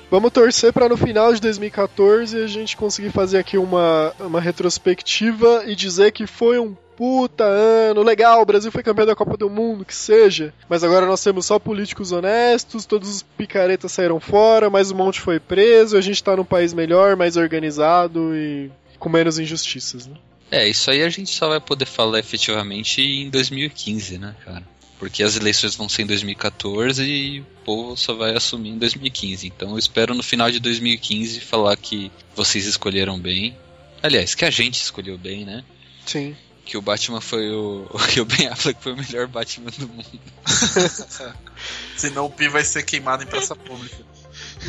Vamos 0.09 0.31
torcer 0.31 0.73
para 0.73 0.89
no 0.89 0.97
final 0.97 1.31
de 1.31 1.39
2014 1.39 2.43
a 2.43 2.47
gente 2.47 2.75
conseguir 2.75 3.11
fazer 3.11 3.37
aqui 3.37 3.59
uma, 3.59 4.11
uma 4.19 4.41
retrospectiva 4.41 5.63
e 5.67 5.75
dizer 5.75 6.11
que 6.11 6.25
foi 6.25 6.59
um 6.59 6.75
puta 6.97 7.43
ano, 7.43 8.01
legal, 8.01 8.41
o 8.41 8.45
Brasil 8.45 8.71
foi 8.71 8.83
campeão 8.83 9.05
da 9.05 9.15
Copa 9.15 9.37
do 9.37 9.49
Mundo, 9.49 9.85
que 9.85 9.95
seja. 9.95 10.51
Mas 10.67 10.83
agora 10.83 11.05
nós 11.05 11.23
temos 11.23 11.45
só 11.45 11.59
políticos 11.59 12.11
honestos, 12.11 12.85
todos 12.85 13.09
os 13.09 13.23
picaretas 13.23 13.91
saíram 13.91 14.19
fora, 14.19 14.69
mais 14.69 14.91
um 14.91 14.95
monte 14.95 15.21
foi 15.21 15.39
preso, 15.39 15.95
a 15.95 16.01
gente 16.01 16.23
tá 16.23 16.35
num 16.35 16.43
país 16.43 16.73
melhor, 16.73 17.15
mais 17.15 17.37
organizado 17.37 18.35
e 18.35 18.69
com 18.99 19.09
menos 19.09 19.39
injustiças, 19.39 20.07
né? 20.07 20.15
É, 20.51 20.67
isso 20.67 20.91
aí 20.91 21.01
a 21.01 21.09
gente 21.09 21.33
só 21.33 21.47
vai 21.47 21.61
poder 21.61 21.85
falar 21.85 22.19
efetivamente 22.19 23.01
em 23.01 23.29
2015, 23.29 24.17
né, 24.17 24.35
cara? 24.43 24.63
Porque 24.99 25.23
as 25.23 25.35
eleições 25.37 25.75
vão 25.75 25.87
ser 25.87 26.03
em 26.03 26.07
2014 26.07 27.03
e 27.03 27.39
o 27.39 27.45
povo 27.65 27.97
só 27.97 28.13
vai 28.13 28.35
assumir 28.35 28.69
em 28.69 28.77
2015. 28.77 29.47
Então 29.47 29.71
eu 29.71 29.79
espero 29.79 30.13
no 30.13 30.21
final 30.21 30.51
de 30.51 30.59
2015 30.59 31.39
falar 31.39 31.75
que 31.77 32.11
vocês 32.35 32.65
escolheram 32.65 33.17
bem. 33.17 33.57
Aliás, 34.03 34.35
que 34.35 34.45
a 34.45 34.51
gente 34.51 34.75
escolheu 34.75 35.17
bem, 35.17 35.45
né? 35.45 35.63
Sim. 36.05 36.35
Que 36.65 36.77
o 36.77 36.81
Batman 36.81 37.21
foi 37.21 37.49
o. 37.49 37.87
Que 38.13 38.19
o 38.19 38.25
Ben 38.25 38.47
Affleck 38.47 38.83
foi 38.83 38.93
o 38.93 38.97
melhor 38.97 39.27
Batman 39.27 39.71
do 39.77 39.87
mundo. 39.87 40.19
Senão 41.95 42.25
o 42.25 42.29
Pi 42.29 42.47
vai 42.49 42.63
ser 42.63 42.83
queimado 42.83 43.23
em 43.23 43.27
praça 43.27 43.55
pública. 43.55 44.03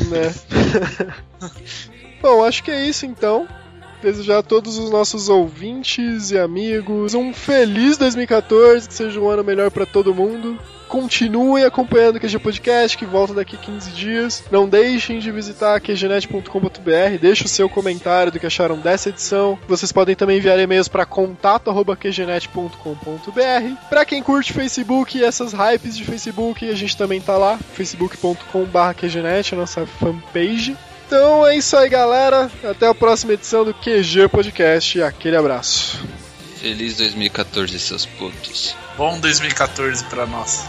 né? 0.09 0.33
Bom, 2.21 2.43
acho 2.43 2.63
que 2.63 2.71
é 2.71 2.87
isso 2.87 3.05
então. 3.05 3.47
Desejar 4.03 4.39
a 4.39 4.43
todos 4.43 4.77
os 4.77 4.91
nossos 4.91 5.29
ouvintes 5.29 6.29
e 6.29 6.37
amigos 6.37 7.13
um 7.13 7.33
feliz 7.33 7.97
2014, 7.97 8.89
que 8.89 8.93
seja 8.93 9.17
um 9.17 9.29
ano 9.29 9.45
melhor 9.45 9.71
pra 9.71 9.85
todo 9.85 10.13
mundo. 10.13 10.59
Continuem 10.89 11.63
acompanhando 11.63 12.17
o 12.17 12.19
QG 12.19 12.37
Podcast, 12.39 12.97
que 12.97 13.05
volta 13.05 13.33
daqui 13.33 13.55
15 13.55 13.91
dias. 13.91 14.43
Não 14.51 14.67
deixem 14.67 15.19
de 15.19 15.31
visitar 15.31 15.79
qgnet.com.br, 15.79 17.17
deixe 17.21 17.45
o 17.45 17.47
seu 17.47 17.69
comentário 17.69 18.29
do 18.29 18.41
que 18.41 18.45
acharam 18.45 18.77
dessa 18.77 19.07
edição. 19.07 19.57
Vocês 19.69 19.93
podem 19.93 20.15
também 20.15 20.37
enviar 20.37 20.59
e-mails 20.59 20.89
para 20.89 21.05
contato@qgnet.com.br. 21.05 23.87
Para 23.89 24.03
quem 24.03 24.21
curte 24.21 24.51
Facebook 24.51 25.17
e 25.17 25.23
essas 25.23 25.53
hypes 25.53 25.95
de 25.95 26.03
Facebook, 26.03 26.69
a 26.69 26.75
gente 26.75 26.97
também 26.97 27.21
tá 27.21 27.37
lá, 27.37 27.57
facebook.com/qgnet, 27.57 29.55
a 29.55 29.57
nossa 29.57 29.85
fanpage. 29.85 30.75
Então 31.13 31.45
é 31.45 31.55
isso 31.55 31.77
aí, 31.77 31.87
galera. 31.87 32.49
Até 32.63 32.87
a 32.87 32.95
próxima 32.95 33.33
edição 33.33 33.63
do 33.63 33.71
QG 33.71 34.29
Podcast. 34.29 34.99
Aquele 35.03 35.35
abraço. 35.35 36.03
Feliz 36.59 36.97
2014, 36.97 37.79
seus 37.79 38.03
putos. 38.03 38.75
Bom 38.97 39.19
2014 39.19 40.05
para 40.05 40.25
nós. 40.25 40.65